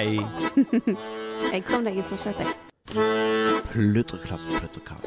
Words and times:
hei. 0.00 0.20
Jeg 1.52 1.64
kom 1.64 1.84
deg 1.84 1.96
i 1.98 2.02
forsetet, 2.06 2.46
jeg. 2.46 2.54
Pludreklapp, 3.70 4.40
pludrekast. 4.60 5.06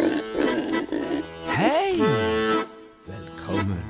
Hei! 1.54 1.94
Velkommen. 3.08 3.84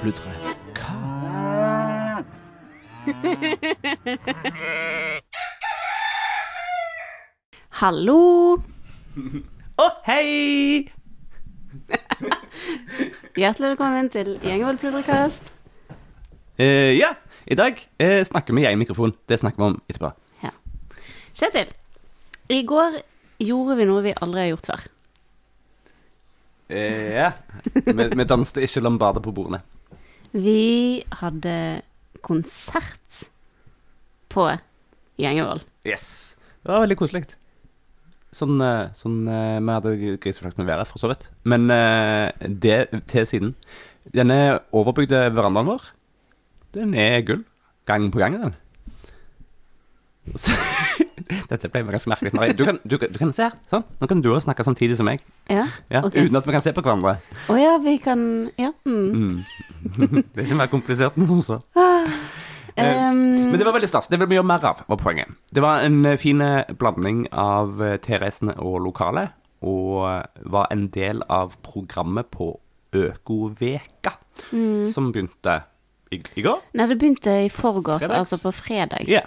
Pludrekast. 0.00 1.54
Hallo! 7.80 8.22
Å, 9.80 9.86
hei! 10.10 10.28
Hjertelig 13.40 13.68
velkommen 13.70 14.06
til 14.12 14.28
Gjengevold 14.44 14.78
pludrekast. 14.82 15.44
Uh, 16.60 16.92
ja, 16.92 17.14
i 17.50 17.58
dag 17.58 17.80
eh, 17.98 18.20
snakker 18.26 18.54
vi 18.56 18.64
i 18.64 18.70
en 18.70 18.78
mikrofon. 18.80 19.12
Det 19.26 19.40
snakker 19.40 19.58
vi 19.58 19.68
om 19.72 19.76
etterpå. 19.90 20.12
Ja. 20.44 20.52
Kjetil, 21.34 21.72
i 22.50 22.62
går 22.66 23.00
gjorde 23.42 23.76
vi 23.80 23.88
noe 23.88 24.04
vi 24.06 24.14
aldri 24.22 24.44
har 24.44 24.52
gjort 24.52 24.70
før. 24.70 24.86
Eh, 26.70 27.10
ja. 27.16 27.32
Vi, 27.74 28.08
vi 28.14 28.28
danste 28.30 28.62
ikke 28.62 28.84
lombarder 28.84 29.24
på 29.24 29.34
bordene. 29.34 29.62
Vi 30.30 31.02
hadde 31.18 31.54
konsert 32.22 33.24
på 34.30 34.46
Gjengevold. 35.20 35.66
Yes. 35.84 36.36
Det 36.62 36.70
var 36.70 36.84
veldig 36.84 36.96
koselig. 37.00 37.24
Sånn, 38.30 38.60
eh, 38.62 38.92
sånn 38.94 39.24
eh, 39.26 39.58
Vi 39.58 39.74
hadde 39.74 39.94
griseflaks 40.22 40.58
med 40.60 40.68
været, 40.70 40.88
for 40.88 41.02
så 41.02 41.10
vidt. 41.10 41.26
Men 41.50 41.66
eh, 41.74 42.30
det 42.46 43.02
til 43.10 43.26
siden. 43.26 43.54
Denne 44.14 44.60
overbygde 44.76 45.26
verandaen 45.34 45.68
vår, 45.68 45.90
den 46.76 46.94
er 46.94 47.20
gull. 47.26 47.44
Gang 47.88 48.10
på 48.12 48.18
gang, 48.22 48.36
den. 48.42 48.54
Så, 50.36 50.52
dette 51.50 51.70
ble 51.72 51.82
ganske 51.88 52.10
merkelig. 52.10 52.52
Du 52.58 52.64
kan, 52.68 52.78
du, 52.84 52.96
du 53.00 53.18
kan 53.18 53.32
se 53.34 53.48
her. 53.48 53.56
Sånn. 53.72 53.86
Nå 54.00 54.08
kan 54.10 54.20
du 54.22 54.28
også 54.30 54.46
snakke 54.48 54.66
samtidig 54.66 54.98
som 54.98 55.08
meg. 55.08 55.24
Ja, 55.50 55.64
Ja, 55.90 56.04
ok. 56.06 56.14
Uten 56.14 56.38
at 56.38 56.46
vi 56.46 56.54
kan 56.54 56.64
se 56.64 56.74
på 56.76 56.84
hverandre. 56.84 57.16
Å 57.50 57.56
ja, 57.58 57.72
vi 57.82 57.96
kan 58.02 58.22
Ja. 58.60 58.70
Mm. 58.86 59.10
Mm. 59.10 59.42
det 60.34 60.42
er 60.42 60.46
ikke 60.46 60.60
mer 60.60 60.70
komplisert 60.70 61.18
enn 61.18 61.28
som 61.30 61.42
så. 61.44 61.60
Um, 62.80 63.18
Men 63.50 63.58
det 63.58 63.66
var 63.66 63.74
veldig 63.74 63.90
stas. 63.90 64.08
Det 64.08 64.20
vil 64.20 64.30
vi 64.30 64.38
gjøre 64.38 64.48
mer 64.48 64.64
av, 64.70 64.84
var 64.88 65.00
poenget. 65.00 65.32
Det 65.52 65.62
var 65.64 65.82
en 65.84 65.98
eh, 66.06 66.18
fin 66.20 66.40
eh, 66.40 66.70
blanding 66.78 67.26
av 67.34 67.82
tilreisende 68.04 68.54
og 68.62 68.78
lokale, 68.86 69.26
og 69.66 70.06
var 70.54 70.70
en 70.72 70.86
del 70.94 71.20
av 71.28 71.58
programmet 71.66 72.30
på 72.32 72.54
Økoveka, 72.96 74.14
som 74.94 75.10
begynte 75.12 75.58
i, 76.12 76.20
i 76.36 76.42
går. 76.42 76.60
nei, 76.74 76.86
det 76.90 76.98
begynte 76.98 77.34
i 77.44 77.48
forgårs, 77.48 78.02
Fredags. 78.02 78.32
altså 78.32 78.38
på 78.42 78.52
fredag. 78.56 79.04
Ja. 79.08 79.20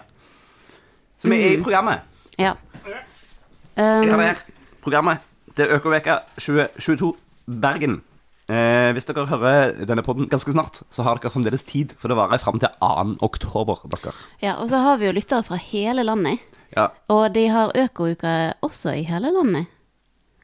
Så 1.18 1.30
vi 1.32 1.38
er 1.42 1.58
i 1.58 1.62
programmet. 1.64 2.02
Ja. 2.38 2.54
Jeg 2.84 3.86
har 3.86 4.02
Um, 4.04 4.06
det 4.06 4.26
her. 4.28 4.42
Programmet. 4.84 5.18
Det 5.58 5.64
er 5.66 5.72
Økoveka 5.78 6.18
2022 6.38 7.16
Bergen. 7.62 8.02
Eh, 8.50 8.92
hvis 8.94 9.06
dere 9.08 9.24
hører 9.26 9.72
denne 9.88 10.04
podden 10.04 10.28
ganske 10.30 10.52
snart, 10.54 10.82
så 10.94 11.02
har 11.08 11.18
dere 11.18 11.32
fremdeles 11.32 11.64
tid, 11.66 11.96
for 11.98 12.12
det 12.12 12.18
varer 12.20 12.38
fram 12.44 12.60
til 12.60 12.70
2. 12.82 13.18
oktober, 13.26 13.80
dere. 13.96 14.14
ja, 14.44 14.54
og 14.62 14.70
så 14.70 14.78
har 14.84 14.98
vi 15.02 15.08
jo 15.08 15.12
lyttere 15.16 15.44
fra 15.48 15.56
hele 15.56 16.04
landet. 16.04 16.40
Ja, 16.76 16.88
Og 17.10 17.34
de 17.34 17.48
har 17.50 17.72
økouka 17.78 18.54
også 18.62 18.94
i 19.00 19.04
hele 19.04 19.32
landet. 19.34 19.66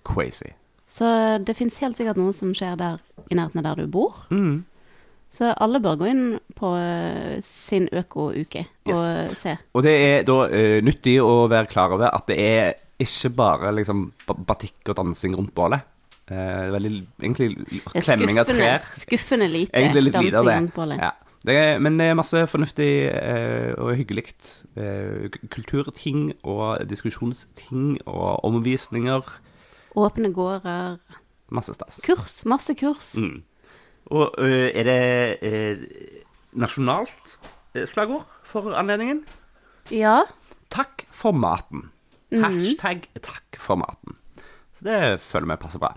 crazy. 0.05 0.49
Så 0.89 1.37
det 1.45 1.55
fins 1.57 1.77
helt 1.77 1.97
sikkert 1.97 2.17
noe 2.17 2.33
som 2.33 2.53
skjer 2.55 2.75
der 2.77 2.97
i 3.29 3.35
nærheten 3.35 3.59
av 3.59 3.63
der 3.63 3.83
du 3.83 3.87
bor. 3.91 4.15
Mm. 4.31 4.63
Så 5.29 5.51
alle 5.61 5.77
bør 5.83 5.99
gå 5.99 6.07
inn 6.09 6.23
på 6.57 6.71
sin 7.45 7.79
sin 7.79 7.87
økouke 7.91 8.65
og 8.89 9.37
se. 9.37 9.55
Og 9.73 9.85
det 9.85 9.95
er 10.03 10.27
da 10.27 10.41
uh, 10.49 10.79
nyttig 10.85 11.19
å 11.23 11.47
være 11.51 11.69
klar 11.71 11.95
over 11.95 12.11
at 12.11 12.27
det 12.29 12.39
er 12.41 12.73
ikke 12.99 13.31
bare 13.37 13.71
liksom 13.77 14.09
batikk 14.27 14.91
og 14.91 14.99
dansing 14.99 15.37
rundt 15.37 15.53
bålet. 15.55 15.85
Uh, 16.29 16.69
veldig 16.75 16.91
egentlig 17.23 17.81
klemming 17.95 18.37
av 18.37 18.49
trær. 18.49 18.85
skuffende 18.93 19.47
lite 19.49 19.73
Egentlig 19.73 20.03
litt 20.09 20.17
dansing 20.17 20.35
dansing 20.35 20.65
rundt 20.65 20.75
bålet. 20.75 21.01
Ja. 21.01 21.13
det 21.47 21.55
er, 21.57 21.79
men 21.81 21.97
det 21.97 22.09
er 22.09 22.19
masse 22.19 22.43
fornuftig 22.51 22.89
uh, 23.09 23.71
og 23.79 23.95
hyggelig 23.97 24.27
eh, 24.75 25.29
kulturting 25.49 26.33
og 26.43 26.83
diskusjonsting 26.89 27.97
og 28.05 28.45
omvisninger. 28.45 29.39
Åpne 29.97 30.33
gårder. 30.35 30.99
Masse 31.49 31.73
stas. 31.73 32.01
Kurs. 32.05 32.43
Masse 32.45 32.75
kurs. 32.77 33.15
Mm. 33.17 33.41
Og 34.09 34.39
eh, 34.41 34.69
er 34.73 34.87
det 34.87 34.99
eh, 35.45 35.83
nasjonalt 36.57 37.35
eh, 37.75 37.85
slagord 37.89 38.25
for 38.47 38.71
anledningen? 38.77 39.21
Ja. 39.93 40.23
Takk 40.73 41.05
for 41.13 41.35
maten. 41.37 41.89
Mhm. 42.33 42.43
Hashtag 42.45 43.07
takk 43.25 43.57
for 43.61 43.79
maten. 43.81 44.17
Så 44.73 44.85
det 44.87 44.97
føler 45.21 45.49
vi 45.51 45.59
passer 45.61 45.81
bra. 45.81 45.93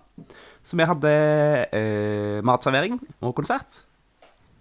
Så 0.62 0.76
vi 0.78 0.86
hadde 0.86 1.10
eh, 1.74 2.38
matservering 2.46 3.00
og 3.20 3.34
konsert 3.38 3.82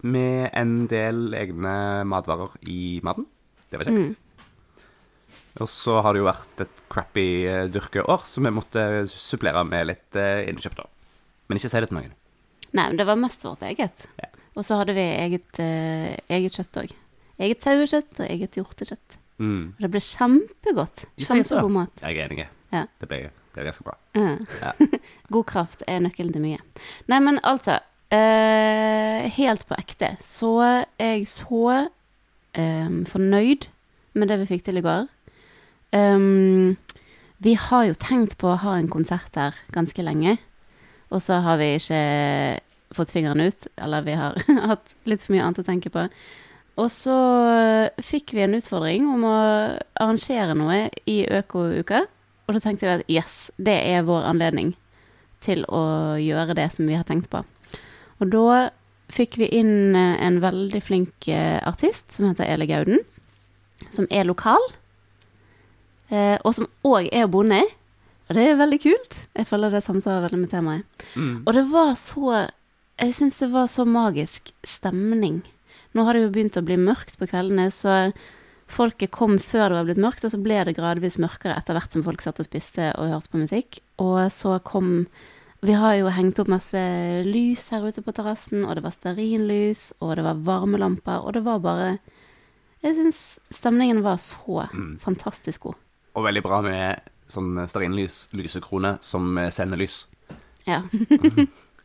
med 0.02 0.50
en 0.58 0.88
del 0.90 1.30
egne 1.38 1.74
matvarer 2.10 2.56
i 2.66 3.00
maten. 3.06 3.28
Det 3.70 3.80
var 3.80 3.88
kjekt. 3.88 4.12
Mm. 4.12 4.16
Og 5.62 5.68
så 5.70 5.98
har 6.02 6.16
det 6.16 6.22
jo 6.22 6.30
vært 6.30 6.64
et 6.64 6.82
crappy 6.92 7.26
dyrkeår, 7.74 8.24
så 8.26 8.42
vi 8.44 8.54
måtte 8.56 8.84
supplere 9.12 9.62
med 9.68 9.90
litt 9.92 10.18
eh, 10.20 10.48
innkjøp, 10.50 10.80
da. 10.80 10.88
Men 11.50 11.60
ikke 11.60 11.72
si 11.72 11.82
det 11.84 11.90
til 11.92 12.00
noen. 12.00 12.14
Nei, 12.72 12.86
men 12.88 13.00
det 13.00 13.08
var 13.08 13.20
mest 13.20 13.44
vårt 13.46 13.64
eget. 13.68 14.06
Ja. 14.20 14.30
Og 14.56 14.68
så 14.68 14.78
hadde 14.80 14.96
vi 14.96 15.04
eget, 15.04 15.60
eh, 15.60 16.16
eget 16.32 16.58
kjøtt 16.58 16.82
òg. 16.84 16.96
Eget 17.42 17.64
sauekjøtt 17.66 18.22
og 18.22 18.26
eget 18.28 18.58
hjortekjøtt. 18.60 19.18
Mm. 19.42 19.74
Og 19.76 19.86
det 19.86 19.92
ble 19.92 20.02
kjempegodt. 20.06 21.06
Kjempegod 21.20 21.72
mat. 21.74 22.04
Jeg 22.04 22.20
er 22.20 22.34
enig. 22.34 22.50
Ja. 22.72 22.84
Det 23.02 23.10
ble, 23.10 23.22
ble 23.56 23.66
ganske 23.68 23.86
bra. 23.88 23.96
Ja. 24.18 24.36
Ja. 24.62 24.74
God 25.34 25.48
kraft 25.50 25.86
er 25.88 26.04
nøkkelen 26.04 26.36
til 26.36 26.46
mye. 26.46 26.62
Nei, 27.12 27.20
men 27.24 27.42
altså 27.48 27.80
eh, 28.14 29.28
Helt 29.38 29.66
på 29.70 29.78
ekte 29.78 30.16
så 30.26 30.54
er 30.62 31.16
jeg 31.16 31.28
så 31.32 31.66
eh, 31.80 32.94
fornøyd 33.10 33.68
med 34.14 34.32
det 34.32 34.42
vi 34.42 34.50
fikk 34.54 34.68
til 34.68 34.82
i 34.82 34.86
går. 34.86 35.10
Um, 35.92 36.78
vi 37.44 37.56
har 37.60 37.88
jo 37.90 37.98
tenkt 38.00 38.38
på 38.40 38.52
å 38.52 38.60
ha 38.64 38.78
en 38.78 38.90
konsert 38.92 39.32
der 39.36 39.58
ganske 39.76 40.04
lenge, 40.06 40.38
og 41.12 41.22
så 41.24 41.42
har 41.44 41.60
vi 41.60 41.74
ikke 41.78 42.02
fått 42.96 43.12
fingeren 43.14 43.44
ut, 43.44 43.68
eller 43.80 44.06
vi 44.08 44.16
har 44.20 44.38
hatt 44.72 44.96
litt 45.08 45.26
for 45.26 45.36
mye 45.36 45.44
annet 45.46 45.64
å 45.64 45.68
tenke 45.68 45.92
på. 45.94 46.08
Og 46.80 46.88
så 46.92 47.16
fikk 48.02 48.34
vi 48.36 48.46
en 48.46 48.56
utfordring 48.58 49.08
om 49.12 49.26
å 49.28 49.38
arrangere 50.00 50.56
noe 50.58 50.86
i 51.10 51.22
Økouka, 51.28 52.06
og 52.48 52.56
da 52.56 52.62
tenkte 52.64 52.88
vi 52.88 52.94
at 52.96 53.10
yes, 53.12 53.36
det 53.60 53.76
er 53.92 54.08
vår 54.08 54.26
anledning 54.32 54.74
til 55.44 55.64
å 55.72 56.18
gjøre 56.22 56.56
det 56.58 56.68
som 56.76 56.88
vi 56.90 56.98
har 56.98 57.08
tenkt 57.08 57.32
på. 57.32 57.44
Og 58.22 58.32
da 58.32 58.70
fikk 59.12 59.38
vi 59.42 59.50
inn 59.60 59.96
en 59.98 60.40
veldig 60.44 60.82
flink 60.84 61.28
eh, 61.32 61.60
artist 61.68 62.14
som 62.16 62.30
heter 62.30 62.48
Eli 62.48 62.68
Gauden, 62.70 63.02
som 63.92 64.08
er 64.14 64.28
lokal, 64.30 64.62
eh, 66.12 66.38
og 66.40 66.54
som 66.56 66.70
òg 66.88 67.10
er 67.12 67.28
bonde. 67.32 67.64
Og 68.32 68.38
det 68.40 68.46
er 68.48 68.60
veldig 68.62 68.78
kult. 68.80 69.16
Jeg 69.36 69.48
føler 69.50 69.74
det 69.74 69.82
samsvarer 69.84 70.24
veldig 70.24 70.38
med 70.40 70.52
temaet. 70.54 71.08
Mm. 71.20 71.42
Og 71.44 71.52
det 71.52 71.66
var 71.68 71.98
så 72.00 72.46
Jeg 73.02 73.16
syns 73.18 73.40
det 73.42 73.50
var 73.52 73.66
så 73.68 73.84
magisk 73.84 74.54
stemning. 74.64 75.42
Nå 75.92 76.06
har 76.06 76.16
det 76.16 76.22
jo 76.22 76.30
begynt 76.32 76.60
å 76.60 76.64
bli 76.64 76.78
mørkt 76.80 77.18
på 77.20 77.28
kveldene, 77.28 77.66
så 77.74 78.14
folket 78.72 79.12
kom 79.12 79.40
før 79.42 79.72
det 79.72 79.78
var 79.80 79.88
blitt 79.90 80.04
mørkt, 80.04 80.24
og 80.24 80.32
så 80.32 80.40
ble 80.40 80.60
det 80.68 80.76
gradvis 80.78 81.18
mørkere 81.20 81.58
etter 81.58 81.76
hvert 81.76 81.98
som 81.98 82.06
folk 82.06 82.22
satt 82.24 82.40
og 82.40 82.48
spiste 82.48 82.92
og 82.94 83.10
hørte 83.12 83.34
på 83.34 83.42
musikk. 83.42 83.82
Og 84.00 84.22
så 84.32 84.60
kom 84.64 85.08
Vi 85.62 85.74
har 85.78 85.96
jo 86.00 86.14
hengt 86.14 86.40
opp 86.42 86.48
masse 86.50 86.80
lys 87.26 87.68
her 87.74 87.84
ute 87.84 88.02
på 88.02 88.14
terrassen, 88.16 88.64
og 88.66 88.78
det 88.78 88.86
var 88.86 88.96
stearinlys, 88.96 89.92
og 90.00 90.16
det 90.18 90.24
var 90.26 90.40
varmelamper, 90.46 91.20
og 91.26 91.34
det 91.34 91.44
var 91.46 91.60
bare 91.60 91.90
Jeg 92.82 92.96
syns 92.96 93.40
stemningen 93.52 94.02
var 94.06 94.18
så 94.18 94.70
fantastisk 95.04 95.68
god. 95.68 95.76
Og 96.16 96.24
veldig 96.26 96.44
bra 96.46 96.62
med 96.62 97.12
sånn 97.32 97.56
stearinlys, 97.70 98.26
lysekrone, 98.38 98.98
som 99.06 99.38
eh, 99.42 99.50
sender 99.54 99.80
lys. 99.82 100.04
Ja. 100.68 100.82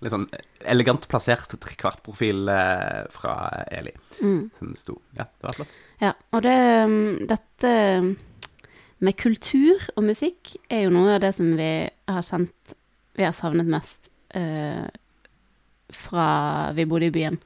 Litt 0.04 0.12
sånn 0.12 0.26
elegant 0.68 1.06
plassert 1.08 1.54
trekvartprofil 1.62 2.48
eh, 2.52 3.06
fra 3.14 3.36
Eli, 3.72 3.94
Mm. 4.20 4.50
som 4.58 4.74
sto. 4.80 4.98
Ja, 5.16 5.24
det 5.28 5.44
var 5.48 5.56
flott. 5.58 5.74
Ja, 6.00 6.10
og 6.36 6.42
det, 6.44 6.56
um, 6.84 6.94
dette 7.28 7.72
med 9.04 9.16
kultur 9.20 9.80
og 9.94 10.06
musikk 10.08 10.54
er 10.72 10.86
jo 10.86 10.92
noe 10.94 11.16
av 11.16 11.22
det 11.24 11.34
som 11.36 11.50
vi 11.56 11.70
har 12.08 12.24
kjent 12.24 12.76
vi 13.16 13.24
har 13.24 13.32
savnet 13.36 13.68
mest 13.68 14.10
uh, 14.36 14.84
fra 15.92 16.26
vi 16.76 16.84
bodde 16.88 17.08
i 17.08 17.14
byen. 17.14 17.38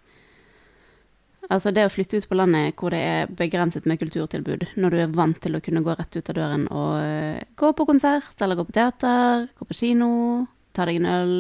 Altså 1.51 1.73
det 1.75 1.83
å 1.83 1.91
flytte 1.91 2.21
ut 2.21 2.29
på 2.31 2.37
landet 2.39 2.77
hvor 2.79 2.95
det 2.95 3.01
er 3.03 3.31
begrenset 3.35 3.87
med 3.91 3.99
kulturtilbud, 3.99 4.69
når 4.79 4.91
du 4.95 4.99
er 5.03 5.15
vant 5.19 5.41
til 5.43 5.57
å 5.59 5.61
kunne 5.65 5.83
gå 5.83 5.97
rett 5.99 6.15
ut 6.15 6.29
av 6.31 6.37
døren 6.39 6.67
og 6.71 6.93
eh, 7.03 7.41
gå 7.59 7.73
på 7.75 7.87
konsert, 7.89 8.37
eller 8.39 8.59
gå 8.61 8.65
på 8.69 8.77
teater, 8.77 9.49
gå 9.59 9.67
på 9.67 9.75
kino, 9.81 10.11
ta 10.77 10.87
deg 10.87 11.01
en 11.01 11.09
øl, 11.11 11.35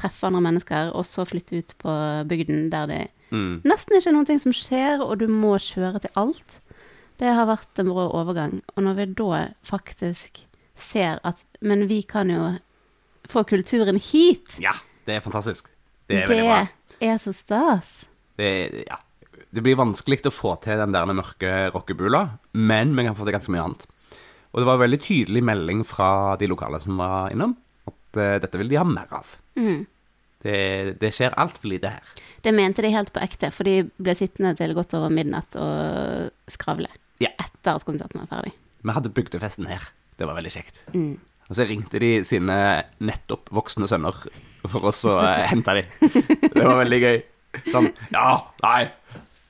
treffe 0.00 0.24
andre 0.30 0.40
mennesker, 0.46 0.94
og 0.96 1.04
så 1.04 1.26
flytte 1.28 1.60
ut 1.60 1.74
på 1.82 1.96
bygden 2.30 2.68
der 2.72 2.86
det 2.94 3.02
Mm. 3.30 3.60
nesten 3.62 3.94
ikke 3.94 4.10
noen 4.10 4.26
ting 4.26 4.40
som 4.42 4.50
skjer, 4.50 4.98
og 5.04 5.20
du 5.20 5.28
må 5.30 5.52
kjøre 5.62 6.00
til 6.02 6.10
alt. 6.18 6.56
Det 7.20 7.28
har 7.30 7.46
vært 7.46 7.78
en 7.78 7.86
brå 7.92 8.08
overgang. 8.18 8.56
Og 8.74 8.82
når 8.82 8.96
vi 8.96 9.04
da 9.20 9.42
faktisk 9.62 10.40
ser 10.74 11.20
at 11.22 11.36
Men 11.62 11.86
vi 11.86 12.00
kan 12.02 12.26
jo 12.32 12.56
få 13.28 13.44
kulturen 13.44 14.00
hit. 14.00 14.48
Ja, 14.58 14.72
det 15.06 15.14
er 15.14 15.20
fantastisk. 15.20 15.68
Det 16.08 16.24
er 16.24 16.26
veldig 16.26 16.46
bra. 16.48 16.66
Det 16.98 17.08
er 17.12 17.18
så 17.22 17.32
stas. 17.36 18.06
Det, 18.40 18.82
ja. 18.88 18.96
Det 19.50 19.62
blir 19.64 19.78
vanskelig 19.78 20.20
å 20.28 20.34
få 20.34 20.54
til 20.64 20.78
den 20.80 20.94
der 20.94 21.10
mørke 21.10 21.54
rockebula, 21.74 22.24
men 22.54 22.92
vi 22.96 23.06
kan 23.06 23.16
få 23.18 23.26
til 23.26 23.34
ganske 23.34 23.54
mye 23.54 23.64
annet. 23.68 23.86
Og 24.50 24.60
det 24.60 24.66
var 24.66 24.78
en 24.78 24.84
veldig 24.84 25.00
tydelig 25.02 25.42
melding 25.46 25.80
fra 25.86 26.36
de 26.40 26.48
lokale 26.50 26.80
som 26.82 26.98
var 26.98 27.30
innom, 27.34 27.56
at 27.86 28.18
uh, 28.18 28.36
dette 28.42 28.58
vil 28.60 28.70
de 28.70 28.78
ha 28.80 28.86
mer 28.86 29.10
av. 29.14 29.28
Mm. 29.58 29.84
Det, 30.40 30.56
det 31.02 31.10
skjer 31.12 31.34
altfor 31.38 31.68
lite 31.68 31.90
her. 31.92 32.12
Det 32.42 32.52
mente 32.56 32.82
de 32.82 32.90
helt 32.94 33.12
på 33.12 33.20
ekte, 33.22 33.50
for 33.52 33.68
de 33.68 33.82
ble 34.00 34.14
sittende 34.16 34.54
til 34.58 34.72
godt 34.78 34.94
over 34.98 35.12
midnatt 35.12 35.58
og 35.60 36.30
skravle 36.50 36.88
Ja. 37.20 37.28
etter 37.36 37.74
at 37.76 37.84
konserten 37.84 38.22
var 38.22 38.30
ferdig. 38.30 38.54
Vi 38.80 38.94
hadde 38.96 39.12
bygdefesten 39.12 39.68
her. 39.68 39.90
Det 40.16 40.28
var 40.28 40.38
veldig 40.38 40.52
kjekt. 40.54 40.86
Mm. 40.94 41.18
Og 41.50 41.58
så 41.58 41.66
ringte 41.66 42.00
de 42.00 42.10
sine 42.24 42.56
nettopp 43.02 43.50
voksne 43.52 43.88
sønner 43.90 44.16
for 44.70 44.86
oss 44.88 45.02
å 45.08 45.18
uh, 45.18 45.44
hente 45.50 45.74
dem. 45.80 46.10
Det 46.54 46.62
var 46.64 46.78
veldig 46.84 47.00
gøy. 47.04 47.20
Sånn 47.74 47.88
Ja, 48.14 48.28
nei, 48.62 48.84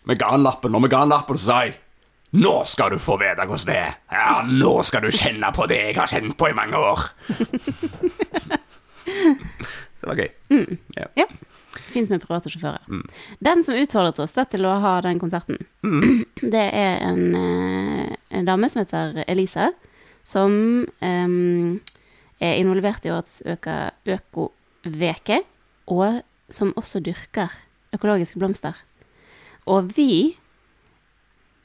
vi 0.08 0.16
ga 0.18 0.32
han 0.32 0.44
lappen, 0.44 0.74
og 0.74 0.84
vi 0.84 0.90
ga 0.92 1.04
han 1.04 1.12
lappen, 1.12 1.38
så 1.38 1.52
sa 1.52 1.62
jeg 1.68 1.78
Nå 2.30 2.60
skal 2.70 2.92
du 2.92 2.98
få 3.02 3.16
vite 3.18 3.42
hvordan 3.42 3.66
det 3.66 3.74
er. 3.74 3.94
Ja, 4.14 4.34
nå 4.46 4.84
skal 4.86 5.02
du 5.02 5.10
kjenne 5.10 5.48
på 5.50 5.64
det 5.66 5.80
jeg 5.80 5.96
har 5.96 6.06
kjent 6.12 6.36
på 6.38 6.46
i 6.46 6.54
mange 6.54 6.78
år. 6.78 7.00
Så 10.00 10.06
det 10.06 10.12
var 10.12 10.20
gøy. 10.22 10.30
Ja. 10.96 11.08
Ja. 11.18 11.26
Fint 11.90 12.10
med 12.10 12.22
private 12.22 12.50
sjåfører. 12.52 12.84
Den 13.42 13.64
som 13.66 13.76
utfordret 13.76 14.20
oss 14.22 14.34
da, 14.36 14.46
til 14.48 14.64
å 14.66 14.76
ha 14.82 14.94
den 15.04 15.18
konserten, 15.20 15.58
det 16.54 16.66
er 16.70 17.02
en, 17.04 17.34
eh, 17.36 18.14
en 18.38 18.46
dame 18.48 18.70
som 18.70 18.84
heter 18.84 19.24
Elise, 19.26 19.72
som 20.22 20.54
um, 20.86 21.80
er 22.40 22.60
involvert 22.60 23.04
i 23.04 23.12
årets 23.12 23.42
økoveke, 23.44 25.42
og 25.90 26.22
som 26.50 26.72
også 26.78 27.02
dyrker 27.04 27.52
økologiske 27.96 28.38
blomster. 28.40 28.78
Og 29.68 29.90
vi 29.96 30.36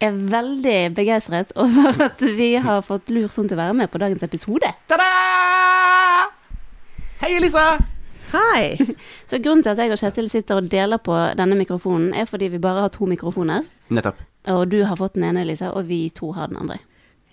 er 0.03 0.15
veldig 0.31 0.79
begeistret 0.95 1.53
over 1.55 2.01
at 2.09 2.21
vi 2.21 2.55
har 2.61 2.83
fått 2.85 3.11
lurt 3.13 3.35
til 3.35 3.55
å 3.55 3.59
være 3.59 3.75
med 3.77 3.91
på 3.91 4.01
dagens 4.01 4.23
episode. 4.27 4.71
Ta-da! 4.89 5.11
Hei, 7.21 7.35
Elisa! 7.37 7.77
Hei! 8.33 8.95
Så 9.29 9.39
grunnen 9.39 9.63
til 9.63 9.71
at 9.71 9.79
jeg 9.79 9.93
og 9.93 10.01
Kjetil 10.01 10.27
sitter 10.33 10.59
og 10.59 10.67
deler 10.71 10.99
på 10.99 11.15
denne 11.39 11.55
mikrofonen, 11.55 12.11
er 12.17 12.27
fordi 12.27 12.49
vi 12.51 12.59
bare 12.61 12.83
har 12.85 12.91
to 12.93 13.07
mikrofoner. 13.07 13.63
Nettopp. 13.93 14.19
Og 14.51 14.67
du 14.69 14.81
har 14.85 14.99
fått 14.99 15.15
den 15.15 15.29
ene, 15.29 15.45
Elisa, 15.45 15.71
og 15.71 15.87
vi 15.87 16.09
to 16.13 16.33
har 16.35 16.51
den 16.51 16.59
andre. 16.61 16.81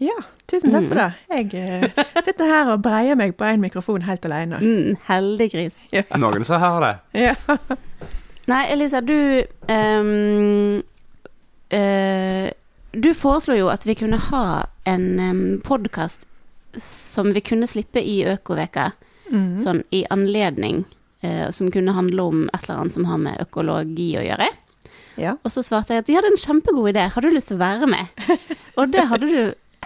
Ja, 0.03 0.17
tusen 0.51 0.73
takk 0.75 0.89
for 0.91 0.99
det. 0.99 1.11
Jeg 1.31 1.51
eh, 1.59 2.07
sitter 2.25 2.49
her 2.51 2.73
og 2.73 2.81
breier 2.83 3.19
meg 3.19 3.37
på 3.39 3.47
én 3.47 3.63
mikrofon 3.63 4.03
helt 4.07 4.25
alene. 4.27 4.59
Mm, 4.63 4.97
heldig 5.07 5.49
gris. 5.53 5.79
Noen 6.19 6.47
som 6.47 6.63
har 6.63 6.83
det. 6.83 6.95
Ja. 7.27 7.35
Nei, 8.51 8.73
Elisa, 8.73 9.01
du 9.01 9.45
um, 9.69 10.83
uh, 11.73 12.51
Du 12.93 13.15
foreslo 13.15 13.55
jo 13.57 13.71
at 13.71 13.87
vi 13.87 13.95
kunne 13.95 14.19
ha 14.31 14.67
en 14.89 15.07
um, 15.21 15.45
podkast 15.65 16.27
som 16.79 17.33
vi 17.37 17.43
kunne 17.45 17.69
slippe 17.69 18.01
i 18.01 18.23
Økoveka, 18.33 18.91
mm. 19.29 19.59
sånn 19.61 19.83
i 19.93 20.03
anledning, 20.11 20.83
uh, 21.21 21.51
som 21.53 21.69
kunne 21.73 21.93
handle 21.93 22.25
om 22.31 22.45
et 22.49 22.65
eller 22.65 22.81
annet 22.81 22.97
som 22.97 23.07
har 23.11 23.21
med 23.21 23.43
økologi 23.45 24.15
å 24.17 24.25
gjøre. 24.25 24.49
ja. 25.21 25.37
Og 25.45 25.53
så 25.53 25.63
svarte 25.65 25.95
jeg 25.95 26.05
at 26.05 26.09
de 26.09 26.17
hadde 26.17 26.33
en 26.33 26.41
kjempegod 26.41 26.95
idé, 26.95 27.05
har 27.13 27.23
du 27.23 27.29
lyst 27.29 27.53
til 27.53 27.61
å 27.61 27.65
være 27.65 27.91
med? 27.93 28.25
Og 28.81 28.89
det 28.89 29.05
hadde 29.11 29.29
du 29.29 29.43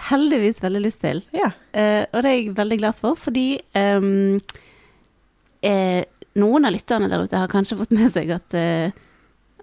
heldigvis 0.07 0.63
veldig 0.63 0.85
lyst 0.85 1.03
til. 1.03 1.21
ja. 1.35 1.51
Uh, 1.75 2.07
og 2.15 2.23
det 2.23 2.29
er 2.31 2.35
jeg 2.37 2.55
veldig 2.57 2.77
glad 2.79 2.97
for, 2.97 3.19
fordi 3.19 3.59
um, 3.75 4.39
eh, 5.61 6.05
noen 6.37 6.67
av 6.67 6.73
lytterne 6.75 7.09
der 7.11 7.25
ute 7.25 7.41
har 7.41 7.51
kanskje 7.51 7.77
fått 7.79 7.93
med 7.95 8.11
seg 8.13 8.31
at, 8.35 8.55
eh, 8.57 8.93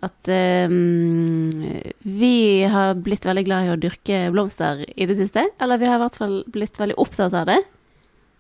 at 0.04 0.30
um, 0.68 1.50
vi 2.02 2.36
har 2.68 2.98
blitt 3.00 3.26
veldig 3.28 3.44
glad 3.46 3.66
i 3.66 3.72
å 3.72 3.80
dyrke 3.80 4.26
blomster 4.34 4.84
i 4.90 5.08
det 5.08 5.16
siste. 5.18 5.46
Eller 5.62 5.80
vi 5.80 5.88
har 5.88 5.98
i 5.98 6.04
hvert 6.04 6.20
fall 6.20 6.38
blitt 6.52 6.80
veldig 6.80 6.98
opptatt 7.00 7.36
av 7.36 7.48
det. 7.50 7.60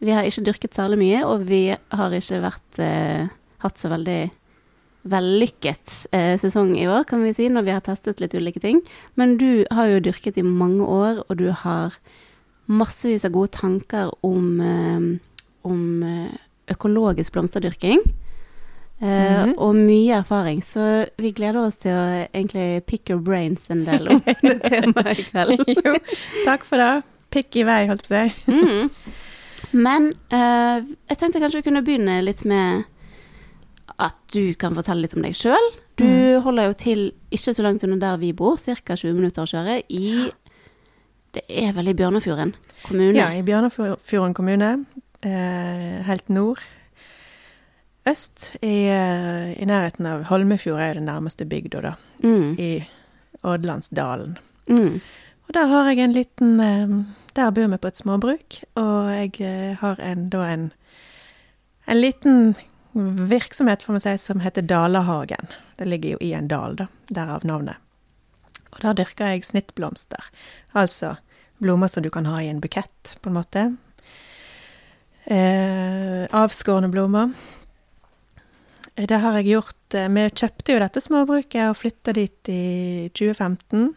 Vi 0.04 0.12
har 0.12 0.26
ikke 0.26 0.44
dyrket 0.50 0.76
særlig 0.76 1.00
mye, 1.00 1.20
og 1.24 1.46
vi 1.48 1.66
har 1.72 2.16
ikke 2.18 2.42
vært, 2.44 2.80
uh, 2.82 3.30
hatt 3.64 3.80
så 3.80 3.92
veldig 3.92 4.22
vellykket 5.04 5.94
uh, 6.16 6.34
sesong 6.40 6.74
i 6.80 6.88
år, 6.88 7.06
kan 7.08 7.24
vi 7.24 7.32
si, 7.36 7.48
når 7.52 7.66
vi 7.66 7.76
har 7.76 7.84
testet 7.86 8.20
litt 8.20 8.36
ulike 8.36 8.60
ting. 8.60 8.82
Men 9.20 9.38
du 9.40 9.64
har 9.72 9.88
jo 9.92 10.04
dyrket 10.04 10.40
i 10.40 10.46
mange 10.46 10.84
år, 10.84 11.24
og 11.28 11.40
du 11.40 11.48
har 11.64 11.96
massevis 12.64 13.24
av 13.28 13.32
gode 13.34 13.52
tanker 13.52 14.08
om, 14.24 14.60
eh, 14.64 15.02
om 15.68 15.82
økologisk 16.72 17.34
blomsterdyrking. 17.34 18.00
Mhm. 19.04 19.54
Og 19.60 19.74
mye 19.76 20.14
erfaring, 20.22 20.62
så 20.64 20.84
vi 21.20 21.30
gleder 21.36 21.58
oss 21.66 21.76
til 21.82 21.92
å 21.92 22.04
egentlig 22.32 22.84
pick 22.88 23.10
your 23.12 23.20
brains 23.20 23.66
en 23.70 23.82
del 23.84 24.08
om 24.08 24.22
det 24.24 24.56
temaet 24.64 25.18
i 25.20 25.26
kveld. 25.28 25.64
Jo, 25.84 25.92
takk 26.46 26.64
for 26.64 26.80
det. 26.80 27.02
Pikk 27.34 27.56
i 27.60 27.64
vei, 27.68 27.82
holdt 27.90 28.06
på 28.08 28.14
å 28.14 28.22
si. 28.22 28.48
Mm. 28.48 28.90
Men 29.74 30.06
uh, 30.32 30.80
jeg 31.10 31.18
tenkte 31.20 31.40
kanskje 31.42 31.60
vi 31.60 31.66
kunne 31.68 31.82
begynne 31.84 32.20
litt 32.24 32.44
med 32.48 32.84
at 34.00 34.16
du 34.32 34.54
kan 34.58 34.74
fortelle 34.76 35.04
litt 35.04 35.16
om 35.18 35.22
deg 35.26 35.36
sjøl. 35.36 35.70
Du 35.98 36.04
Mm. 36.04 36.40
holder 36.42 36.66
jo 36.66 36.72
til 36.74 37.02
ikke 37.30 37.52
så 37.54 37.62
langt 37.62 37.84
under 37.86 38.00
der 38.02 38.16
vi 38.18 38.32
bor, 38.34 38.56
ca. 38.58 38.96
20 38.96 39.12
minutter 39.14 39.44
å 39.44 39.50
kjøre, 39.50 39.76
i 39.94 40.30
Det 41.34 41.42
er 41.50 41.72
vel 41.74 41.88
i 41.90 41.94
Bjørnafjorden 41.94 42.54
kommune? 42.86 43.14
Ja, 43.18 43.28
i 43.34 43.42
Bjørnafjorden 43.42 44.34
kommune. 44.34 44.86
Eh, 45.22 46.02
helt 46.06 46.28
nord. 46.30 46.58
Øst, 48.08 48.56
i, 48.60 48.88
eh, 48.88 49.62
i 49.62 49.64
nærheten 49.64 50.06
av 50.06 50.26
Holmefjord, 50.28 50.80
er 50.80 50.94
den 50.94 51.06
nærmeste 51.08 51.46
bygda, 51.48 51.80
da. 51.80 51.92
Mm. 52.22 52.56
I 52.58 52.84
Ådlandsdalen. 53.42 54.38
Mm. 54.68 55.00
Og 55.48 55.54
der 55.54 55.66
har 55.66 55.88
jeg 55.88 55.98
en 55.98 56.12
liten 56.12 56.60
eh, 56.60 57.04
Der 57.36 57.50
bor 57.50 57.66
vi 57.66 57.76
på 57.76 57.88
et 57.88 57.96
småbruk, 57.96 58.60
og 58.74 59.10
jeg 59.10 59.40
eh, 59.40 59.76
har 59.80 60.00
en, 60.00 60.28
da 60.30 60.44
en, 60.52 60.72
en 61.88 62.00
liten 62.00 62.54
virksomhet, 63.28 63.82
får 63.82 63.92
vi 63.92 64.00
si, 64.00 64.18
som 64.18 64.40
heter 64.40 64.62
Dalahagen. 64.62 65.48
Det 65.78 65.88
ligger 65.88 66.10
jo 66.10 66.18
i 66.20 66.32
en 66.32 66.48
dal, 66.48 66.76
da. 66.76 66.86
Derav 67.08 67.40
navnet. 67.42 67.76
Og 68.70 68.82
der 68.82 68.92
dyrker 68.92 69.32
jeg 69.32 69.44
snittblomster. 69.44 70.30
Altså 70.74 71.16
blomster 71.58 71.88
som 71.88 72.02
du 72.02 72.10
kan 72.10 72.26
ha 72.26 72.42
i 72.42 72.48
en 72.48 72.60
bukett, 72.60 73.16
på 73.20 73.30
en 73.30 73.34
måte. 73.40 73.66
Eh, 75.24 76.28
avskårne 76.30 76.92
blomster. 76.92 77.63
Det 78.94 79.18
har 79.18 79.34
jeg 79.40 79.50
gjort 79.50 79.96
eh, 79.98 80.10
Vi 80.14 80.24
kjøpte 80.30 80.74
jo 80.74 80.80
dette 80.82 81.02
småbruket 81.02 81.62
og 81.66 81.78
flytta 81.80 82.14
dit 82.14 82.50
i 82.52 83.10
2015. 83.10 83.92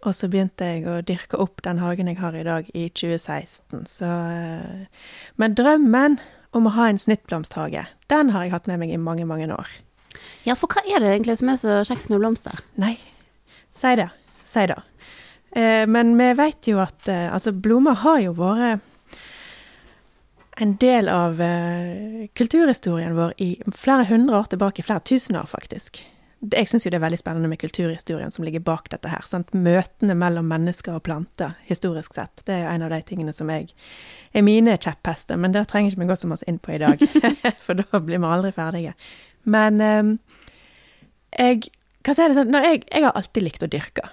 Og 0.00 0.16
så 0.16 0.30
begynte 0.32 0.64
jeg 0.64 0.86
å 0.88 1.00
dyrke 1.04 1.38
opp 1.42 1.60
den 1.66 1.80
hagen 1.82 2.08
jeg 2.08 2.18
har 2.22 2.36
i 2.36 2.44
dag, 2.46 2.68
i 2.74 2.88
2016. 2.88 3.84
Så 3.90 4.08
eh, 4.08 5.06
Men 5.36 5.54
drømmen 5.58 6.18
om 6.56 6.66
å 6.66 6.74
ha 6.74 6.88
en 6.90 6.98
snittblomsthage, 6.98 7.84
den 8.10 8.32
har 8.34 8.46
jeg 8.46 8.54
hatt 8.56 8.66
med 8.66 8.80
meg 8.82 8.90
i 8.90 8.98
mange, 8.98 9.26
mange 9.28 9.46
år. 9.54 9.68
Ja, 10.42 10.56
for 10.58 10.72
hva 10.72 10.82
er 10.82 11.04
det 11.04 11.12
egentlig 11.12 11.38
som 11.38 11.52
er 11.52 11.60
så 11.60 11.76
kjekt 11.86 12.08
med 12.10 12.18
blomster? 12.18 12.58
Nei, 12.80 12.96
si 13.76 13.92
det. 14.00 14.08
Si 14.48 14.64
det. 14.66 14.80
Eh, 15.54 15.84
men 15.86 16.16
vi 16.18 16.32
vet 16.38 16.70
jo 16.72 16.80
at 16.82 17.06
eh, 17.10 17.28
altså, 17.30 17.52
blomster 17.54 18.02
har 18.02 18.24
jo 18.24 18.34
vært 18.40 18.89
en 20.60 20.76
del 20.76 21.08
av 21.08 21.40
uh, 21.40 22.26
kulturhistorien 22.36 23.14
vår 23.16 23.34
i 23.40 23.50
flere 23.76 24.04
hundre 24.10 24.42
år 24.42 24.50
tilbake, 24.52 24.84
flere 24.84 25.00
tusen 25.00 25.38
år 25.40 25.48
faktisk. 25.48 26.02
Jeg 26.40 26.68
syns 26.68 26.86
jo 26.86 26.92
det 26.92 26.96
er 26.96 27.04
veldig 27.04 27.20
spennende 27.20 27.48
med 27.52 27.60
kulturhistorien 27.60 28.32
som 28.32 28.44
ligger 28.44 28.62
bak 28.64 28.88
dette 28.92 29.08
her. 29.12 29.24
Sant? 29.28 29.52
Møtene 29.52 30.16
mellom 30.16 30.46
mennesker 30.48 30.96
og 30.96 31.04
planter, 31.08 31.56
historisk 31.68 32.16
sett. 32.16 32.44
Det 32.48 32.54
er 32.54 32.62
jo 32.64 32.70
en 32.74 32.84
av 32.86 32.92
de 32.92 33.00
tingene 33.08 33.32
som 33.36 33.48
jeg 33.52 33.68
er 34.36 34.44
mine 34.44 34.76
kjepphester, 34.76 35.40
men 35.40 35.56
det 35.56 35.66
trenger 35.68 35.92
ikke 35.92 36.04
vi 36.04 36.12
gå 36.12 36.16
så 36.20 36.30
masse 36.30 36.48
inn 36.48 36.60
på 36.60 36.76
i 36.76 36.80
dag, 36.80 37.04
for 37.66 37.80
da 37.80 38.00
blir 38.00 38.20
vi 38.20 38.32
aldri 38.36 38.52
ferdige. 38.56 38.94
Men 39.48 39.80
um, 39.80 40.14
jeg 41.36 41.70
Hva 42.04 42.16
si 42.16 42.24
det 42.28 42.36
sånn? 42.36 42.56
Jeg, 42.64 42.84
jeg 42.88 43.04
har 43.04 43.16
alltid 43.16 43.44
likt 43.44 43.64
å 43.64 43.68
dyrke. 43.68 44.08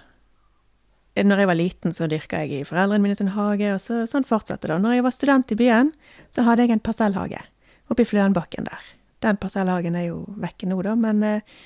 Når 1.18 1.40
jeg 1.42 1.50
var 1.50 1.58
liten, 1.58 1.94
så 1.96 2.06
dyrka 2.10 2.44
jeg 2.44 2.60
i 2.60 2.66
foreldrene 2.68 3.02
mine 3.02 3.16
sin 3.18 3.32
hage, 3.34 3.72
og 3.74 3.82
så, 3.82 4.04
sånn 4.10 4.28
fortsatte 4.28 4.70
det. 4.70 4.78
Når 4.84 4.98
jeg 4.98 5.06
var 5.06 5.16
student 5.16 5.54
i 5.54 5.58
byen, 5.58 5.94
så 6.36 6.46
hadde 6.46 6.66
jeg 6.68 6.76
en 6.76 6.84
parsellhage 6.84 7.42
oppe 7.88 8.04
i 8.04 8.10
Fløenbakken 8.10 8.68
der. 8.68 8.90
Den 9.26 9.40
parsellhagen 9.42 9.96
er 9.98 10.12
jo 10.12 10.20
vekke 10.38 10.70
nå, 10.70 10.78
da, 10.86 10.94
men 11.00 11.24
eh, 11.26 11.64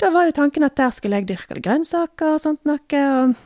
da 0.00 0.08
var 0.14 0.28
jo 0.28 0.36
tanken 0.38 0.64
at 0.64 0.76
der 0.78 0.94
skulle 0.94 1.20
jeg 1.20 1.28
dyrke 1.28 1.60
grønnsaker 1.60 2.36
og 2.36 2.40
sånt 2.42 2.64
noe. 2.68 2.80
og 3.02 3.36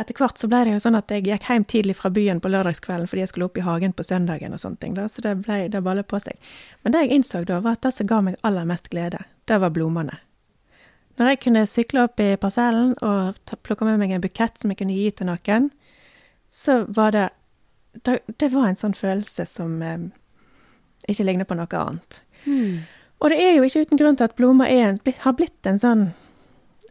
etter 0.00 0.16
hvert 0.16 0.40
så 0.40 0.48
ble 0.50 0.62
det 0.66 0.74
jo 0.74 0.82
sånn 0.82 0.96
at 0.98 1.12
jeg 1.12 1.26
gikk 1.26 1.46
hjem 1.48 1.64
tidlig 1.68 1.96
fra 1.98 2.10
byen 2.12 2.40
på 2.42 2.50
lørdagskvelden 2.50 3.08
fordi 3.10 3.22
jeg 3.24 3.32
skulle 3.32 3.48
opp 3.50 3.60
i 3.60 3.64
hagen 3.66 3.94
på 3.96 4.06
søndagen 4.06 4.56
og 4.56 4.62
sånne 4.62 4.80
ting, 4.82 4.96
da, 4.98 5.06
så 5.08 5.24
det 5.24 5.36
ble, 5.44 5.66
det 5.72 5.82
ballet 5.84 6.08
på 6.08 6.20
seg. 6.22 6.38
Men 6.82 6.94
det 6.94 7.04
jeg 7.04 7.18
innså 7.18 7.44
da, 7.48 7.60
var 7.64 7.78
at 7.78 7.86
det 7.86 7.94
som 7.96 8.08
ga 8.10 8.20
meg 8.24 8.38
aller 8.48 8.68
mest 8.68 8.90
glede, 8.92 9.22
det 9.48 9.60
var 9.62 9.74
blomstene. 9.74 10.18
Når 11.20 11.28
jeg 11.28 11.40
kunne 11.44 11.66
sykle 11.68 12.06
opp 12.06 12.20
i 12.22 12.32
parsellen 12.40 12.94
og 13.04 13.36
ta, 13.48 13.58
plukke 13.60 13.86
med 13.86 14.00
meg 14.00 14.14
en 14.14 14.24
bukett 14.24 14.58
som 14.60 14.72
jeg 14.72 14.80
kunne 14.80 14.96
gi 14.96 15.10
til 15.10 15.28
noen, 15.28 15.70
så 16.50 16.82
var 16.88 17.12
det 17.12 17.28
Det, 17.92 18.48
var 18.48 18.70
en 18.70 18.76
sånn 18.80 18.94
følelse 18.96 19.44
som 19.46 19.82
eh, 19.84 20.06
ikke 21.12 21.26
ligner 21.28 21.44
på 21.44 21.58
noe 21.58 21.68
annet. 21.76 22.22
Og 23.20 23.28
det 23.28 23.36
er 23.36 23.58
jo 23.58 23.66
ikke 23.66 23.82
uten 23.84 24.00
grunn 24.00 24.16
til 24.16 24.24
at 24.24 24.36
blomster 24.38 24.70
er 24.72 24.86
en, 24.86 25.00
har 25.26 25.34
blitt 25.36 25.68
en 25.68 25.78
sånn 25.78 26.06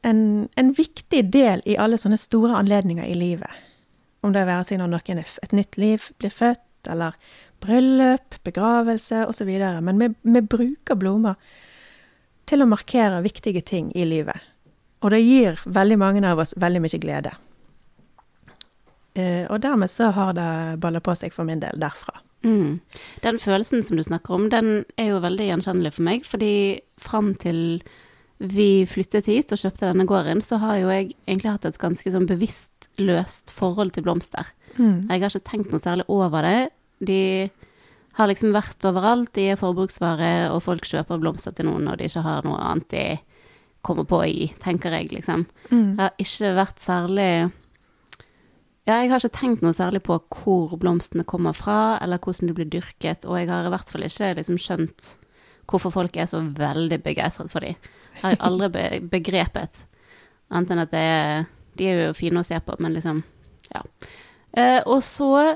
en, 0.06 0.50
en 0.56 0.72
viktig 0.78 1.24
del 1.34 1.62
i 1.66 1.78
alle 1.78 1.98
sånne 1.98 2.20
store 2.22 2.54
anledninger 2.58 3.06
i 3.06 3.18
livet. 3.18 3.50
Om 4.22 4.34
det 4.34 4.46
være 4.46 4.68
seg 4.70 4.82
når 4.82 4.94
noen 4.94 5.22
er 5.24 5.34
et 5.44 5.58
nytt 5.58 5.78
liv 5.82 6.06
blir 6.22 6.34
født, 6.34 6.62
eller 6.90 7.18
bryllup, 7.62 8.38
begravelse 8.46 9.26
osv. 9.30 9.50
Men 9.82 10.02
vi, 10.02 10.10
vi 10.22 10.42
bruker 10.42 10.98
blomster 10.98 11.38
til 12.50 12.64
å 12.64 12.70
markere 12.70 13.22
viktige 13.26 13.62
ting 13.66 13.92
i 13.96 14.06
livet. 14.08 14.38
Og 15.02 15.14
det 15.14 15.22
gir 15.24 15.62
veldig 15.66 15.98
mange 15.98 16.26
av 16.28 16.42
oss 16.44 16.54
veldig 16.62 16.82
mye 16.84 17.00
glede. 17.02 17.32
Eh, 19.14 19.46
og 19.50 19.60
dermed 19.64 19.92
så 19.92 20.12
har 20.16 20.36
det 20.38 20.52
balla 20.84 21.02
på 21.04 21.16
seg 21.20 21.34
for 21.36 21.48
min 21.48 21.62
del 21.64 21.80
derfra. 21.82 22.22
Mm. 22.46 22.80
Den 23.22 23.40
følelsen 23.42 23.84
som 23.86 23.98
du 23.98 24.04
snakker 24.06 24.38
om, 24.38 24.48
den 24.50 24.86
er 24.98 25.12
jo 25.12 25.24
veldig 25.24 25.50
gjenkjennelig 25.50 25.94
for 25.98 26.08
meg, 26.08 26.24
fordi 26.26 26.54
fram 27.02 27.34
til 27.42 27.82
vi 28.42 28.88
flyttet 28.90 29.28
hit 29.30 29.54
og 29.54 29.62
kjøpte 29.62 29.86
denne 29.86 30.08
gården, 30.10 30.42
så 30.42 30.58
har 30.64 30.80
jo 30.82 30.90
jeg 30.90 31.12
egentlig 31.28 31.52
hatt 31.52 31.68
et 31.70 31.82
ganske 31.82 32.14
sånn 32.14 32.26
bevisst 32.30 32.90
løst 33.02 33.54
forhold 33.54 33.94
til 33.94 34.06
blomster. 34.06 34.50
Mm. 34.78 35.10
Jeg 35.10 35.22
har 35.22 35.30
ikke 35.30 35.50
tenkt 35.52 35.74
noe 35.74 35.84
særlig 35.84 36.08
over 36.10 36.48
det. 36.48 36.72
De 37.06 37.22
har 38.18 38.28
liksom 38.28 38.52
vært 38.56 38.86
overalt, 38.88 39.32
de 39.38 39.52
er 39.54 39.60
forbruksvare, 39.60 40.52
og 40.52 40.64
folk 40.66 40.88
kjøper 40.88 41.22
blomster 41.22 41.56
til 41.56 41.70
noen 41.70 41.86
når 41.88 42.02
de 42.02 42.10
ikke 42.10 42.26
har 42.26 42.48
noe 42.48 42.60
annet 42.60 42.90
de 42.92 43.06
kommer 43.82 44.06
på 44.06 44.20
gi, 44.28 44.52
tenker 44.62 44.94
jeg, 44.94 45.10
liksom. 45.16 45.48
Mm. 45.72 45.96
Jeg 45.96 46.02
har 46.04 46.14
ikke 46.22 46.54
vært 46.60 46.84
særlig 46.84 47.32
Ja, 48.90 48.98
jeg 48.98 49.12
har 49.12 49.22
ikke 49.22 49.38
tenkt 49.38 49.64
noe 49.66 49.78
særlig 49.78 50.02
på 50.06 50.18
hvor 50.34 50.76
blomstene 50.82 51.26
kommer 51.26 51.56
fra, 51.58 51.98
eller 52.02 52.22
hvordan 52.22 52.50
de 52.50 52.58
blir 52.58 52.70
dyrket, 52.70 53.26
og 53.30 53.40
jeg 53.40 53.50
har 53.50 53.66
i 53.66 53.74
hvert 53.74 53.94
fall 53.94 54.06
ikke 54.06 54.34
liksom 54.42 54.60
skjønt 54.62 55.16
hvorfor 55.72 55.94
folk 55.94 56.18
er 56.20 56.28
så 56.28 56.42
veldig 56.42 57.00
begeistret 57.04 57.52
for 57.52 57.64
dem. 57.64 57.78
Har 58.22 58.34
jeg 58.34 58.42
aldri 58.44 58.70
be 58.74 58.86
begrepet. 59.14 59.86
Annet 60.52 60.74
enn 60.74 60.84
at 60.84 60.92
det 60.92 61.02
er 61.08 61.46
De 61.80 61.86
er 61.88 62.02
jo 62.02 62.16
fine 62.18 62.42
å 62.42 62.46
se 62.46 62.58
på, 62.60 62.76
men 62.84 62.98
liksom 62.98 63.24
Ja. 63.72 63.82
Eh, 64.52 64.82
og 64.84 65.00
så, 65.04 65.56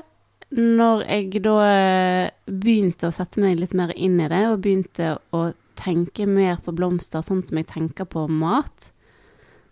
når 0.56 1.04
jeg 1.04 1.42
da 1.44 1.54
eh, 1.68 2.30
begynte 2.48 3.10
å 3.10 3.14
sette 3.14 3.40
meg 3.42 3.58
litt 3.60 3.74
mer 3.76 3.92
inn 3.96 4.20
i 4.20 4.28
det, 4.32 4.44
og 4.48 4.62
begynte 4.64 5.16
å 5.36 5.50
tenke 5.76 6.24
mer 6.28 6.56
på 6.64 6.72
blomster 6.76 7.24
sånn 7.24 7.42
som 7.44 7.60
jeg 7.60 7.68
tenker 7.68 8.08
på 8.08 8.24
mat, 8.32 8.92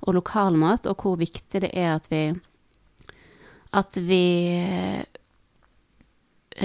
og 0.04 0.18
lokalmat, 0.18 0.84
og 0.90 1.00
hvor 1.00 1.16
viktig 1.16 1.62
det 1.64 1.72
er 1.72 1.94
at 1.94 2.10
vi 2.12 2.26
at 3.74 3.96
vi 3.98 4.24
eh, 4.54 5.02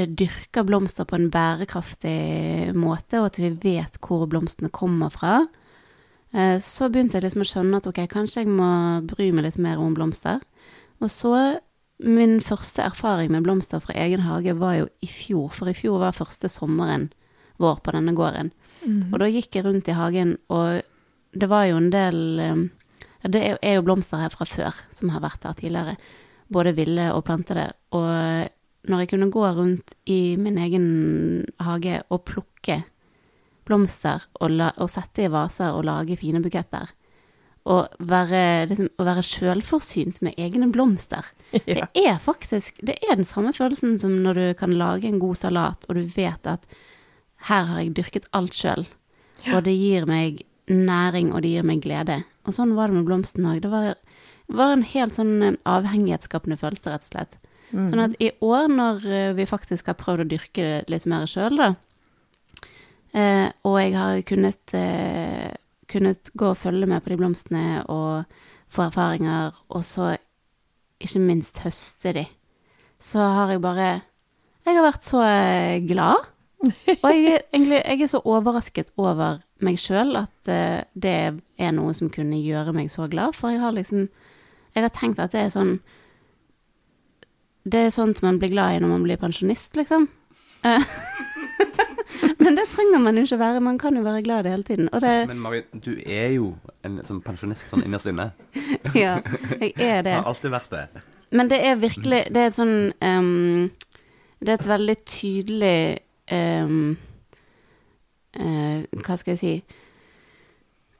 dyrker 0.05 0.67
blomster 0.67 1.07
på 1.09 1.17
en 1.17 1.31
bærekraftig 1.33 2.75
måte, 2.77 3.21
og 3.21 3.31
at 3.31 3.39
vi 3.41 3.49
vet 3.63 3.97
hvor 4.03 4.27
blomstene 4.29 4.69
kommer 4.69 5.09
fra. 5.13 5.39
Eh, 6.33 6.59
Så 6.61 6.91
begynte 6.91 7.17
jeg 7.17 7.25
liksom 7.25 7.45
å 7.45 7.49
skjønne 7.49 7.79
at 7.79 7.89
ok, 7.89 8.03
kanskje 8.11 8.43
jeg 8.43 8.53
må 8.53 8.69
bry 9.09 9.31
meg 9.33 9.47
litt 9.47 9.57
mer 9.57 9.81
om 9.81 9.95
blomster. 9.97 10.43
Og 10.99 11.09
så 11.09 11.33
Min 11.99 12.37
første 12.39 12.85
erfaring 12.87 13.31
med 13.33 13.43
blomster 13.43 13.81
fra 13.83 13.95
egen 13.99 14.23
hage 14.23 14.53
var 14.55 14.77
jo 14.77 14.85
i 15.03 15.09
fjor, 15.11 15.49
for 15.51 15.67
i 15.67 15.75
fjor 15.75 15.99
var 15.99 16.15
første 16.15 16.47
sommeren 16.51 17.09
vår 17.59 17.81
på 17.83 17.91
denne 17.91 18.13
gården. 18.15 18.53
Mm. 18.85 19.09
Og 19.11 19.19
da 19.19 19.27
gikk 19.27 19.57
jeg 19.57 19.65
rundt 19.65 19.89
i 19.91 19.97
hagen, 19.97 20.37
og 20.47 20.79
det 21.35 21.49
var 21.51 21.65
jo 21.67 21.79
en 21.79 21.89
del 21.93 22.21
eh, 22.39 22.61
ja, 23.19 23.31
Det 23.35 23.41
er 23.59 23.75
jo 23.75 23.83
blomster 23.83 24.21
her 24.21 24.31
fra 24.31 24.47
før, 24.47 24.77
som 24.95 25.11
har 25.11 25.23
vært 25.25 25.43
her 25.43 25.57
tidligere. 25.59 25.97
Både 26.47 26.73
ville 26.77 27.09
og 27.13 27.25
plantede. 27.27 27.67
Og 27.91 28.07
når 28.87 29.03
jeg 29.03 29.11
kunne 29.11 29.31
gå 29.31 29.43
rundt 29.57 29.93
i 30.07 30.37
min 30.39 30.57
egen 30.57 30.87
hage 31.59 31.99
og 32.09 32.23
plukke 32.25 32.79
blomster 33.67 34.23
og, 34.39 34.49
la, 34.55 34.71
og 34.79 34.89
sette 34.89 35.27
i 35.27 35.31
vaser 35.31 35.75
og 35.75 35.83
lage 35.85 36.17
fine 36.17 36.41
buketter, 36.41 36.89
og 37.69 38.01
være, 38.09 38.67
liksom, 38.69 38.89
å 38.97 39.05
være 39.05 39.23
sjølforsynt 39.25 40.23
med 40.25 40.37
egne 40.41 40.71
blomster 40.73 41.27
Ja. 41.69 41.85
Det 41.93 42.03
er 42.05 42.17
faktisk 42.21 42.79
Det 42.85 42.95
er 43.05 43.17
den 43.17 43.27
samme 43.27 43.53
følelsen 43.53 43.97
som 44.01 44.19
når 44.23 44.39
du 44.39 44.45
kan 44.57 44.73
lage 44.77 45.09
en 45.09 45.21
god 45.21 45.37
salat, 45.37 45.85
og 45.89 45.97
du 45.97 46.03
vet 46.15 46.49
at 46.49 46.65
her 47.49 47.69
har 47.69 47.81
jeg 47.81 47.95
dyrket 47.95 48.27
alt 48.35 48.53
sjøl, 48.57 48.83
og 49.53 49.63
det 49.63 49.73
gir 49.77 50.05
meg 50.09 50.41
næring, 50.69 51.31
og 51.33 51.43
det 51.43 51.53
gir 51.53 51.65
meg 51.65 51.81
glede. 51.85 52.19
Og 52.45 52.55
sånn 52.55 52.75
var 52.77 52.89
det 52.89 52.99
med 52.99 53.07
blomstene 53.07 53.55
òg. 53.55 53.61
Det 53.63 53.71
var, 53.71 53.93
var 54.59 54.73
en 54.75 54.85
helt 54.85 55.15
sånn 55.15 55.31
eh, 55.45 55.55
avhengighetsskapende 55.69 56.59
følelse, 56.59 56.91
rett 56.91 57.07
og 57.07 57.13
slett. 57.13 57.39
Mm. 57.69 57.85
Sånn 57.91 58.03
at 58.03 58.17
i 58.21 58.31
år, 58.45 58.67
når 58.73 59.07
eh, 59.07 59.31
vi 59.37 59.47
faktisk 59.49 59.91
har 59.91 59.97
prøvd 59.99 60.25
å 60.25 60.29
dyrke 60.33 60.67
litt 60.91 61.07
mer 61.09 61.25
sjøl, 61.29 61.59
da, 61.59 61.71
eh, 63.13 63.47
og 63.63 63.79
jeg 63.81 63.95
har 63.97 64.23
kunnet, 64.29 64.75
eh, 64.77 65.49
kunnet 65.89 66.31
gå 66.37 66.51
og 66.51 66.57
følge 66.57 66.87
med 66.89 67.01
på 67.03 67.11
de 67.11 67.17
blomstene 67.19 67.83
og 67.89 68.25
få 68.69 68.85
erfaringer, 68.87 69.55
og 69.73 69.85
så 69.85 70.13
ikke 70.99 71.21
minst 71.23 71.61
høste 71.63 72.13
de, 72.15 72.25
så 72.99 73.23
har 73.23 73.53
jeg 73.53 73.63
bare 73.63 74.01
Jeg 74.67 74.75
har 74.75 74.83
vært 74.83 75.07
så 75.07 75.21
eh, 75.23 75.79
glad. 75.87 76.25
Og 76.59 77.05
jeg, 77.09 77.39
egentlig, 77.55 77.79
jeg 77.79 78.01
er 78.01 78.09
så 78.11 78.19
overrasket 78.21 78.91
over 78.97 79.39
meg 79.65 79.79
sjøl 79.79 80.19
at 80.19 80.51
eh, 80.51 80.83
det 80.93 81.15
er 81.57 81.71
noe 81.73 81.95
som 81.95 82.11
kunne 82.13 82.37
gjøre 82.43 82.75
meg 82.75 82.91
så 82.91 83.07
glad, 83.09 83.33
for 83.33 83.49
jeg 83.49 83.63
har 83.63 83.73
liksom 83.73 84.09
Jeg 84.75 84.83
har 84.83 84.93
tenkt 84.93 85.19
at 85.19 85.31
det 85.33 85.41
er 85.41 85.49
sånn 85.49 85.79
Det 87.65 87.87
er 87.87 87.95
sånt 87.95 88.21
man 88.21 88.37
blir 88.37 88.51
glad 88.51 88.75
i 88.75 88.83
når 88.83 88.93
man 88.93 89.03
blir 89.07 89.17
pensjonist, 89.17 89.75
liksom. 89.79 90.09
Men 92.43 92.55
det 92.55 92.65
trenger 92.71 92.99
man 92.99 93.17
jo 93.17 93.23
ikke 93.27 93.39
være. 93.39 93.59
Man 93.63 93.77
kan 93.77 93.97
jo 93.97 94.03
være 94.03 94.23
glad 94.23 94.49
hele 94.49 94.63
tiden. 94.63 94.89
Og 94.93 95.01
det 95.01 95.27
Men 95.27 95.39
Marit, 95.39 95.65
du 95.85 95.93
er 96.05 96.27
jo 96.33 96.55
en 96.85 96.99
som 97.05 97.21
pensjonist 97.21 97.69
sånn 97.69 97.85
innerst 97.85 98.09
inne. 98.11 98.31
Ja, 98.95 99.19
jeg 99.59 99.73
er 99.77 100.01
det. 100.05 100.15
Har 100.17 100.29
alltid 100.31 100.53
vært 100.53 100.71
det. 100.71 101.03
Men 101.31 101.49
det 101.49 101.59
er 101.67 101.75
virkelig 101.77 102.23
Det 102.33 102.41
er 102.41 102.49
et 102.49 102.57
sånn 102.57 102.77
um, 103.05 103.69
Det 104.39 104.53
er 104.53 104.57
et 104.57 104.69
veldig 104.71 104.95
tydelig 105.05 105.81
um, 106.33 106.95
uh, 108.39 108.79
Hva 109.03 109.17
skal 109.19 109.35
jeg 109.35 109.41
si 109.41 109.53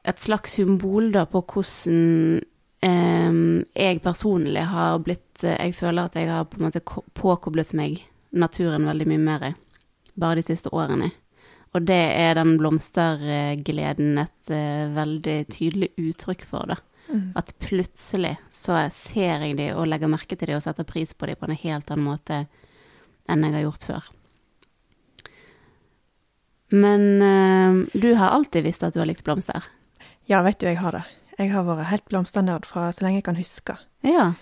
Et 0.06 0.22
slags 0.22 0.54
symbol 0.60 1.10
da 1.16 1.24
på 1.30 1.42
hvordan 1.42 2.38
um, 2.86 3.64
jeg 3.74 4.02
personlig 4.04 4.68
har 4.70 5.00
blitt 5.04 5.42
eh, 5.44 5.58
Jeg 5.66 5.74
føler 5.76 6.06
at 6.06 6.16
jeg 6.16 6.30
har 6.30 6.46
på 6.46 6.60
en 6.60 6.68
måte 6.68 6.84
påkoblet 7.16 7.74
meg 7.74 7.98
naturen 8.30 8.86
veldig 8.86 9.08
mye 9.10 9.24
mer 9.24 9.50
bare 10.14 10.40
de 10.40 10.46
siste 10.46 10.72
årene. 10.74 11.10
Og 11.70 11.84
det 11.86 12.02
er 12.18 12.34
den 12.34 12.56
blomstergleden 12.58 14.18
et 14.24 14.50
eh, 14.50 14.88
veldig 14.90 15.36
tydelig 15.54 15.92
uttrykk 16.00 16.46
for, 16.46 16.72
da. 16.72 16.78
Mm. 17.10 17.32
At 17.38 17.52
plutselig 17.62 18.36
så 18.54 18.78
ser 18.94 19.42
jeg 19.46 19.56
de 19.58 19.70
og 19.74 19.88
legger 19.90 20.10
merke 20.10 20.38
til 20.38 20.50
de 20.50 20.56
og 20.58 20.62
setter 20.62 20.86
pris 20.86 21.14
på 21.14 21.26
de 21.26 21.34
på 21.38 21.48
en 21.48 21.58
helt 21.58 21.90
annen 21.90 22.06
måte 22.06 22.44
enn 23.30 23.46
jeg 23.46 23.56
har 23.56 23.66
gjort 23.66 23.86
før. 23.86 24.10
Men 26.70 27.06
eh, 27.22 27.80
du 27.98 28.12
har 28.18 28.34
alltid 28.34 28.66
visst 28.66 28.86
at 28.86 28.94
du 28.94 29.02
har 29.02 29.10
likt 29.10 29.26
blomster. 29.26 29.66
Ja, 30.30 30.42
vet 30.46 30.60
du, 30.62 30.68
jeg 30.70 30.78
har 30.78 30.94
det. 30.94 31.06
Jeg 31.38 31.50
har 31.54 31.66
vært 31.66 31.90
helt 31.90 32.06
blomsternerd 32.10 32.66
fra 32.68 32.90
så 32.94 33.06
lenge 33.06 33.22
jeg 33.22 33.26
kan 33.30 33.38
huske. 33.38 33.74
Ja. 34.06 34.32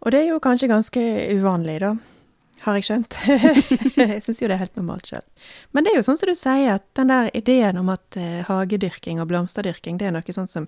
Og 0.00 0.14
det 0.14 0.22
er 0.22 0.32
jo 0.32 0.42
kanskje 0.42 0.70
ganske 0.70 1.02
uvanlig, 1.34 1.80
da. 1.82 1.94
Har 2.60 2.76
jeg 2.76 2.84
skjønt. 2.90 3.16
jeg 3.96 4.20
syns 4.20 4.42
jo 4.42 4.48
det 4.50 4.56
er 4.58 4.60
helt 4.60 4.76
normalt 4.76 5.08
sjøl. 5.08 5.24
Men 5.72 5.86
det 5.86 5.94
er 5.94 6.00
jo 6.00 6.04
sånn 6.04 6.18
som 6.20 6.28
du 6.28 6.36
sier, 6.36 6.74
at 6.76 6.84
den 6.98 7.08
der 7.08 7.30
ideen 7.36 7.78
om 7.80 7.88
at 7.92 8.18
uh, 8.20 8.42
hagedyrking 8.44 9.22
og 9.22 9.30
blomsterdyrking, 9.30 9.96
det 10.00 10.10
er 10.10 10.12
noe 10.12 10.36
sånn 10.36 10.50
som 10.50 10.66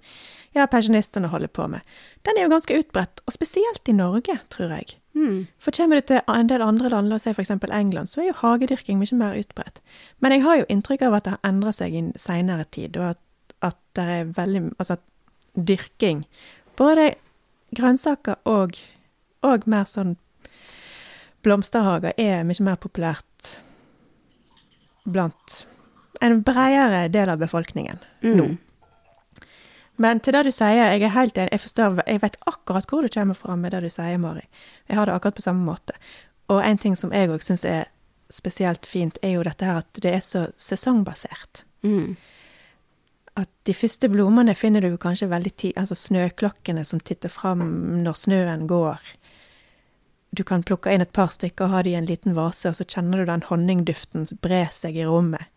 ja, 0.56 0.64
pensjonistene 0.72 1.28
holder 1.32 1.52
på 1.52 1.66
med. 1.68 1.84
Den 2.24 2.40
er 2.40 2.46
jo 2.46 2.54
ganske 2.54 2.78
utbredt, 2.80 3.20
og 3.26 3.36
spesielt 3.36 3.92
i 3.92 3.96
Norge, 3.98 4.38
tror 4.54 4.72
jeg. 4.78 4.96
Mm. 5.12 5.46
For 5.60 5.76
kommer 5.76 6.00
du 6.00 6.08
til 6.08 6.22
en 6.32 6.48
del 6.48 6.64
andre 6.64 6.88
land, 6.88 7.10
la 7.10 7.18
oss 7.20 7.28
si 7.28 7.34
f.eks. 7.34 7.52
England, 7.68 8.08
så 8.08 8.22
er 8.22 8.30
jo 8.30 8.38
hagedyrking 8.40 8.96
mye 9.02 9.20
mer 9.20 9.36
utbredt. 9.36 9.82
Men 10.24 10.32
jeg 10.36 10.46
har 10.46 10.62
jo 10.62 10.70
inntrykk 10.72 11.04
av 11.10 11.18
at 11.18 11.28
det 11.28 11.36
har 11.36 11.52
endra 11.52 11.76
seg 11.76 11.98
i 11.98 12.06
seinere 12.16 12.64
tid, 12.72 12.96
og 12.96 13.12
at, 13.12 13.22
at 13.60 13.80
det 13.98 14.08
er 14.16 14.32
veldig 14.38 14.64
Altså 14.78 14.96
at 14.96 15.04
dyrking, 15.52 16.24
både 16.80 17.12
grønnsaker 17.76 18.40
og, 18.48 18.78
og 19.44 19.68
mer 19.68 19.84
sånn 19.88 20.16
blomsterhager, 21.42 22.12
er 22.18 22.44
mye 22.48 22.62
mer 22.64 22.76
populært 22.80 23.60
blant 25.04 25.62
en 26.22 26.42
bredere 26.46 27.08
del 27.10 27.28
av 27.32 27.38
befolkningen 27.42 27.98
Mm. 28.22 28.36
nå. 28.36 28.56
Men 29.98 30.20
til 30.20 30.32
det 30.32 30.44
du 30.44 30.50
sier, 30.50 30.74
jeg 30.92 31.02
er 31.02 31.08
helt 31.14 31.36
enig. 31.38 31.50
Jeg 31.52 31.60
forstår, 31.60 32.02
jeg 32.06 32.20
vet 32.22 32.36
akkurat 32.46 32.86
hvor 32.90 33.02
du 33.02 33.08
kommer 33.08 33.34
fra 33.36 33.56
med 33.56 33.72
det 33.72 33.82
du 33.82 33.90
sier, 33.90 34.18
Mari. 34.18 34.46
Jeg 34.88 34.96
har 34.96 35.06
det 35.06 35.14
akkurat 35.14 35.34
på 35.36 35.42
samme 35.42 35.64
måte. 35.66 35.92
Og 36.48 36.62
en 36.64 36.78
ting 36.78 36.96
som 36.96 37.12
jeg 37.12 37.28
òg 37.28 37.42
syns 37.42 37.64
er 37.64 37.84
spesielt 38.30 38.86
fint, 38.86 39.18
er 39.22 39.34
jo 39.36 39.42
dette 39.42 39.64
her 39.64 39.82
at 39.82 39.92
det 40.00 40.14
er 40.14 40.20
så 40.20 40.46
sesongbasert. 40.56 41.64
Mm. 41.82 42.16
at 43.36 43.48
de 43.64 43.72
første 43.74 44.08
blomstene 44.08 44.54
finner 44.54 44.80
du 44.80 44.96
kanskje 45.00 45.26
veldig 45.28 45.56
tid 45.56 45.72
Altså 45.76 45.94
snøklokkene 45.96 46.84
som 46.84 47.00
titter 47.00 47.28
fram 47.28 47.58
når 48.04 48.12
snøen 48.14 48.66
går. 48.68 49.00
Du 50.32 50.42
kan 50.48 50.64
plukke 50.64 50.92
inn 50.92 51.04
et 51.04 51.12
par 51.12 51.32
stykker 51.34 51.68
og 51.68 51.74
ha 51.74 51.82
det 51.84 51.92
i 51.92 51.98
en 51.98 52.08
liten 52.08 52.36
vase, 52.36 52.70
og 52.70 52.78
så 52.78 52.86
kjenner 52.88 53.20
du 53.20 53.28
den 53.28 53.44
honningduften 53.48 54.24
bre 54.44 54.64
seg 54.72 54.96
i 54.96 55.04
rommet. 55.04 55.48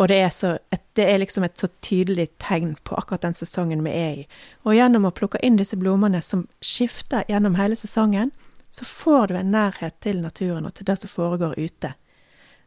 Og 0.00 0.08
det 0.10 0.16
er, 0.24 0.30
så, 0.34 0.56
et, 0.74 0.82
det 0.98 1.04
er 1.06 1.20
liksom 1.22 1.44
et 1.46 1.60
så 1.60 1.68
tydelig 1.84 2.26
tegn 2.42 2.72
på 2.82 2.96
akkurat 2.98 3.22
den 3.22 3.36
sesongen 3.38 3.84
vi 3.86 3.92
er 3.94 4.22
i. 4.22 4.24
Og 4.66 4.74
gjennom 4.74 5.06
å 5.06 5.12
plukke 5.14 5.38
inn 5.46 5.60
disse 5.60 5.78
blomstene 5.78 6.22
som 6.24 6.48
skifter 6.64 7.28
gjennom 7.30 7.54
hele 7.60 7.78
sesongen, 7.78 8.32
så 8.74 8.86
får 8.88 9.30
du 9.30 9.36
en 9.38 9.52
nærhet 9.54 9.94
til 10.02 10.18
naturen 10.24 10.66
og 10.66 10.74
til 10.74 10.88
det 10.88 10.96
som 10.98 11.12
foregår 11.12 11.54
ute. 11.60 11.92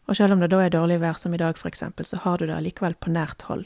Og 0.07 0.15
selv 0.15 0.37
om 0.37 0.43
det 0.43 0.53
da 0.53 0.61
er 0.63 0.71
dårlig 0.71 1.01
vær 1.01 1.19
som 1.19 1.33
i 1.35 1.41
dag, 1.41 1.57
eksempel, 1.67 2.07
så 2.07 2.21
har 2.23 2.39
du 2.39 2.45
det 2.47 2.55
allikevel 2.55 2.95
på 2.95 3.11
nært 3.11 3.43
hold. 3.49 3.65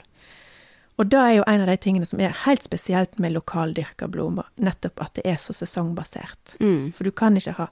Og 1.00 1.08
det 1.10 1.18
er 1.18 1.34
jo 1.38 1.48
en 1.48 1.64
av 1.64 1.70
de 1.72 1.78
tingene 1.82 2.06
som 2.06 2.20
er 2.22 2.36
helt 2.44 2.64
spesielt 2.64 3.18
med 3.20 3.34
lokaldyrka 3.34 4.10
blomster, 4.12 4.50
nettopp 4.62 5.02
at 5.02 5.16
det 5.18 5.26
er 5.32 5.40
så 5.42 5.56
sesongbasert. 5.56 6.58
Mm. 6.60 6.92
For 6.96 7.08
du 7.08 7.12
kan 7.16 7.38
ikke 7.38 7.58
ha 7.58 7.70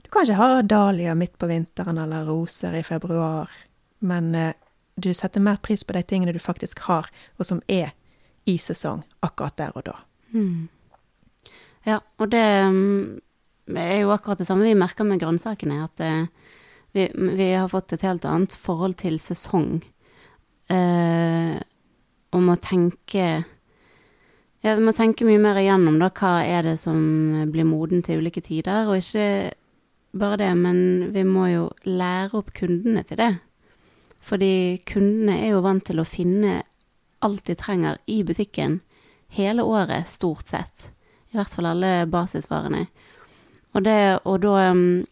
du 0.00 0.08
kan 0.10 0.24
ikke 0.24 0.40
ha 0.40 0.62
dahlia 0.66 1.14
midt 1.14 1.36
på 1.38 1.46
vinteren 1.46 1.98
eller 2.00 2.26
roser 2.26 2.74
i 2.74 2.82
februar, 2.82 3.50
men 4.02 4.34
eh, 4.34 4.56
du 4.96 5.12
setter 5.14 5.42
mer 5.44 5.60
pris 5.62 5.84
på 5.84 5.94
de 5.94 6.02
tingene 6.02 6.32
du 6.34 6.40
faktisk 6.42 6.80
har, 6.88 7.06
og 7.38 7.46
som 7.46 7.60
er 7.68 7.92
i 8.48 8.56
sesong 8.58 9.04
akkurat 9.22 9.58
der 9.60 9.76
og 9.76 9.84
da. 9.86 9.96
Mm. 10.34 10.68
Ja, 11.86 12.00
og 12.18 12.32
det 12.32 12.42
mm, 12.74 13.20
er 13.76 14.00
jo 14.02 14.12
akkurat 14.14 14.40
det 14.40 14.48
samme 14.48 14.66
vi 14.66 14.74
merker 14.74 15.06
med 15.06 15.20
grønnsakene, 15.22 15.84
at 15.84 16.02
eh, 16.04 16.26
vi, 16.96 17.06
vi 17.14 17.52
har 17.52 17.70
fått 17.70 17.94
et 17.94 18.04
helt 18.04 18.26
annet 18.26 18.56
forhold 18.56 18.98
til 19.00 19.20
sesong. 19.22 19.78
Eh, 20.70 21.56
og 22.30 22.50
å 22.52 22.60
tenke 22.62 23.26
Ja, 24.60 24.74
vi 24.76 24.84
må 24.84 24.92
mye 24.92 25.40
mer 25.40 25.56
igjennom 25.56 25.96
da, 25.98 26.10
hva 26.12 26.42
er 26.44 26.66
det 26.68 26.76
som 26.82 26.98
blir 27.48 27.64
moden 27.64 28.02
til 28.04 28.20
ulike 28.20 28.42
tider, 28.44 28.90
og 28.90 29.00
ikke 29.00 29.54
bare 30.12 30.36
det, 30.36 30.50
men 30.54 31.12
vi 31.14 31.24
må 31.24 31.46
jo 31.48 31.70
lære 31.86 32.36
opp 32.36 32.52
kundene 32.52 33.02
til 33.08 33.16
det. 33.22 33.30
Fordi 34.20 34.82
kundene 34.84 35.38
er 35.40 35.54
jo 35.54 35.62
vant 35.64 35.86
til 35.88 36.02
å 36.02 36.04
finne 36.04 36.58
alt 37.24 37.46
de 37.48 37.56
trenger 37.56 38.00
i 38.06 38.20
butikken 38.24 38.80
hele 39.36 39.62
året, 39.62 40.08
stort 40.08 40.48
sett. 40.52 40.90
I 41.30 41.38
hvert 41.38 41.54
fall 41.54 41.70
alle 41.70 41.92
basisvarene. 42.10 42.86
Og, 43.70 43.84
det, 43.86 43.98
å 44.26 44.36
da 44.42 44.54
um, 44.74 45.04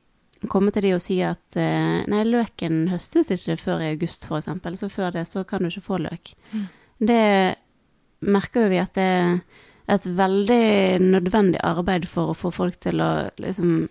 komme 0.50 0.72
til 0.74 0.88
de 0.88 0.94
og 0.96 1.02
si 1.02 1.20
at 1.22 1.58
uh, 1.58 2.02
nei, 2.10 2.24
løken 2.26 2.88
høstes 2.90 3.30
ikke 3.34 3.58
før 3.60 3.84
i 3.84 3.92
august, 3.92 4.26
eksempel, 4.26 4.76
så 4.80 4.90
før 4.90 5.14
det 5.14 5.28
så 5.30 5.44
kan 5.46 5.62
du 5.62 5.70
ikke 5.70 5.86
få 5.86 6.00
løk. 6.02 6.34
Mm. 6.52 6.66
Det 6.98 7.24
merker 8.26 8.66
jo 8.66 8.72
vi 8.72 8.80
at 8.82 8.94
det 8.98 9.08
er 9.08 9.94
et 9.94 10.08
veldig 10.18 11.04
nødvendig 11.04 11.60
arbeid 11.64 12.08
for 12.10 12.32
å 12.32 12.36
få 12.36 12.50
folk 12.52 12.78
til 12.82 13.00
å 13.00 13.12
liksom 13.40 13.86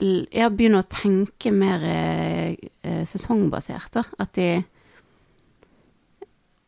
ja, 0.00 0.48
begynne 0.48 0.80
å 0.80 0.88
tenke 0.88 1.52
mer 1.52 1.82
eh, 1.84 3.02
sesongbasert, 3.08 3.90
da. 3.98 4.04
At 4.22 4.32
de 4.38 4.50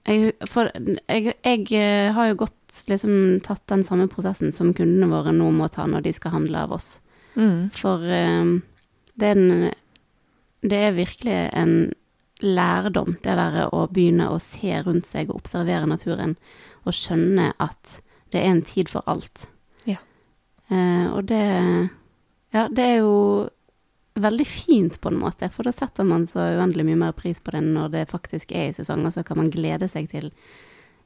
jeg, 0.02 0.32
For 0.50 0.68
jeg, 0.74 1.36
jeg 1.46 1.66
eh, 1.78 2.10
har 2.12 2.32
jo 2.32 2.40
godt 2.42 2.82
liksom 2.90 3.38
tatt 3.46 3.62
den 3.70 3.84
samme 3.86 4.08
prosessen 4.10 4.52
som 4.54 4.72
kundene 4.74 5.10
våre 5.12 5.34
nå 5.36 5.50
må 5.54 5.68
ta 5.70 5.86
når 5.86 6.08
de 6.08 6.14
skal 6.16 6.34
handle 6.34 6.64
av 6.66 6.74
oss. 6.74 6.96
Mm. 7.38 7.70
For 7.76 8.02
eh, 8.02 8.52
det, 9.14 9.30
er 9.30 9.38
en, 9.38 9.68
det 10.66 10.80
er 10.88 10.98
virkelig 10.98 11.38
en 11.54 11.76
lærdom, 12.42 13.16
det 13.22 13.36
der 13.38 13.68
å 13.72 13.86
begynne 13.92 14.28
å 14.32 14.38
se 14.42 14.74
rundt 14.82 15.06
seg 15.06 15.30
og 15.30 15.40
observere 15.42 15.86
naturen, 15.88 16.36
og 16.84 16.92
skjønne 16.96 17.52
at 17.62 18.00
det 18.32 18.40
er 18.42 18.50
en 18.50 18.62
tid 18.66 18.88
for 18.90 19.02
alt. 19.06 19.46
Ja. 19.86 19.98
Eh, 20.68 21.06
og 21.12 21.26
det 21.30 21.90
Ja, 22.52 22.66
det 22.68 22.84
er 22.84 22.98
jo 23.00 23.48
veldig 24.14 24.44
fint 24.46 25.00
på 25.00 25.08
en 25.08 25.16
måte, 25.22 25.48
for 25.48 25.64
da 25.64 25.72
setter 25.72 26.04
man 26.04 26.26
så 26.28 26.42
uendelig 26.58 26.84
mye 26.84 26.98
mer 27.00 27.12
pris 27.16 27.40
på 27.40 27.50
det 27.54 27.62
når 27.64 27.90
det 27.94 28.02
faktisk 28.10 28.52
er 28.52 28.68
i 28.68 28.74
sesong, 28.76 29.06
og 29.06 29.12
så 29.14 29.22
kan 29.24 29.38
man 29.40 29.48
glede 29.50 29.88
seg 29.88 30.10
til 30.10 30.30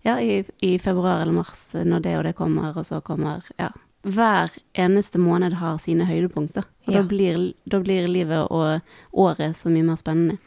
ja, 0.02 0.16
i, 0.20 0.44
i 0.62 0.72
februar 0.78 1.22
eller 1.22 1.32
mars, 1.38 1.68
når 1.74 2.02
det 2.02 2.16
og 2.18 2.24
det 2.26 2.34
kommer, 2.38 2.76
og 2.76 2.84
så 2.86 3.00
kommer 3.00 3.44
Ja. 3.58 3.70
Hver 4.06 4.50
eneste 4.78 5.18
måned 5.18 5.54
har 5.58 5.78
sine 5.82 6.04
høydepunkter, 6.06 6.62
og 6.86 6.92
Ja. 6.92 7.00
da, 7.02 7.08
blir, 7.08 7.54
da 7.66 7.78
blir 7.82 8.06
livet 8.06 8.46
og 8.50 8.80
året 9.12 9.56
så 9.58 9.70
mye 9.70 9.82
mer 9.86 9.96
spennende. 9.96 10.38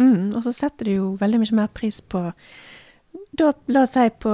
Mm, 0.00 0.32
og 0.32 0.42
så 0.46 0.52
setter 0.56 0.88
du 0.88 0.92
jo 0.94 1.06
veldig 1.20 1.42
mye 1.42 1.56
mer 1.62 1.72
pris 1.76 2.00
på 2.00 2.30
da, 3.36 3.52
La 3.70 3.84
oss 3.84 3.94
si 3.94 4.06
på 4.22 4.30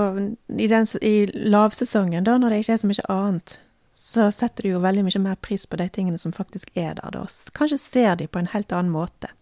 i, 0.56 0.66
den, 0.70 0.86
i 1.02 1.14
lavsesongen, 1.26 2.24
da, 2.24 2.36
når 2.38 2.52
det 2.52 2.60
ikke 2.62 2.76
er 2.76 2.82
så 2.82 2.90
mye 2.90 3.08
annet, 3.12 3.56
så 3.96 4.28
setter 4.34 4.64
du 4.64 4.70
jo 4.74 4.82
veldig 4.84 5.06
mye 5.06 5.22
mer 5.24 5.40
pris 5.42 5.66
på 5.66 5.78
de 5.80 5.88
tingene 5.92 6.20
som 6.20 6.34
faktisk 6.36 6.70
er 6.76 6.96
der, 6.98 7.16
da. 7.16 7.24
Kanskje 7.56 7.80
ser 7.80 8.16
de 8.20 8.28
på 8.28 8.40
en 8.40 8.50
helt 8.52 8.72
annen 8.72 8.94
måte 8.94 9.32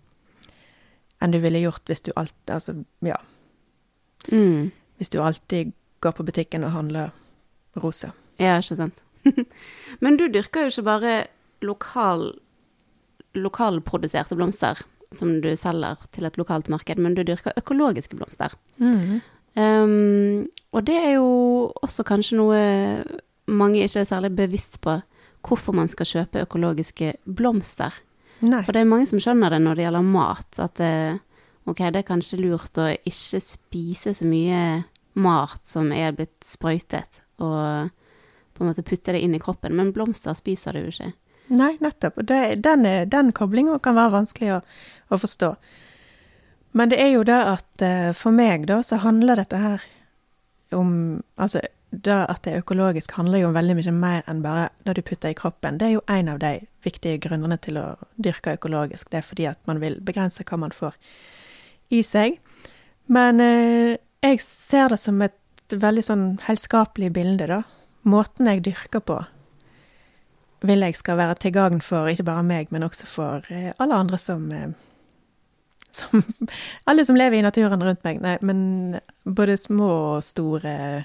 enn 1.23 1.33
du 1.33 1.39
ville 1.41 1.63
gjort 1.63 1.89
hvis 1.89 2.05
du 2.05 2.13
alltid 2.17 2.53
Altså, 2.53 2.75
ja. 3.01 3.17
Mm. 4.29 4.71
Hvis 4.99 5.11
du 5.11 5.21
alltid 5.23 5.73
går 6.05 6.13
på 6.13 6.27
butikken 6.27 6.65
og 6.65 6.75
handler 6.75 7.15
roser. 7.81 8.13
Ja, 8.39 8.59
ikke 8.61 8.77
sant. 8.77 9.01
Men 10.05 10.19
du 10.21 10.27
dyrker 10.29 10.67
jo 10.67 10.73
ikke 10.73 10.87
bare 10.87 11.15
lokal, 11.65 12.27
lokalproduserte 13.35 14.37
blomster 14.37 14.83
som 15.13 15.37
du 15.45 15.51
selger 15.59 16.01
til 16.15 16.27
et 16.29 16.39
lokalt 16.41 16.71
marked, 16.73 17.01
men 17.03 17.17
du 17.17 17.23
dyrker 17.27 17.57
økologiske 17.61 18.17
blomster. 18.17 18.55
Mm. 18.79 19.21
Um, 19.55 20.47
og 20.75 20.87
det 20.87 20.97
er 20.99 21.13
jo 21.15 21.29
også 21.85 22.03
kanskje 22.07 22.39
noe 22.41 22.63
mange 23.47 23.85
ikke 23.85 24.03
er 24.03 24.09
særlig 24.09 24.33
bevisst 24.35 24.81
på, 24.83 24.99
hvorfor 25.45 25.77
man 25.77 25.91
skal 25.93 26.09
kjøpe 26.09 26.43
økologiske 26.47 27.13
blomster. 27.25 27.95
Nei. 28.45 28.63
For 28.65 28.75
det 28.75 28.83
er 28.83 28.91
mange 28.91 29.09
som 29.09 29.21
skjønner 29.23 29.55
det 29.55 29.61
når 29.63 29.79
det 29.79 29.87
gjelder 29.87 30.09
mat, 30.09 30.61
at 30.61 30.81
det, 30.81 30.95
ok, 31.71 31.85
det 31.93 32.01
er 32.01 32.09
kanskje 32.09 32.41
lurt 32.41 32.81
å 32.81 32.89
ikke 32.97 33.41
spise 33.45 34.15
så 34.17 34.27
mye 34.29 34.63
mat 35.21 35.61
som 35.69 35.93
er 35.95 36.17
blitt 36.17 36.41
sprøytet, 36.45 37.23
og 37.45 37.93
på 38.55 38.63
en 38.63 38.71
måte 38.71 38.87
putte 38.87 39.15
det 39.15 39.23
inn 39.23 39.37
i 39.37 39.43
kroppen, 39.43 39.75
men 39.77 39.93
blomster 39.95 40.35
spiser 40.39 40.75
du 40.75 40.85
jo 40.85 40.95
ikke. 40.95 41.13
Nei, 41.53 41.75
nettopp. 41.81 42.19
Og 42.23 42.29
den, 42.29 42.87
den 43.11 43.33
koblinga 43.37 43.79
kan 43.85 43.99
være 43.99 44.15
vanskelig 44.15 44.53
å, 44.57 44.61
å 45.13 45.21
forstå. 45.21 45.55
Men 46.75 46.91
det 46.91 46.99
er 47.03 47.13
jo 47.15 47.25
det 47.27 47.39
at 47.39 47.85
eh, 47.87 48.11
for 48.17 48.35
meg, 48.35 48.67
da, 48.71 48.81
så 48.83 48.99
handler 49.05 49.39
dette 49.43 49.61
her 49.63 49.85
om 50.75 51.23
Altså, 51.39 51.61
det 51.95 52.15
at 52.15 52.43
det 52.43 52.53
er 52.53 52.63
økologisk, 52.65 53.13
handler 53.15 53.39
jo 53.39 53.49
om 53.49 53.55
veldig 53.55 53.77
mye 53.79 53.93
mer 53.95 54.25
enn 54.31 54.41
bare 54.43 54.69
det 54.87 54.97
du 54.99 55.03
putter 55.07 55.31
i 55.31 55.37
kroppen. 55.39 55.79
Det 55.79 55.87
er 55.87 55.93
jo 55.95 56.03
en 56.11 56.33
av 56.33 56.41
de 56.43 56.57
viktige 56.83 57.21
grunnene 57.23 57.59
til 57.63 57.79
å 57.79 57.85
dyrke 58.17 58.57
økologisk. 58.57 59.11
Det 59.11 59.21
er 59.21 59.29
fordi 59.29 59.47
at 59.51 59.61
man 59.71 59.79
vil 59.83 60.01
begrense 60.03 60.43
hva 60.43 60.59
man 60.59 60.75
får 60.75 60.97
i 61.95 62.03
seg. 62.03 62.41
Men 63.07 63.41
eh, 63.45 63.95
jeg 64.25 64.43
ser 64.43 64.91
det 64.91 64.99
som 65.03 65.23
et 65.23 65.39
veldig 65.71 66.05
sånn 66.05 66.27
helskapelig 66.49 67.13
bilde, 67.15 67.49
da. 67.51 67.63
Måten 68.05 68.51
jeg 68.51 68.65
dyrker 68.67 69.01
på, 69.01 69.21
vil 70.65 70.85
jeg 70.87 70.97
skal 70.97 71.19
være 71.21 71.37
til 71.43 71.55
gagn 71.55 71.81
for 71.85 72.09
ikke 72.09 72.27
bare 72.27 72.45
meg, 72.47 72.73
men 72.73 72.87
også 72.87 73.09
for 73.09 73.49
eh, 73.53 73.73
alle 73.83 74.01
andre 74.01 74.19
som, 74.21 74.47
eh, 74.53 74.69
som 75.99 76.25
Alle 76.91 77.05
som 77.07 77.17
lever 77.17 77.39
i 77.39 77.45
naturen 77.45 77.83
rundt 77.83 78.05
meg. 78.05 78.21
Nei, 78.25 78.37
men 78.43 79.01
både 79.25 79.57
små 79.61 79.91
og 80.17 80.25
store 80.25 81.05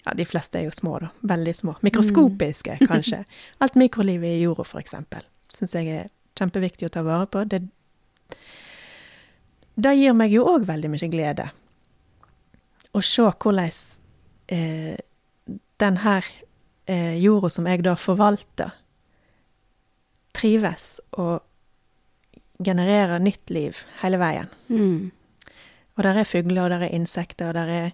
Ja, 0.00 0.14
de 0.16 0.24
fleste 0.24 0.58
er 0.58 0.64
jo 0.64 0.72
små, 0.72 0.98
da. 1.02 1.10
Veldig 1.22 1.54
små. 1.54 1.74
Mikroskopiske, 1.84 2.78
kanskje. 2.90 3.24
Alt 3.60 3.76
mikrolivet 3.76 4.38
i 4.38 4.42
jorda, 4.42 4.64
for 4.64 4.80
eksempel, 4.80 5.26
syns 5.52 5.76
jeg 5.76 5.92
er 5.92 6.08
kjempeviktig 6.40 6.88
å 6.88 6.94
ta 6.94 7.02
vare 7.04 7.26
på. 7.28 7.44
Det, 7.44 7.60
det 9.76 9.92
gir 9.98 10.16
meg 10.16 10.32
jo 10.32 10.46
òg 10.48 10.64
veldig 10.68 10.88
mye 10.94 11.10
glede. 11.12 11.50
Å 12.96 13.02
se 13.04 13.28
hvordan 13.28 13.68
eh, 14.56 14.96
den 15.84 16.00
her 16.00 16.24
eh, 16.90 17.16
jorda 17.20 17.50
som 17.52 17.68
jeg 17.68 17.84
da 17.84 17.94
forvalter, 18.00 18.72
trives 20.40 20.98
og 21.12 21.40
genererer 22.64 23.20
nytt 23.22 23.50
liv 23.50 23.78
hele 24.02 24.20
veien. 24.20 24.48
Mm. 24.68 25.10
Og 25.96 26.04
der 26.04 26.20
er 26.20 26.28
fugler, 26.28 26.62
og 26.64 26.70
der 26.72 26.86
er 26.86 26.96
insekter, 26.96 27.50
og 27.50 27.58
der 27.58 27.72
er 27.72 27.90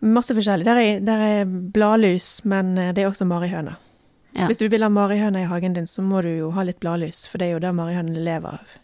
masse 0.00 0.34
forskjellig. 0.36 0.66
Der 0.66 0.80
er, 0.80 1.00
der 1.04 1.24
er 1.26 1.44
bladlus, 1.72 2.44
men 2.44 2.76
eh, 2.78 2.92
det 2.94 3.04
er 3.04 3.10
også 3.10 3.28
marihøner. 3.28 3.76
Ja. 4.36 4.46
Hvis 4.46 4.60
du 4.60 4.68
vil 4.68 4.84
ha 4.84 4.88
marihøner 4.92 5.44
i 5.44 5.48
hagen 5.48 5.76
din, 5.76 5.86
så 5.86 6.02
må 6.02 6.20
du 6.22 6.28
jo 6.28 6.50
ha 6.52 6.64
litt 6.66 6.80
bladlys, 6.80 7.24
for 7.28 7.40
det 7.40 7.48
er 7.48 7.56
jo 7.56 7.62
det 7.64 7.72
marihønene 7.74 8.24
lever 8.24 8.58
av. 8.60 8.76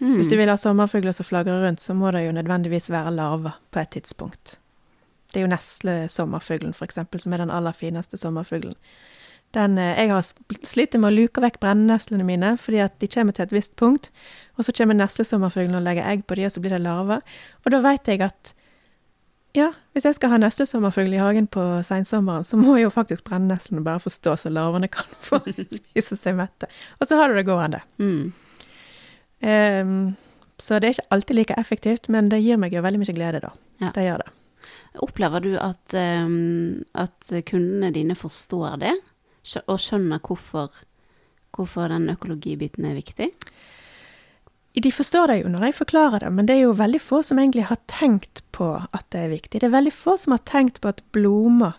Mm. 0.00 0.16
Hvis 0.18 0.28
du 0.28 0.36
vil 0.36 0.50
ha 0.50 0.56
sommerfugler 0.58 1.14
som 1.14 1.26
flagrer 1.26 1.62
rundt, 1.62 1.80
så 1.80 1.94
må 1.94 2.10
det 2.12 2.24
jo 2.26 2.34
nødvendigvis 2.34 2.90
være 2.90 3.14
larver 3.14 3.54
på 3.70 3.80
et 3.80 3.92
tidspunkt. 3.94 4.58
Det 5.32 5.40
er 5.40 5.46
jo 5.46 5.52
neslesommerfuglen, 5.52 6.74
for 6.74 6.84
eksempel, 6.84 7.22
som 7.22 7.32
er 7.32 7.44
den 7.44 7.50
aller 7.54 7.72
fineste 7.72 8.18
sommerfuglen. 8.18 8.74
Den, 9.54 9.78
eh, 9.78 9.94
jeg 10.00 10.10
har 10.10 10.26
slitt 10.66 10.96
med 10.98 11.12
å 11.12 11.14
luke 11.14 11.42
vekk 11.42 11.60
brenneneslene 11.62 12.26
mine, 12.26 12.54
fordi 12.58 12.82
at 12.82 12.98
de 12.98 13.08
kommer 13.10 13.36
til 13.36 13.46
et 13.46 13.54
visst 13.54 13.76
punkt, 13.78 14.10
og 14.58 14.66
så 14.66 14.74
kommer 14.74 14.98
neslesommerfuglen 14.98 15.78
og 15.78 15.86
legger 15.86 16.08
egg 16.10 16.26
på 16.26 16.38
dem, 16.38 16.48
og 16.48 16.54
så 16.54 16.62
blir 16.62 16.74
det 16.74 16.82
larver. 16.82 17.22
Og 17.62 17.74
da 17.74 17.82
vet 17.84 18.10
jeg 18.10 18.22
at 18.26 18.54
Ja, 19.54 19.68
hvis 19.94 20.02
jeg 20.02 20.16
skal 20.16 20.32
ha 20.32 20.36
neslesommerfugl 20.42 21.12
i 21.14 21.20
hagen 21.22 21.46
på 21.46 21.62
sensommeren, 21.86 22.42
så 22.42 22.58
må 22.58 22.74
jo 22.80 22.88
faktisk 22.90 23.22
brenneneslene 23.28 23.84
bare 23.86 24.02
få 24.02 24.10
stå 24.10 24.32
så 24.34 24.50
larvene 24.50 24.88
kan 24.90 25.06
få 25.28 25.38
spise 25.46 26.18
seg 26.18 26.34
mette. 26.34 26.66
Og 26.98 27.06
så 27.06 27.14
har 27.20 27.30
du 27.30 27.38
det 27.38 27.46
gående. 27.46 27.78
Mm. 28.02 28.32
Um, 29.46 30.16
så 30.58 30.80
det 30.82 30.88
er 30.88 30.96
ikke 30.96 31.14
alltid 31.14 31.38
like 31.38 31.60
effektivt, 31.60 32.10
men 32.10 32.32
det 32.32 32.42
gir 32.42 32.58
meg 32.58 32.74
jo 32.74 32.82
veldig 32.82 33.04
mye 33.04 33.14
glede, 33.14 33.44
da. 33.46 33.52
Ja. 33.78 33.92
Det 33.94 34.08
gjør 34.08 34.24
det. 34.24 34.34
Opplever 35.06 35.46
du 35.46 35.52
at, 35.62 35.94
um, 35.94 36.82
at 36.98 37.30
kundene 37.46 37.94
dine 37.94 38.18
forstår 38.18 38.80
det, 38.82 38.96
og 39.66 39.78
skjønner 39.80 40.22
hvorfor, 40.24 40.72
hvorfor 41.54 41.88
den 41.92 42.08
økologibiten 42.10 42.84
er 42.88 42.98
viktig? 42.98 43.30
De 44.74 44.90
forstår 44.90 45.30
det 45.30 45.36
jo 45.44 45.52
når 45.52 45.68
jeg 45.68 45.74
forklarer 45.78 46.24
det, 46.24 46.32
men 46.34 46.48
det 46.48 46.56
er 46.56 46.64
jo 46.64 46.74
veldig 46.74 47.00
få 47.00 47.22
som 47.22 47.38
egentlig 47.38 47.68
har 47.68 47.78
tenkt 47.86 48.42
på 48.56 48.72
at 48.74 49.06
det 49.14 49.20
er 49.20 49.34
viktig. 49.36 49.60
Det 49.60 49.68
er 49.68 49.76
veldig 49.76 49.92
få 49.94 50.16
som 50.18 50.34
har 50.34 50.42
tenkt 50.48 50.80
på 50.82 50.90
at 50.90 51.02
blomster 51.14 51.78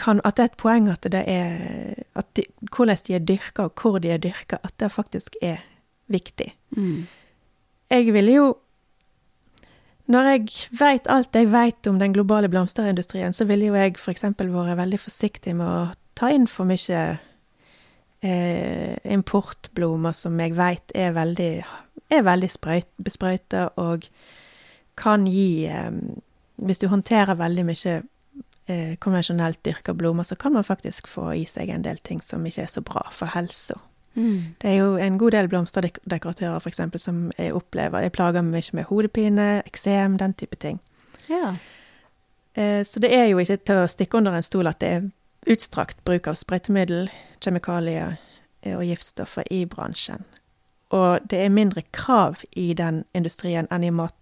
kan, 0.00 0.20
At 0.24 0.36
det 0.36 0.42
er 0.42 0.48
et 0.48 0.60
poeng 0.60 0.88
at 0.88 1.06
det 1.12 1.24
er 1.28 2.04
at 2.16 2.26
de, 2.36 2.46
Hvordan 2.76 2.96
de 3.06 3.14
er 3.14 3.24
dyrka, 3.24 3.68
og 3.68 3.80
hvor 3.80 3.98
de 3.98 4.10
er 4.10 4.18
dyrka, 4.18 4.56
at 4.64 4.72
det 4.80 4.92
faktisk 4.92 5.36
er 5.42 5.60
viktig. 6.08 6.54
Mm. 6.70 7.06
Jeg 7.90 8.12
ville 8.14 8.32
jo 8.32 8.56
Når 10.06 10.22
jeg 10.22 10.48
veit 10.80 11.06
alt 11.06 11.34
jeg 11.34 11.52
veit 11.52 11.86
om 11.86 11.98
den 11.98 12.12
globale 12.12 12.48
blomsterindustrien, 12.48 13.32
så 13.32 13.44
ville 13.44 13.66
jo 13.66 13.74
jeg 13.74 13.94
f.eks. 13.96 14.22
vært 14.22 14.76
veldig 14.76 14.98
forsiktig 14.98 15.54
med 15.54 15.66
å 15.66 15.92
ta 16.20 16.28
inn 16.32 16.46
for 16.50 16.68
mye 16.68 17.02
eh, 18.20 18.96
importblomer 19.16 20.12
som 20.16 20.36
jeg 20.40 20.56
veit 20.58 20.92
er 20.94 21.14
veldig, 21.16 21.52
er 22.12 22.24
veldig 22.26 22.50
sprøyt, 22.52 22.90
besprøyta 23.00 23.70
og 23.80 24.08
kan 25.00 25.24
gi 25.30 25.66
eh, 25.70 25.92
Hvis 26.60 26.78
du 26.82 26.90
håndterer 26.92 27.38
veldig 27.40 27.62
mye 27.64 27.92
eh, 28.68 28.96
konvensjonelt 29.00 29.62
dyrka 29.64 29.94
blomer, 29.96 30.26
så 30.28 30.36
kan 30.36 30.52
man 30.52 30.64
faktisk 30.64 31.06
få 31.08 31.30
i 31.32 31.46
seg 31.48 31.70
en 31.72 31.86
del 31.86 31.96
ting 32.04 32.20
som 32.20 32.44
ikke 32.44 32.66
er 32.66 32.68
så 32.68 32.82
bra 32.84 33.06
for 33.16 33.32
helsa. 33.32 33.78
Mm. 34.14 34.56
Det 34.60 34.68
er 34.68 34.74
jo 34.82 34.96
en 35.00 35.16
god 35.18 35.30
del 35.30 35.48
blomsterdekoratører 35.48 36.58
for 36.60 36.68
eksempel, 36.68 37.00
som 37.00 37.30
jeg 37.38 37.54
opplever 37.54 38.02
Jeg 38.04 38.12
plager 38.12 38.42
meg 38.42 38.52
mye 38.52 38.76
med 38.76 38.84
hodepine, 38.90 39.62
eksem, 39.64 40.18
den 40.18 40.34
type 40.34 40.56
ting. 40.60 40.80
Ja. 41.30 41.54
Eh, 42.54 42.84
Så 42.84 43.00
det 43.00 43.14
er 43.14 43.30
jo 43.30 43.38
ikke 43.38 43.56
til 43.56 43.80
å 43.80 43.88
stikke 43.88 44.18
under 44.18 44.36
en 44.36 44.42
stol 44.44 44.66
at 44.66 44.80
det 44.80 44.88
er 44.98 45.08
utstrakt 45.46 46.04
bruk 46.04 46.28
av 46.28 46.36
sprøytemiddel, 46.38 47.08
kjemikalier 47.40 48.18
eh, 48.62 48.76
og 48.76 48.84
giftstoffer 48.84 49.46
i 49.50 49.64
bransjen. 49.70 50.24
Og 50.90 51.22
det 51.30 51.38
er 51.44 51.54
mindre 51.54 51.82
krav 51.94 52.42
i 52.58 52.72
den 52.74 53.04
industrien 53.14 53.68
enn 53.70 53.84
i, 53.86 53.92
mat, 53.94 54.16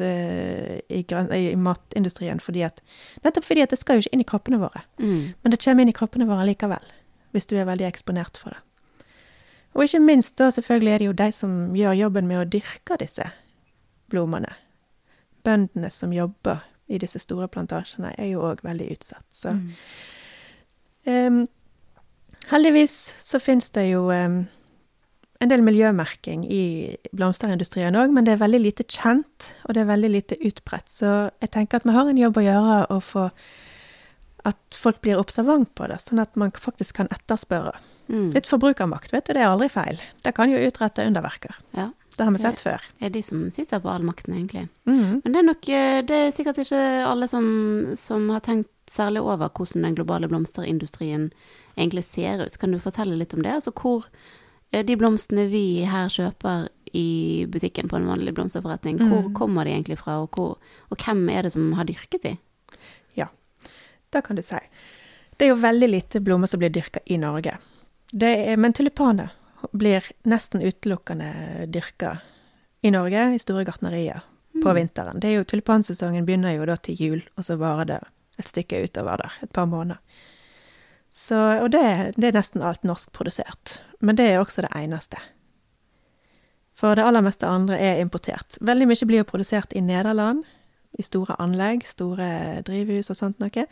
eh, 0.00 0.78
i, 0.88 1.02
i 1.02 1.54
matindustrien, 1.58 2.40
fordi 2.40 2.62
at, 2.68 2.82
nettopp 3.24 3.48
fordi 3.48 3.64
at 3.66 3.74
det 3.74 3.80
skal 3.80 3.98
jo 3.98 4.06
ikke 4.06 4.14
inn 4.16 4.24
i 4.24 4.28
kroppene 4.28 4.60
våre. 4.62 4.84
Mm. 5.02 5.34
Men 5.42 5.54
det 5.54 5.60
kommer 5.64 5.82
inn 5.82 5.92
i 5.92 5.96
kroppene 5.96 6.28
våre 6.30 6.46
likevel, 6.46 6.92
hvis 7.34 7.50
du 7.50 7.56
er 7.58 7.68
veldig 7.68 7.88
eksponert 7.90 8.38
for 8.38 8.54
det. 8.54 8.62
Og 9.72 9.86
ikke 9.86 10.02
minst 10.04 10.36
da 10.36 10.50
selvfølgelig 10.52 10.92
er 10.92 10.98
det 11.00 11.06
jo 11.06 11.16
de 11.16 11.30
som 11.32 11.52
gjør 11.76 11.96
jobben 11.96 12.28
med 12.28 12.42
å 12.42 12.48
dyrke 12.48 12.98
disse 13.00 13.24
blomstene. 14.12 14.52
Bøndene 15.42 15.88
som 15.90 16.12
jobber 16.12 16.60
i 16.92 16.98
disse 17.00 17.18
store 17.18 17.48
plantasjene 17.50 18.12
er 18.20 18.28
jo 18.34 18.44
òg 18.46 18.60
veldig 18.62 18.90
utsatt. 18.92 19.26
Så 19.32 19.56
Mm. 19.56 19.72
Em, 21.08 21.44
heldigvis 22.50 22.96
så 23.22 23.40
finnes 23.42 23.70
det 23.74 23.88
jo 23.90 24.06
em, 24.14 24.44
en 25.42 25.50
del 25.50 25.64
miljømerking 25.66 26.44
i 26.46 26.62
blomsterindustrien 27.10 27.96
òg, 27.98 28.14
men 28.14 28.26
det 28.26 28.36
er 28.36 28.42
veldig 28.44 28.62
lite 28.62 28.86
kjent, 28.86 29.52
og 29.66 29.74
det 29.74 29.82
er 29.82 29.90
veldig 29.90 30.10
lite 30.12 30.38
utbredt. 30.38 30.90
Så 30.92 31.12
jeg 31.42 31.52
tenker 31.54 31.80
at 31.80 31.88
vi 31.88 31.96
har 31.96 32.08
en 32.08 32.20
jobb 32.20 32.38
å 32.38 32.46
gjøre 32.46 32.80
å 32.94 33.00
få 33.02 33.28
at 34.46 34.74
folk 34.74 34.98
blir 35.04 35.20
observant 35.22 35.70
på 35.78 35.86
det, 35.90 36.00
sånn 36.02 36.22
at 36.22 36.34
man 36.38 36.50
faktisk 36.54 36.98
kan 36.98 37.10
etterspørre. 37.14 37.76
Mm. 38.10 38.32
Litt 38.34 38.48
forbrukermakt, 38.50 39.12
vet 39.14 39.28
du, 39.28 39.34
det 39.36 39.44
er 39.44 39.52
aldri 39.52 39.68
feil. 39.70 40.00
Det 40.24 40.34
kan 40.34 40.50
jo 40.50 40.58
utrette 40.58 41.06
underverker. 41.06 41.58
Ja. 41.78 41.92
Det 42.16 42.26
har 42.26 42.34
vi 42.34 42.42
sett 42.42 42.60
før. 42.60 42.82
Det 42.98 43.06
er 43.08 43.12
de 43.14 43.22
som 43.24 43.44
sitter 43.50 43.80
på 43.80 43.88
all 43.88 44.02
makten, 44.04 44.34
egentlig. 44.36 44.66
Mm. 44.84 45.22
Men 45.22 45.32
det 45.32 45.38
er 45.38 45.46
nok 45.46 45.68
eh, 45.72 46.00
Det 46.04 46.18
er 46.26 46.34
sikkert 46.34 46.58
ikke 46.60 46.82
alle 47.08 47.28
som, 47.30 47.46
som 47.96 48.26
har 48.34 48.42
tenkt 48.44 48.81
særlig 48.92 49.22
over 49.24 49.48
hvordan 49.48 49.82
den 49.86 49.94
globale 49.96 50.28
blomsterindustrien 50.28 51.30
egentlig 51.78 52.04
ser 52.04 52.44
ut. 52.44 52.58
Kan 52.60 52.72
du 52.74 52.78
fortelle 52.82 53.16
litt 53.16 53.32
om 53.34 53.42
det? 53.42 53.54
Altså 53.56 53.72
hvor 53.72 54.04
de 54.72 54.96
blomstene 54.96 55.48
vi 55.52 55.84
her 55.88 56.08
kjøper 56.12 56.68
i 56.96 57.44
butikken 57.48 57.88
på 57.88 57.96
en 57.96 58.06
vanlig 58.08 58.34
blomsterforretning, 58.36 58.98
hvor 59.00 59.22
Mm. 59.28 59.34
kommer 59.34 59.64
de 59.64 59.70
egentlig 59.72 59.98
fra, 59.98 60.18
og, 60.22 60.30
hvor, 60.36 60.56
og 60.90 60.96
hvem 61.04 61.28
er 61.32 61.42
det 61.42 61.52
som 61.52 61.72
har 61.72 61.84
dyrket 61.88 62.22
de? 62.22 62.36
Ja, 63.16 63.26
Det 64.12 64.24
kan 64.24 64.36
du 64.36 64.42
si. 64.42 64.58
Det 65.38 65.46
er 65.46 65.54
jo 65.54 65.60
veldig 65.62 65.88
lite 65.90 66.20
blomster 66.20 66.50
som 66.52 66.60
blir 66.60 66.70
dyrka 66.70 67.00
i 67.06 67.16
Norge. 67.16 67.56
Det 68.12 68.28
er, 68.48 68.56
men 68.56 68.72
tulipaner 68.72 69.30
blir 69.72 70.02
nesten 70.24 70.60
utelukkende 70.62 71.66
dyrka 71.72 72.18
i 72.82 72.90
Norge, 72.90 73.34
i 73.34 73.38
store 73.38 73.64
gartnerier, 73.64 74.20
på 74.62 74.68
Mm. 74.68 74.74
vinteren. 74.76 75.20
Det 75.20 75.28
er 75.30 75.36
jo, 75.38 75.44
Tulipansesongen 75.44 76.26
begynner 76.26 76.56
jo 76.56 76.66
da 76.66 76.76
til 76.76 76.94
jul, 76.96 77.22
og 77.38 77.44
så 77.44 77.56
varer 77.56 77.86
det 77.86 78.00
et 78.38 78.48
stykke 78.48 78.82
utover 78.84 79.20
der, 79.22 79.38
et 79.42 79.52
par 79.52 79.68
måneder. 79.68 80.00
Så, 81.12 81.36
og 81.60 81.72
det, 81.74 82.14
det 82.16 82.30
er 82.30 82.38
nesten 82.38 82.62
alt 82.64 82.86
norskprodusert. 82.88 83.80
Men 84.00 84.16
det 84.16 84.30
er 84.30 84.40
også 84.40 84.64
det 84.64 84.72
eneste. 84.76 85.20
For 86.72 86.96
det 86.96 87.04
aller 87.04 87.22
meste 87.22 87.46
andre 87.46 87.76
er 87.76 88.00
importert. 88.00 88.56
Veldig 88.64 88.88
mye 88.88 89.06
blir 89.06 89.20
jo 89.20 89.28
produsert 89.28 89.76
i 89.76 89.84
Nederland, 89.84 90.42
i 90.98 91.04
store 91.04 91.36
anlegg, 91.40 91.84
store 91.88 92.62
drivhus 92.66 93.12
og 93.12 93.18
sånt 93.18 93.40
noe. 93.44 93.66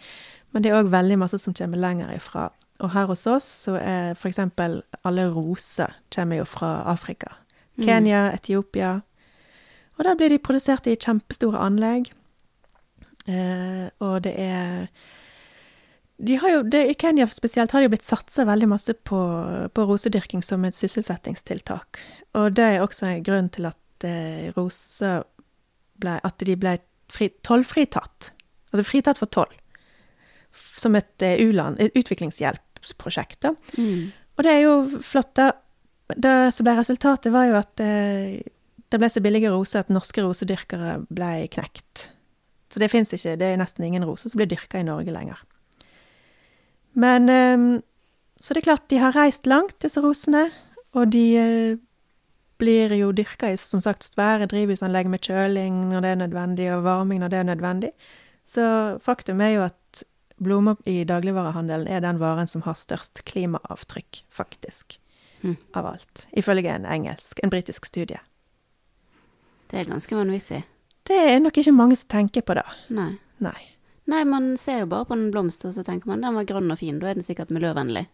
Men 0.53 0.63
det 0.63 0.71
er 0.71 0.81
òg 0.81 0.93
veldig 0.93 1.19
masse 1.21 1.41
som 1.41 1.57
kommer 1.57 1.81
lenger 1.81 2.13
ifra. 2.15 2.51
Og 2.81 2.93
her 2.95 3.09
hos 3.11 3.27
oss 3.29 3.49
så 3.67 3.77
er 3.81 4.17
eksempel 4.29 4.81
alle 5.05 5.27
roser 5.33 5.93
kommer 6.15 6.41
jo 6.41 6.47
fra 6.49 6.83
Afrika. 6.93 7.33
Mm. 7.77 7.85
Kenya, 7.85 8.23
Etiopia. 8.37 9.01
Og 9.99 10.05
der 10.05 10.17
blir 10.17 10.33
de 10.33 10.39
produsert 10.41 10.87
i 10.89 10.97
kjempestore 10.97 11.61
anlegg. 11.61 12.13
Eh, 13.29 13.89
og 14.01 14.23
det 14.25 14.37
er 14.41 14.87
de 16.21 16.37
har 16.37 16.51
jo, 16.53 16.63
det, 16.69 16.83
I 16.91 16.97
Kenya 17.01 17.25
spesielt 17.33 17.73
har 17.73 17.81
det 17.81 17.89
jo 17.89 17.93
blitt 17.95 18.05
satsa 18.05 18.45
veldig 18.45 18.69
masse 18.69 18.93
på, 19.09 19.21
på 19.73 19.85
rosedyrking 19.89 20.43
som 20.45 20.67
et 20.69 20.77
sysselsettingstiltak. 20.77 22.01
Og 22.37 22.53
det 22.59 22.67
er 22.67 22.85
også 22.85 23.09
en 23.09 23.25
grunn 23.25 23.49
til 23.53 23.71
at 23.71 24.05
eh, 24.05 24.51
roser 24.57 25.25
ble, 26.01 26.19
at 26.21 26.45
de 26.45 26.59
ble 26.61 26.77
fri, 27.13 27.31
tollfritatt. 27.47 28.33
Altså 28.71 28.85
fritatt 28.87 29.21
for 29.23 29.33
toll. 29.33 29.57
Som 30.53 30.99
et 31.01 31.25
eh, 31.25 31.41
u-land, 31.41 31.81
et 31.81 31.97
utviklingshjelpsprosjekt. 31.97 33.41
da. 33.47 33.55
Mm. 33.81 34.13
Og 34.37 34.45
det 34.45 34.55
er 34.55 34.65
jo 34.67 34.77
flott, 35.01 35.33
da. 35.41 35.51
Det 36.11 36.51
som 36.53 36.67
ble 36.67 36.77
resultatet, 36.77 37.33
var 37.33 37.49
jo 37.49 37.59
at 37.63 37.81
eh, 37.85 38.41
det 38.91 39.01
ble 39.01 39.09
så 39.09 39.25
billige 39.25 39.53
roser 39.53 39.87
at 39.87 39.93
norske 39.95 40.21
rosedyrkere 40.21 40.99
ble 41.09 41.35
knekt. 41.55 42.11
Så 42.71 42.81
det 42.83 42.91
fins 42.93 43.13
ikke. 43.13 43.37
Det 43.37 43.47
er 43.51 43.61
nesten 43.61 43.85
ingen 43.85 44.07
roser 44.07 44.31
som 44.31 44.39
blir 44.39 44.51
dyrka 44.51 44.81
i 44.81 44.87
Norge 44.87 45.13
lenger. 45.13 45.43
Men 46.93 47.29
eh, 47.29 47.83
Så 48.41 48.55
det 48.55 48.63
er 48.63 48.71
klart, 48.71 48.89
de 48.89 48.99
har 48.99 49.13
reist 49.13 49.47
langt, 49.47 49.77
disse 49.83 50.01
rosene. 50.01 50.49
Og 50.97 51.11
de 51.13 51.25
eh, 51.37 51.77
blir 52.61 52.95
jo 52.97 53.11
dyrka 53.13 53.51
i 53.53 53.59
som 53.61 53.83
sagt 53.85 54.07
svære 54.07 54.49
drivhusanlegg 54.51 55.11
med 55.13 55.25
kjøling 55.25 55.91
når 55.91 56.05
det 56.05 56.11
er 56.11 56.23
nødvendig, 56.23 56.71
og 56.75 56.85
varming 56.85 57.21
når 57.21 57.33
det 57.33 57.39
er 57.39 57.51
nødvendig. 57.51 57.93
Så 58.49 58.65
faktum 59.03 59.41
er 59.41 59.55
jo 59.55 59.67
at 59.69 60.05
blomster 60.41 60.89
i 60.89 61.05
dagligvarehandelen 61.05 61.89
er 61.89 62.01
den 62.01 62.21
varen 62.21 62.49
som 62.49 62.65
har 62.65 62.79
størst 62.79 63.25
klimaavtrykk, 63.29 64.25
faktisk. 64.33 64.99
Mm. 65.43 65.57
Av 65.77 65.87
alt. 65.95 66.27
Ifølge 66.37 66.73
en 66.73 66.87
engelsk, 66.87 67.41
en 67.43 67.53
britisk 67.53 67.87
studie. 67.87 68.21
Det 69.71 69.81
er 69.81 69.89
ganske 69.89 70.17
vanvittig. 70.17 70.65
Det 71.09 71.19
er 71.33 71.41
nok 71.43 71.59
ikke 71.59 71.75
mange 71.75 71.97
som 71.99 72.11
tenker 72.13 72.45
på 72.47 72.57
det. 72.59 72.67
Nei. 72.95 73.13
Nei. 73.43 73.59
Nei, 74.11 74.25
man 74.27 74.53
ser 74.59 74.83
jo 74.83 74.91
bare 74.91 75.07
på 75.07 75.17
en 75.17 75.29
blomst, 75.31 75.65
og 75.69 75.75
så 75.77 75.85
tenker 75.87 76.11
man 76.11 76.25
den 76.25 76.35
var 76.37 76.49
grønn 76.49 76.73
og 76.73 76.81
fin, 76.81 76.99
da 77.01 77.11
er 77.11 77.19
den 77.19 77.27
sikkert 77.27 77.53
miljøvennlig. 77.55 78.07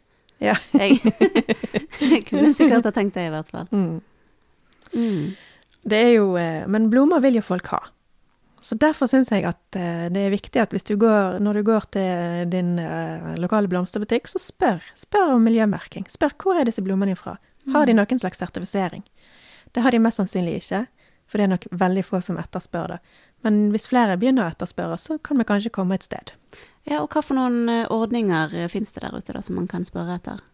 Ja. 0.44 0.56
Jeg, 0.76 1.00
jeg 2.02 2.22
kunne 2.28 2.52
sikkert 2.56 2.86
ha 2.88 2.92
tenkt 2.94 3.16
det, 3.16 3.28
i 3.30 3.34
hvert 3.34 3.50
fall. 3.52 3.68
Mm. 3.72 4.00
Mm. 4.92 5.36
Det 5.86 5.98
er 5.98 6.12
jo 6.16 6.32
eh, 6.40 6.64
Men 6.70 6.88
blomster 6.90 7.22
vil 7.24 7.38
jo 7.40 7.44
folk 7.44 7.68
ha. 7.74 7.80
Så 8.66 8.74
derfor 8.82 9.06
syns 9.06 9.30
jeg 9.30 9.44
at 9.46 9.78
eh, 9.78 10.06
det 10.10 10.24
er 10.26 10.32
viktig 10.34 10.58
at 10.58 10.72
hvis 10.74 10.86
du 10.88 10.96
går, 10.98 11.38
når 11.42 11.60
du 11.60 11.66
går 11.68 11.84
til 11.94 12.48
din 12.50 12.76
eh, 12.82 13.36
lokale 13.38 13.70
blomsterbutikk, 13.70 14.26
så 14.26 14.42
spør. 14.42 14.82
Spør 14.98 15.36
om 15.36 15.46
miljømerking. 15.46 16.08
Spør 16.10 16.34
hvor 16.42 16.58
er 16.58 16.66
disse 16.66 16.82
blommene 16.82 17.14
fra. 17.18 17.36
Har 17.74 17.86
de 17.86 17.94
noen 17.94 18.20
slags 18.22 18.38
sertifisering? 18.42 19.04
Det 19.74 19.82
har 19.82 19.94
de 19.94 20.00
mest 20.02 20.20
sannsynlig 20.20 20.60
ikke, 20.60 20.84
for 21.26 21.38
det 21.38 21.46
er 21.46 21.52
nok 21.54 21.66
veldig 21.70 22.04
få 22.06 22.20
som 22.22 22.38
etterspør 22.38 22.94
det. 22.94 22.98
Men 23.46 23.70
hvis 23.74 23.88
flere 23.90 24.16
begynner 24.18 24.46
å 24.46 24.54
etterspørre, 24.54 24.98
så 24.98 25.18
kan 25.18 25.38
vi 25.40 25.46
kanskje 25.48 25.72
komme 25.74 25.98
et 25.98 26.06
sted. 26.06 26.32
Ja, 26.86 27.00
og 27.02 27.10
hva 27.10 27.22
for 27.22 27.38
noen 27.38 27.68
eh, 27.68 27.86
ordninger 27.90 28.54
eh, 28.54 28.68
finnes 28.70 28.94
det 28.94 29.02
der 29.02 29.16
ute 29.16 29.34
da, 29.34 29.42
som 29.42 29.58
man 29.58 29.66
kan 29.70 29.84
spørre 29.86 30.20
etter? 30.20 30.44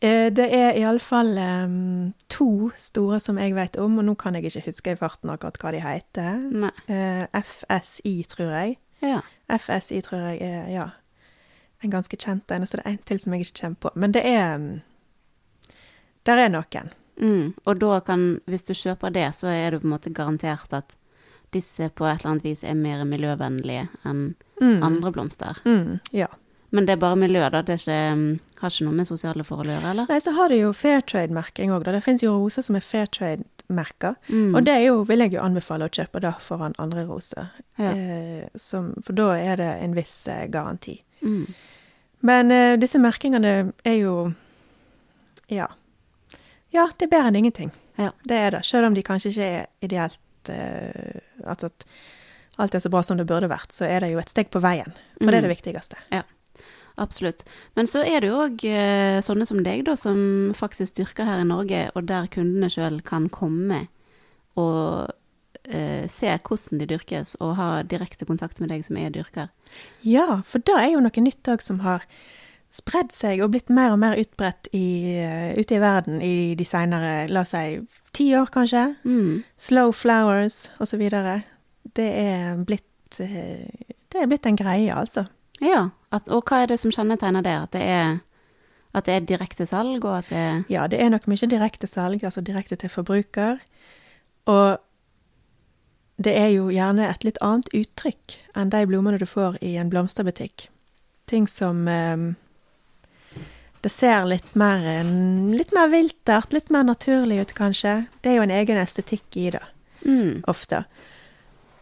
Eh, 0.00 0.30
Det 0.32 0.46
er 0.52 0.78
iallfall 0.80 1.36
um, 1.38 2.14
to 2.32 2.70
store 2.76 3.20
som 3.20 3.38
jeg 3.38 3.54
vet 3.56 3.76
om, 3.80 3.98
og 4.00 4.08
nå 4.08 4.16
kan 4.20 4.34
jeg 4.34 4.48
ikke 4.48 4.66
huske 4.70 4.96
i 4.96 4.98
farten 5.00 5.32
akkurat 5.32 5.60
hva 5.60 5.72
de 5.76 5.84
heter. 5.84 6.42
Eh, 6.88 7.24
FSI, 7.44 8.16
tror 8.28 8.52
jeg. 8.56 8.76
Ja. 9.04 9.20
FSI 9.52 10.00
tror 10.04 10.24
jeg 10.30 10.40
er, 10.40 10.68
ja, 10.72 10.88
en 11.84 11.92
ganske 11.92 12.16
kjent 12.16 12.50
en, 12.50 12.64
og 12.64 12.68
så 12.68 12.78
er 12.78 12.82
det 12.82 12.92
en 12.94 13.00
til 13.04 13.20
som 13.20 13.36
jeg 13.36 13.44
ikke 13.44 13.60
kommer 13.60 13.80
på. 13.84 13.94
Men 13.94 14.16
det 14.16 14.24
er 14.24 14.54
um, 14.56 14.68
Der 16.24 16.40
er 16.40 16.48
noen. 16.48 16.94
Mm. 17.20 17.54
Og 17.66 17.78
da 17.78 18.00
kan, 18.00 18.40
hvis 18.50 18.64
du 18.66 18.72
kjøper 18.74 19.12
det, 19.14 19.28
så 19.34 19.46
er 19.54 19.70
du 19.70 19.80
på 19.80 19.86
en 19.88 19.94
måte 19.96 20.12
garantert 20.14 20.72
at 20.72 20.96
disse 21.54 21.86
på 21.94 22.06
et 22.08 22.18
eller 22.20 22.30
annet 22.32 22.44
vis 22.48 22.64
er 22.66 22.74
mer 22.74 23.04
miljøvennlige 23.06 23.88
enn 24.04 24.34
Mm. 24.60 24.82
andre 24.86 25.10
blomster. 25.12 25.58
Mm, 25.66 25.98
ja. 26.14 26.28
Men 26.70 26.86
det 26.86 26.92
er 26.92 27.00
bare 27.02 27.16
miljø, 27.18 27.40
da? 27.50 27.60
Det 27.62 27.74
ikke, 27.80 27.96
mm, 28.14 28.38
har 28.60 28.70
ikke 28.70 28.84
noe 28.86 28.94
med 28.94 29.06
sosiale 29.06 29.42
forhold 29.44 29.66
å 29.68 29.72
gjøre, 29.74 29.90
eller? 29.90 30.06
Nei, 30.08 30.18
så 30.22 30.30
har 30.34 30.48
du 30.48 30.54
jo 30.56 30.72
Fairtrade-merking 30.72 31.70
òg, 31.74 31.82
da. 31.84 31.92
Det 31.92 32.02
fins 32.04 32.22
jo 32.22 32.32
roser 32.38 32.62
som 32.62 32.76
er 32.78 32.80
Fairtrade-merka. 32.86 34.14
Mm. 34.28 34.54
Og 34.54 34.64
det 34.64 34.76
jo, 34.86 35.02
vil 35.04 35.18
jeg 35.18 35.32
jo 35.34 35.40
anbefale 35.42 35.86
å 35.86 35.90
kjøpe 35.90 36.20
da 36.22 36.32
foran 36.38 36.74
andre 36.78 37.04
roser. 37.06 37.50
Ja. 37.78 37.90
Eh, 37.94 38.48
som, 38.56 38.92
for 39.02 39.12
da 39.18 39.32
er 39.38 39.56
det 39.56 39.70
en 39.82 39.94
viss 39.94 40.26
eh, 40.28 40.46
garanti. 40.46 41.00
Mm. 41.22 41.46
Men 42.22 42.50
eh, 42.54 42.76
disse 42.78 42.98
merkingene 42.98 43.72
er 43.84 43.98
jo 43.98 44.32
Ja. 45.50 45.66
Ja, 46.74 46.88
det 46.98 47.06
er 47.06 47.14
bedre 47.14 47.30
enn 47.30 47.40
ingenting. 47.44 47.72
Ja. 48.00 48.10
Det 48.26 48.36
er 48.36 48.56
det. 48.56 48.64
Selv 48.66 48.88
om 48.88 48.96
de 48.96 49.06
kanskje 49.06 49.30
ikke 49.30 49.48
er 49.60 49.66
ideelt 49.86 50.50
eh, 50.50 51.20
Altså 51.46 51.70
at 51.70 51.86
alt 52.58 52.74
er 52.74 52.82
så 52.82 52.90
bra 52.90 53.02
som 53.02 53.18
det 53.18 53.26
burde 53.26 53.50
vært, 53.50 53.72
så 53.74 53.86
er 53.88 54.04
det 54.04 54.12
jo 54.12 54.20
et 54.22 54.30
steg 54.30 54.50
på 54.54 54.62
veien. 54.62 54.94
Og 55.20 55.26
det 55.26 55.40
er 55.40 55.46
det 55.46 55.54
viktigste. 55.56 55.98
Ja, 56.14 56.22
Absolutt. 56.94 57.42
Men 57.74 57.88
så 57.90 58.04
er 58.06 58.22
det 58.22 58.30
jo 58.30 58.42
òg 58.44 58.64
eh, 58.68 59.18
sånne 59.24 59.46
som 59.48 59.62
deg, 59.66 59.82
da, 59.88 59.96
som 59.98 60.52
faktisk 60.54 61.00
dyrker 61.00 61.26
her 61.26 61.42
i 61.42 61.48
Norge, 61.48 61.88
og 61.94 62.06
der 62.06 62.28
kundene 62.30 62.70
sjøl 62.70 63.00
kan 63.06 63.26
komme 63.34 63.88
og 64.60 65.10
eh, 65.66 66.06
se 66.10 66.30
hvordan 66.30 66.82
de 66.82 66.88
dyrkes, 66.92 67.34
og 67.42 67.56
ha 67.58 67.68
direkte 67.82 68.28
kontakt 68.28 68.62
med 68.62 68.70
deg 68.70 68.86
som 68.86 69.00
er 69.00 69.10
dyrker. 69.14 69.50
Ja, 70.06 70.38
for 70.46 70.62
det 70.62 70.78
er 70.78 70.92
jo 70.92 71.02
noe 71.02 71.26
nytt 71.26 71.50
òg 71.50 71.66
som 71.66 71.82
har 71.82 72.06
spredd 72.74 73.12
seg 73.14 73.42
og 73.44 73.52
blitt 73.54 73.70
mer 73.72 73.94
og 73.94 74.00
mer 74.02 74.18
utbredt 74.18 74.68
i, 74.74 75.14
eh, 75.20 75.52
ute 75.54 75.76
i 75.76 75.82
verden 75.82 76.22
i 76.24 76.54
de 76.58 76.66
seinere, 76.66 77.28
la 77.30 77.44
oss 77.44 77.54
si, 77.54 77.78
ti 78.14 78.32
år 78.34 78.50
kanskje. 78.54 78.96
Mm. 79.04 79.44
Slow 79.56 79.92
flowers 79.94 80.70
osv. 80.82 81.04
Det 81.94 82.10
er 82.10 82.56
blitt 82.66 83.20
eh, 83.20 83.70
Det 84.10 84.22
er 84.22 84.30
blitt 84.30 84.46
en 84.46 84.58
greie, 84.58 84.94
altså. 84.94 85.26
Ja, 85.62 85.90
at, 86.14 86.28
og 86.28 86.46
hva 86.46 86.62
er 86.62 86.70
det 86.70 86.78
som 86.82 86.92
kjennetegner 86.94 87.42
det? 87.42 87.54
At 87.54 87.72
det 87.74 87.82
er, 87.82 88.18
at 88.94 89.06
det 89.06 89.14
er 89.14 89.26
direkte 89.26 89.66
salg, 89.66 90.04
og 90.04 90.18
at 90.18 90.30
det 90.30 90.38
er 90.38 90.64
Ja, 90.70 90.86
det 90.86 91.00
er 91.02 91.10
nok 91.10 91.26
mye 91.26 91.50
direkte 91.50 91.86
salg, 91.90 92.24
altså 92.24 92.40
direkte 92.40 92.76
til 92.76 92.90
forbruker. 92.90 93.58
Og 94.46 94.78
det 96.22 96.36
er 96.38 96.52
jo 96.54 96.68
gjerne 96.70 97.08
et 97.10 97.24
litt 97.26 97.40
annet 97.42 97.66
uttrykk 97.74 98.38
enn 98.54 98.70
de 98.70 98.86
blommene 98.86 99.18
du 99.18 99.26
får 99.26 99.58
i 99.62 99.74
en 99.78 99.90
blomsterbutikk. 99.90 100.68
Ting 101.26 101.48
som 101.50 101.88
eh, 101.88 102.34
Det 103.84 103.90
ser 103.92 104.22
litt 104.24 104.54
mer, 104.56 104.80
litt 105.52 105.72
mer 105.76 105.90
viltert, 105.92 106.54
litt 106.56 106.70
mer 106.72 106.86
naturlig 106.88 107.42
ut, 107.42 107.50
kanskje. 107.52 108.06
Det 108.24 108.30
er 108.32 108.38
jo 108.38 108.44
en 108.46 108.54
egen 108.56 108.78
estetikk 108.80 109.36
i 109.36 109.50
det, 109.52 109.60
mm. 110.06 110.46
ofte. 110.48 110.86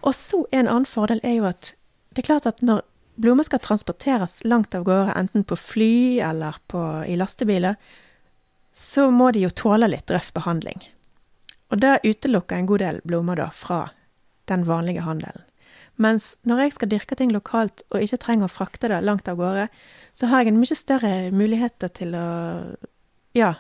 Og 0.03 0.17
så 0.19 0.41
en 0.51 0.67
annen 0.67 0.89
fordel 0.89 1.23
er 1.23 1.37
jo 1.37 1.47
at 1.47 1.77
det 2.11 2.25
er 2.25 2.27
klart 2.27 2.49
at 2.51 2.59
når 2.59 2.83
blomster 3.23 3.53
skal 3.53 3.63
transporteres 3.69 4.43
langt 4.45 4.75
av 4.75 4.83
gårde, 4.89 5.15
enten 5.15 5.47
på 5.47 5.55
fly 5.55 5.95
eller 6.27 6.59
på, 6.67 6.83
i 7.07 7.15
lastebiler, 7.21 7.79
så 8.75 9.07
må 9.15 9.31
de 9.31 9.47
jo 9.47 9.55
tåle 9.55 9.87
litt 9.93 10.11
røff 10.11 10.33
behandling. 10.35 10.83
Og 11.71 11.79
det 11.87 12.01
utelukker 12.03 12.59
en 12.59 12.67
god 12.67 12.83
del 12.83 13.01
blomster 13.07 13.45
da 13.45 13.51
fra 13.55 13.81
den 14.51 14.67
vanlige 14.67 15.07
handelen. 15.07 15.47
Mens 16.01 16.37
når 16.49 16.59
jeg 16.65 16.73
skal 16.73 16.89
dyrke 16.89 17.17
ting 17.19 17.33
lokalt 17.35 17.83
og 17.93 18.01
ikke 18.01 18.19
trenger 18.19 18.49
å 18.49 18.53
frakte 18.53 18.89
det 18.89 19.03
langt 19.05 19.29
av 19.29 19.37
gårde, 19.37 19.69
så 20.17 20.27
har 20.31 20.43
jeg 20.43 20.53
en 20.55 20.61
mye 20.63 20.79
større 20.79 21.13
muligheter 21.33 21.93
til 21.93 22.15
å 22.17 22.77
Ja. 23.35 23.55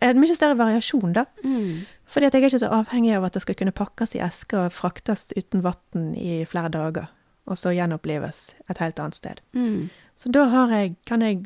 En 0.00 0.16
mye 0.20 0.32
større 0.36 0.56
variasjon, 0.56 1.12
da. 1.12 1.26
Mm. 1.44 1.82
Fordi 2.08 2.26
at 2.26 2.32
jeg 2.34 2.42
er 2.42 2.48
ikke 2.48 2.60
så 2.62 2.70
avhengig 2.72 3.14
av 3.16 3.24
at 3.24 3.34
det 3.36 3.42
skal 3.42 3.54
kunne 3.58 3.72
pakkes 3.76 4.14
i 4.16 4.22
esker 4.24 4.66
og 4.66 4.72
fraktes 4.72 5.26
uten 5.36 5.60
vann 5.62 6.14
i 6.16 6.44
flere 6.48 6.70
dager, 6.72 7.08
og 7.46 7.58
så 7.60 7.74
gjenopplives 7.76 8.54
et 8.70 8.78
helt 8.80 8.98
annet 8.98 9.14
sted. 9.18 9.40
Mm. 9.52 9.90
Så 10.16 10.32
da 10.32 10.46
har 10.48 10.72
jeg, 10.72 10.96
kan 11.04 11.20
jeg 11.20 11.44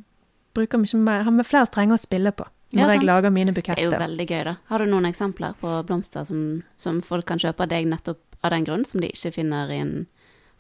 bruke 0.54 0.78
mye 0.78 1.00
mer, 1.02 1.24
har 1.26 1.34
med 1.34 1.46
flere 1.46 1.66
strenger 1.66 1.98
å 1.98 2.04
spille 2.04 2.30
på 2.32 2.46
når 2.74 2.80
Ja, 2.80 2.88
jeg 2.94 3.04
lager 3.06 3.30
mine 3.30 3.52
Det 3.54 3.68
er 3.68 3.82
jo 3.82 3.90
buketter. 3.90 3.98
veldig 4.06 4.26
gøy, 4.26 4.44
da. 4.44 4.54
Har 4.66 4.78
du 4.78 4.86
noen 4.86 5.04
eksempler 5.06 5.54
på 5.60 5.74
blomster 5.86 6.24
som, 6.26 6.62
som 6.76 7.00
folk 7.02 7.24
kan 7.26 7.38
kjøpe 7.38 7.60
av 7.62 7.68
deg 7.70 7.86
nettopp 7.86 8.18
av 8.44 8.52
den 8.54 8.64
grunn, 8.68 8.84
som 8.86 9.00
de 9.02 9.08
ikke 9.12 9.32
finner 9.38 9.70
i 9.72 9.80
en 9.82 9.94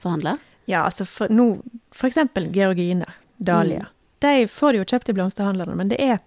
forhandler? 0.02 0.40
Ja, 0.70 0.86
altså 0.88 1.04
for, 1.08 1.28
nå, 1.28 1.60
for 1.92 2.08
eksempel 2.08 2.48
georgine, 2.54 3.06
dahlia. 3.36 3.90
De 4.24 4.46
får 4.48 4.72
du 4.72 4.78
jo 4.80 4.86
kjøpt 4.88 5.10
i 5.12 5.16
blomsterhandlerne, 5.18 5.74
men 5.76 5.90
det 5.92 5.98
er 6.00 6.18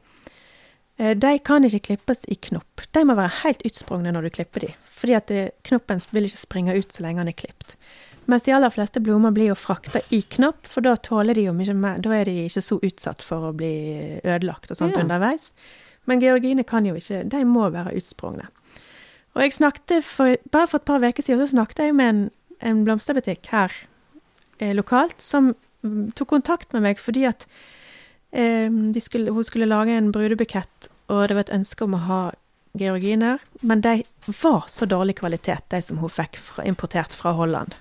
eh, 1.00 1.16
De 1.18 1.32
kan 1.42 1.66
ikke 1.66 1.80
klippes 1.92 2.22
i 2.30 2.36
knopp. 2.50 2.84
De 2.94 3.02
må 3.10 3.16
være 3.18 3.40
helt 3.42 3.64
utsprungne 3.66 4.14
når 4.14 4.28
du 4.28 4.36
klipper 4.38 4.68
de, 4.68 4.74
fordi 4.86 5.16
at 5.18 5.32
det, 5.34 5.48
knoppen 5.66 6.04
vil 6.14 6.30
ikke 6.30 6.44
springe 6.44 6.78
ut 6.78 6.94
så 6.94 7.06
lenge 7.08 7.24
den 7.26 7.34
er 7.34 7.40
klippet. 7.42 7.74
Mens 8.28 8.44
de 8.44 8.52
aller 8.52 8.70
fleste 8.70 9.00
blomster 9.00 9.32
blir 9.34 9.50
jo 9.54 9.56
frakta 9.56 10.02
i 10.12 10.20
knopp, 10.36 10.68
for 10.68 10.84
da 10.84 10.98
tåler 11.00 11.38
de 11.38 11.46
jo 11.48 11.54
mye 11.56 11.74
mer 11.74 12.02
Da 12.04 12.12
er 12.18 12.28
de 12.28 12.34
ikke 12.44 12.62
så 12.66 12.76
utsatt 12.84 13.24
for 13.24 13.50
å 13.50 13.54
bli 13.56 14.20
ødelagt 14.20 14.70
og 14.74 14.78
sånt 14.78 14.98
Ja. 14.98 15.02
underveis. 15.06 15.54
Men 16.06 16.20
georgine 16.20 16.64
kan 16.68 16.86
jo 16.86 16.94
ikke 16.96 17.24
De 17.30 17.44
må 17.48 17.70
være 17.72 17.96
utsprungne. 17.96 18.50
Og 19.38 19.44
jeg 19.46 19.54
snakket 19.54 20.02
for, 20.06 20.34
bare 20.50 20.68
for 20.68 20.82
et 20.82 20.88
par 20.90 21.04
uker 21.06 21.22
siden 21.24 21.44
så 21.44 21.52
snakket 21.52 21.84
jeg 21.86 21.96
med 21.96 22.10
en, 22.10 22.22
en 22.66 22.84
blomsterbutikk 22.88 23.52
her 23.54 23.74
eh, 24.58 24.74
lokalt 24.74 25.22
som 25.22 25.52
tok 26.18 26.32
kontakt 26.32 26.74
med 26.74 26.82
meg 26.88 27.02
fordi 27.02 27.28
at 27.30 27.46
eh, 28.34 28.74
skulle, 29.04 29.32
hun 29.32 29.46
skulle 29.46 29.70
lage 29.70 29.94
en 29.94 30.10
brudebukett, 30.12 30.90
og 31.14 31.28
det 31.30 31.38
var 31.38 31.46
et 31.46 31.54
ønske 31.54 31.86
om 31.86 31.94
å 31.94 32.06
ha 32.08 32.22
georginer, 32.78 33.42
men 33.62 33.82
de 33.86 34.02
var 34.42 34.66
så 34.70 34.86
dårlig 34.90 35.20
kvalitet, 35.22 35.70
de 35.70 35.82
som 35.86 36.02
hun 36.02 36.12
fikk 36.12 36.38
fra, 36.42 36.66
importert 36.66 37.14
fra 37.14 37.36
Holland. 37.38 37.78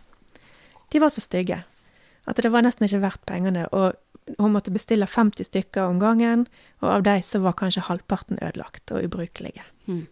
De 0.92 1.00
var 1.00 1.12
så 1.12 1.24
stygge 1.24 1.62
at 2.26 2.40
det 2.42 2.50
var 2.50 2.64
nesten 2.66 2.84
ikke 2.88 3.04
verdt 3.04 3.24
pengene, 3.28 3.64
og 3.72 3.94
hun 4.40 4.52
måtte 4.52 4.74
bestille 4.74 5.06
50 5.06 5.46
stykker 5.48 5.86
om 5.86 6.00
gangen, 6.02 6.46
og 6.82 6.98
av 6.98 7.06
de 7.06 7.16
så 7.22 7.40
var 7.44 7.56
kanskje 7.58 7.86
halvparten 7.86 8.40
ødelagt 8.42 8.90
og 8.92 9.06
ubrukelige. 9.06 9.64
Mm. 9.86 10.06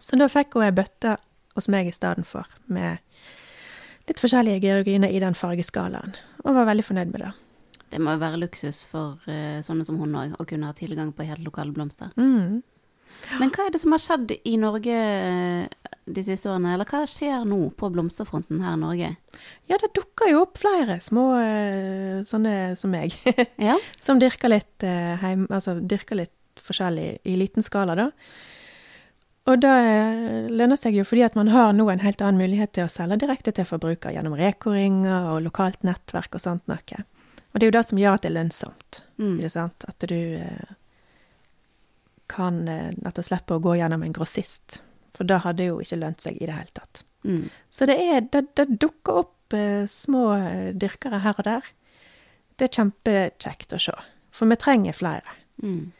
Så 0.00 0.18
da 0.20 0.28
fikk 0.30 0.56
hun 0.58 0.66
ei 0.66 0.74
bøtte 0.74 1.16
hos 1.54 1.70
meg 1.70 1.88
i 1.88 1.94
stedet 1.94 2.26
for, 2.26 2.48
med 2.66 2.98
litt 4.08 4.20
forskjellige 4.20 4.62
georginer 4.64 5.12
i 5.12 5.22
den 5.22 5.36
fargeskalaen, 5.38 6.14
og 6.44 6.58
var 6.58 6.68
veldig 6.68 6.84
fornøyd 6.84 7.14
med 7.14 7.24
det. 7.24 7.32
Det 7.94 8.00
må 8.02 8.16
jo 8.16 8.22
være 8.24 8.40
luksus 8.42 8.84
for 8.90 9.20
uh, 9.30 9.58
sånne 9.62 9.86
som 9.86 9.98
hun 10.00 10.16
òg, 10.18 10.36
å 10.40 10.46
kunne 10.48 10.70
ha 10.70 10.76
tilgang 10.76 11.12
på 11.14 11.26
helt 11.28 11.44
lokale 11.46 11.74
blomster. 11.74 12.10
Mm. 12.18 12.62
Men 13.38 13.52
hva 13.54 13.68
er 13.68 13.74
det 13.74 13.80
som 13.80 13.94
har 13.94 14.02
skjedd 14.02 14.32
i 14.42 14.56
Norge 14.58 14.94
eh, 14.98 15.92
de 16.04 16.24
siste 16.26 16.50
årene, 16.50 16.72
eller 16.74 16.88
hva 16.90 17.04
skjer 17.08 17.44
nå 17.46 17.60
på 17.78 17.88
blomsterfronten 17.94 18.58
her 18.64 18.74
i 18.74 18.80
Norge? 18.80 19.10
Ja, 19.70 19.78
det 19.78 19.92
dukker 19.94 20.32
jo 20.32 20.40
opp 20.42 20.58
flere 20.58 20.98
små 21.00 21.28
eh, 21.38 22.24
sånne 22.26 22.74
som 22.80 22.90
meg, 22.92 23.14
Ja? 23.68 23.78
som 24.02 24.18
dyrker 24.20 24.50
litt, 24.50 24.88
heim, 25.22 25.46
altså 25.46 25.78
dyrker 25.78 26.24
litt 26.24 26.64
forskjellig 26.64 27.22
i 27.22 27.38
liten 27.38 27.64
skala, 27.64 27.94
da. 27.98 28.10
Og 29.44 29.60
det 29.60 29.70
eh, 29.70 30.46
lønner 30.48 30.78
seg 30.80 30.96
jo 30.96 31.04
fordi 31.04 31.24
at 31.26 31.34
man 31.36 31.50
har 31.52 31.74
nå 31.76 31.84
en 31.92 32.00
helt 32.00 32.22
annen 32.24 32.40
mulighet 32.40 32.72
til 32.76 32.86
å 32.86 32.92
selge 32.92 33.18
direkte 33.20 33.52
til 33.52 33.66
forbruker 33.68 34.14
gjennom 34.14 34.36
rekoringer 34.38 35.26
og 35.34 35.42
lokalt 35.44 35.82
nettverk 35.84 36.38
og 36.38 36.40
sånt 36.40 36.64
noe. 36.70 37.02
Og 37.52 37.60
det 37.60 37.66
er 37.66 37.70
jo 37.70 37.76
det 37.76 37.84
som 37.86 38.00
gjør 38.00 38.16
at 38.16 38.24
det 38.24 38.30
er 38.32 38.38
lønnsomt, 38.40 39.02
Mm. 39.14 39.36
ikke 39.38 39.50
sant? 39.52 39.84
At 39.86 40.02
du 40.10 40.16
eh, 40.42 40.72
kan 42.26 42.64
At 42.68 43.14
det 43.14 43.22
slipper 43.28 43.58
å 43.58 43.62
gå 43.62 43.76
gjennom 43.78 44.02
en 44.02 44.14
grossist. 44.16 44.80
For 45.14 45.28
det 45.28 45.42
hadde 45.44 45.68
jo 45.68 45.76
ikke 45.84 46.00
lønt 46.00 46.24
seg 46.24 46.40
i 46.40 46.46
det 46.48 46.56
hele 46.56 46.72
tatt. 46.74 47.04
Mm. 47.22 47.44
Så 47.70 47.86
det, 47.86 47.94
er, 48.00 48.24
det, 48.32 48.46
det 48.58 48.78
dukker 48.82 49.20
opp 49.22 49.54
eh, 49.54 49.84
små 49.86 50.24
dyrkere 50.74 51.20
her 51.22 51.38
og 51.38 51.44
der. 51.46 51.68
Det 52.58 52.66
er 52.66 52.74
kjempekjekt 52.80 53.76
å 53.76 53.78
se. 53.78 53.94
For 54.34 54.50
vi 54.50 54.56
trenger 54.58 54.96
flere. 54.98 55.36
Mm. 55.62 55.92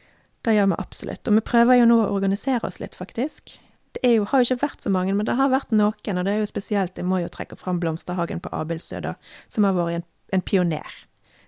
Det 0.44 0.52
gjør 0.52 0.72
vi 0.72 0.80
absolutt. 0.80 1.28
Og 1.28 1.38
vi 1.38 1.44
prøver 1.44 1.80
jo 1.80 1.86
nå 1.88 2.00
å 2.02 2.10
organisere 2.12 2.68
oss 2.68 2.80
litt, 2.82 2.96
faktisk. 2.98 3.56
Det 3.96 4.10
jo, 4.16 4.26
har 4.28 4.42
jo 4.42 4.48
ikke 4.48 4.66
vært 4.66 4.84
så 4.84 4.92
mange, 4.92 5.14
men 5.16 5.26
det 5.28 5.38
har 5.38 5.52
vært 5.52 5.72
noen. 5.72 6.18
Og 6.18 6.26
det 6.26 6.34
er 6.34 6.42
jo 6.42 6.50
spesielt, 6.50 6.98
jeg 6.98 7.08
må 7.08 7.22
jo 7.22 7.32
trekke 7.32 7.56
fram 7.60 7.80
Blomsterhagen 7.80 8.42
på 8.44 8.52
Abildsø, 8.52 9.00
da, 9.04 9.14
som 9.48 9.66
har 9.68 9.76
vært 9.78 10.00
en, 10.00 10.06
en 10.36 10.44
pioner. 10.44 10.98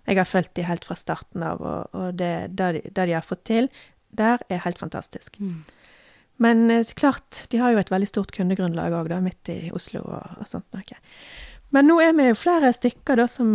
Jeg 0.06 0.20
har 0.20 0.28
fulgt 0.28 0.54
de 0.54 0.64
helt 0.64 0.86
fra 0.86 0.94
starten 0.96 1.42
av, 1.42 1.60
og, 1.60 1.96
og 1.96 2.18
det, 2.20 2.32
det, 2.54 2.72
de, 2.76 2.82
det 2.94 3.08
de 3.10 3.16
har 3.16 3.26
fått 3.26 3.44
til 3.48 3.68
der, 4.16 4.40
er 4.48 4.62
helt 4.64 4.78
fantastisk. 4.80 5.36
Mm. 5.42 5.64
Men 6.36 6.70
eh, 6.70 6.86
klart, 6.96 7.44
de 7.50 7.60
har 7.60 7.72
jo 7.72 7.80
et 7.80 7.90
veldig 7.92 8.08
stort 8.08 8.32
kundegrunnlag 8.36 8.94
òg, 8.94 9.10
da, 9.12 9.20
midt 9.24 9.50
i 9.52 9.58
Oslo 9.74 10.04
og, 10.04 10.38
og 10.40 10.48
sånt 10.48 10.68
noe. 10.76 11.00
Men 11.74 11.90
nå 11.90 11.98
er 12.00 12.14
vi 12.16 12.28
jo 12.30 12.38
flere 12.38 12.70
stykker 12.72 13.18
da 13.18 13.26
som 13.30 13.50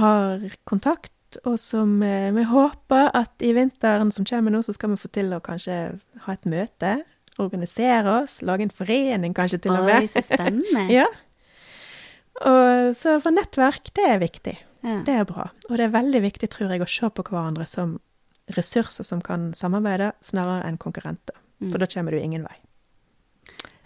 har 0.00 0.42
kontakt 0.68 1.12
og 1.44 1.58
som 1.60 1.98
eh, 2.02 2.30
vi 2.34 2.44
håper 2.48 3.10
at 3.16 3.44
i 3.44 3.52
vinteren 3.56 4.12
som 4.14 4.26
kommer 4.28 4.54
nå, 4.54 4.62
så 4.64 4.74
skal 4.76 4.94
vi 4.94 5.00
få 5.00 5.10
til 5.12 5.32
å 5.36 5.42
kanskje 5.44 5.78
ha 6.24 6.34
et 6.34 6.48
møte. 6.48 6.94
Organisere 7.38 8.14
oss, 8.22 8.40
lage 8.42 8.66
en 8.66 8.74
forening 8.74 9.34
kanskje 9.36 9.60
til 9.66 9.76
og 9.76 9.86
Oi, 9.86 9.92
med. 9.92 10.10
så 10.12 10.24
spennende. 10.26 10.86
ja. 10.98 11.06
Og, 12.38 12.94
så 12.98 13.18
for 13.22 13.34
nettverk, 13.34 13.92
det 13.98 14.06
er 14.08 14.22
viktig. 14.22 14.56
Ja. 14.86 15.00
Det 15.06 15.16
er 15.20 15.26
bra. 15.28 15.48
Og 15.68 15.76
det 15.78 15.88
er 15.88 15.94
veldig 15.94 16.22
viktig, 16.24 16.50
tror 16.54 16.72
jeg, 16.72 16.82
å 16.82 16.90
se 16.90 17.10
på 17.10 17.26
hverandre 17.26 17.66
som 17.68 17.98
ressurser 18.56 19.04
som 19.04 19.20
kan 19.24 19.50
samarbeide, 19.54 20.12
snarere 20.24 20.64
enn 20.68 20.78
konkurrenter. 20.80 21.36
Mm. 21.58 21.72
For 21.72 21.82
da 21.82 21.88
kommer 21.90 22.14
du 22.14 22.20
ingen 22.22 22.46
vei. 22.46 22.56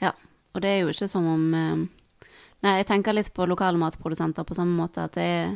Ja. 0.05 0.13
Og 0.53 0.63
det 0.63 0.71
er 0.71 0.83
jo 0.83 0.93
ikke 0.93 1.09
som 1.11 1.27
om 1.29 1.51
eh, 1.57 1.83
Nei, 2.63 2.77
jeg 2.79 2.87
tenker 2.93 3.17
litt 3.17 3.33
på 3.35 3.43
lokale 3.51 3.75
matprodusenter 3.81 4.47
på 4.47 4.55
samme 4.55 4.77
måte 4.79 5.03
at 5.09 5.17
det 5.17 5.25
er 5.27 5.55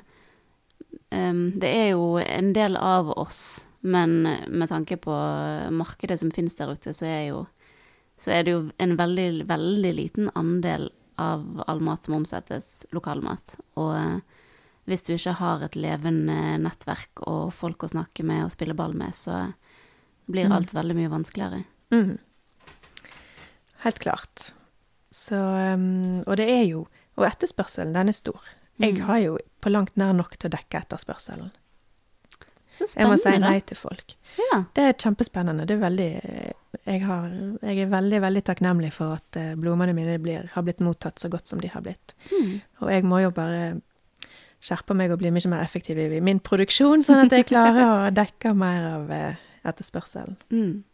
Det 1.11 1.69
er 1.71 1.91
jo 1.93 2.17
en 2.19 2.53
del 2.53 2.77
av 2.77 3.11
oss, 3.19 3.67
men 3.81 4.23
med 4.49 4.69
tanke 4.69 4.97
på 4.99 5.15
markedet 5.71 6.19
som 6.21 6.31
finnes 6.35 6.57
der 6.59 6.73
ute, 6.75 6.93
så 6.93 7.07
er, 7.07 7.21
jo, 7.31 7.47
så 8.19 8.33
er 8.35 8.43
det 8.45 8.51
jo 8.57 8.63
en 8.83 8.97
veldig, 8.99 9.47
veldig 9.47 9.93
liten 9.95 10.31
andel 10.35 10.89
av 11.17 11.63
all 11.67 11.81
mat 11.81 12.05
som 12.05 12.15
omsettes 12.19 12.85
lokalmat. 12.93 13.55
Og 13.79 13.95
eh, 13.97 14.19
hvis 14.91 15.07
du 15.07 15.15
ikke 15.15 15.37
har 15.39 15.63
et 15.65 15.79
levende 15.79 16.59
nettverk 16.61 17.23
og 17.27 17.55
folk 17.55 17.87
å 17.87 17.93
snakke 17.95 18.27
med 18.27 18.45
og 18.45 18.53
spille 18.53 18.75
ball 18.77 18.93
med, 18.99 19.15
så 19.15 19.53
blir 20.27 20.49
Mm. 20.51 20.53
alt 20.59 20.75
veldig 20.75 20.95
mye 20.99 21.09
vanskeligere. 21.15 21.65
Mm. 21.95 22.19
Helt 23.87 23.99
klart. 24.03 24.51
Så 25.11 25.39
Og 26.27 26.37
det 26.37 26.49
er 26.51 26.65
jo 26.67 26.87
Og 27.17 27.25
etterspørselen, 27.25 27.95
den 27.95 28.09
er 28.09 28.13
stor. 28.13 28.41
Jeg 28.79 28.95
Mm. 28.99 29.07
har 29.07 29.19
jo 29.19 29.39
på 29.67 29.73
langt 29.75 29.97
nær 29.99 30.15
nok 30.15 30.37
til 30.39 30.47
å 30.47 30.55
dekke 30.55 30.85
etterspørselen. 30.85 31.51
Så 32.77 32.87
Jeg 32.93 33.09
må 33.09 33.17
si 33.19 33.33
nei 33.41 33.57
til 33.65 33.79
folk. 33.79 34.15
Ja. 34.37 34.61
Det 34.77 34.85
er 34.85 34.97
kjempespennende. 35.01 35.65
Det 35.67 35.75
er 35.75 35.81
veldig 35.81 36.11
Jeg, 36.85 37.01
har, 37.09 37.31
jeg 37.65 37.81
er 37.83 37.89
veldig, 37.91 38.19
veldig 38.23 38.43
takknemlig 38.45 38.93
for 38.93 39.17
at 39.17 39.39
eh, 39.41 39.55
blomstene 39.57 39.95
mine 39.97 40.19
blir, 40.23 40.51
har 40.53 40.65
blitt 40.67 40.83
mottatt 40.85 41.19
så 41.19 41.31
godt 41.33 41.49
som 41.49 41.63
de 41.63 41.71
har 41.73 41.83
blitt. 41.83 42.13
Mm. 42.29 42.61
Og 42.85 42.91
jeg 42.93 43.07
må 43.09 43.23
jo 43.25 43.31
bare 43.35 43.79
skjerpe 44.63 44.95
meg 44.95 45.15
og 45.15 45.23
bli 45.23 45.33
mye 45.33 45.51
mer 45.51 45.65
effektiv 45.65 45.99
i 45.99 46.21
min 46.21 46.39
produksjon, 46.45 47.03
sånn 47.07 47.25
at 47.25 47.33
jeg 47.33 47.49
klarer 47.49 47.81
å 47.87 48.13
dekke 48.21 48.53
mer 48.55 48.87
av 48.91 49.11
eh, 49.17 49.41
etterspørselen. 49.67 50.37
Mm. 50.53 50.85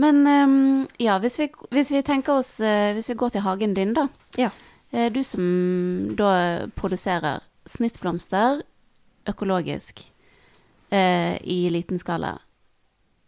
Men 0.00 0.24
ehm, 0.24 0.58
ja, 1.04 1.20
hvis 1.20 1.36
vi, 1.42 1.50
hvis 1.76 1.92
vi 1.92 2.00
tenker 2.00 2.40
oss 2.40 2.54
eh, 2.64 2.94
Hvis 2.96 3.10
vi 3.12 3.18
går 3.20 3.34
til 3.34 3.44
hagen 3.44 3.76
din, 3.76 3.92
da. 3.94 4.08
Ja. 4.40 4.48
Du 4.90 5.20
som 5.22 5.44
da 6.18 6.32
produserer 6.74 7.44
snittblomster 7.70 8.62
økologisk 9.30 10.02
eh, 10.90 11.36
i 11.42 11.70
liten 11.70 12.00
skala. 12.00 12.36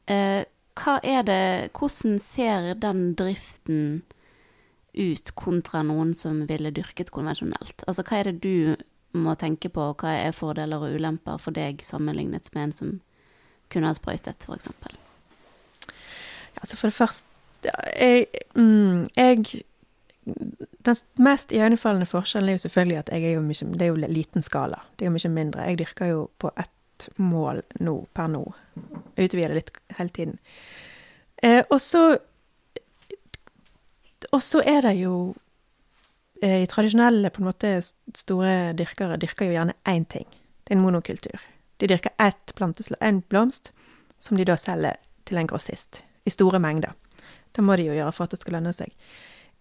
Eh, 0.06 0.42
hva 0.72 0.96
er 1.04 1.26
det 1.28 1.70
Hvordan 1.76 2.16
ser 2.22 2.72
den 2.80 3.12
driften 3.14 4.02
ut 4.92 5.32
kontra 5.36 5.82
noen 5.84 6.14
som 6.16 6.42
ville 6.48 6.72
dyrket 6.74 7.12
konvensjonelt? 7.12 7.84
Altså 7.86 8.04
hva 8.08 8.20
er 8.20 8.30
det 8.30 8.42
du 8.44 8.76
må 9.12 9.34
tenke 9.36 9.68
på, 9.68 9.90
og 9.92 10.02
hva 10.02 10.14
er 10.16 10.36
fordeler 10.36 10.80
og 10.80 10.96
ulemper 10.96 11.40
for 11.40 11.52
deg 11.52 11.84
sammenlignet 11.84 12.48
med 12.54 12.62
en 12.68 12.76
som 12.76 12.92
kunne 13.72 13.88
ha 13.88 13.96
sprøytet, 13.96 14.48
f.eks.? 14.48 14.68
Altså 16.60 16.76
for 16.76 16.88
det 16.88 16.96
første 16.96 17.28
jeg, 17.62 18.26
mm, 18.56 19.08
jeg 19.16 19.62
Den 20.22 20.96
mest 21.18 21.52
iøynefallende 21.52 22.06
forskjellen 22.06 22.52
er 22.52 22.58
jo 22.58 22.62
selvfølgelig 22.62 22.98
at 22.98 23.10
jeg 23.12 23.24
er 23.24 23.34
jo 23.34 23.42
mye 23.42 23.72
Det 23.74 23.82
er 23.82 23.90
jo 23.90 24.12
liten 24.12 24.42
skala. 24.42 24.78
Det 24.96 25.04
er 25.04 25.10
jo 25.10 25.16
mye 25.16 25.34
mindre. 25.34 25.66
Jeg 25.66 25.78
dyrker 25.78 26.06
jo 26.06 26.30
på 26.38 26.50
ett 26.56 27.08
mål 27.18 27.62
nå, 27.80 27.96
per 28.14 28.28
nå. 28.30 28.42
Utvider 29.16 29.48
det 29.48 29.58
litt 29.58 29.72
hele 29.98 30.08
tiden. 30.08 30.38
Eh, 31.42 31.62
og 31.70 31.80
så 31.80 32.18
Og 34.32 34.42
så 34.42 34.62
er 34.64 34.80
det 34.80 34.94
jo 34.96 35.34
eh, 36.42 36.66
tradisjonelle 36.66 37.30
på 37.30 37.42
en 37.42 37.48
måte 37.50 37.82
store 38.14 38.72
dyrkere 38.72 39.18
dyrker 39.20 39.46
jo 39.46 39.52
gjerne 39.52 39.74
én 39.84 40.06
ting. 40.08 40.26
Det 40.64 40.72
er 40.72 40.76
en 40.78 40.82
monokultur. 40.82 41.42
De 41.76 41.88
dyrker 41.88 42.14
ett 42.18 42.54
planteslag, 42.54 42.98
en 43.02 43.20
blomst, 43.28 43.72
som 44.20 44.36
de 44.36 44.44
da 44.44 44.56
selger 44.56 44.96
til 45.26 45.36
en 45.36 45.46
grossist 45.46 46.04
i 46.24 46.30
store 46.30 46.58
mengder. 46.58 46.94
Det 47.52 47.64
må 47.64 47.76
de 47.76 47.88
jo 47.90 47.96
gjøre 47.96 48.12
for 48.12 48.24
at 48.24 48.30
det 48.30 48.40
skal 48.40 48.56
lønne 48.56 48.72
seg. 48.72 48.94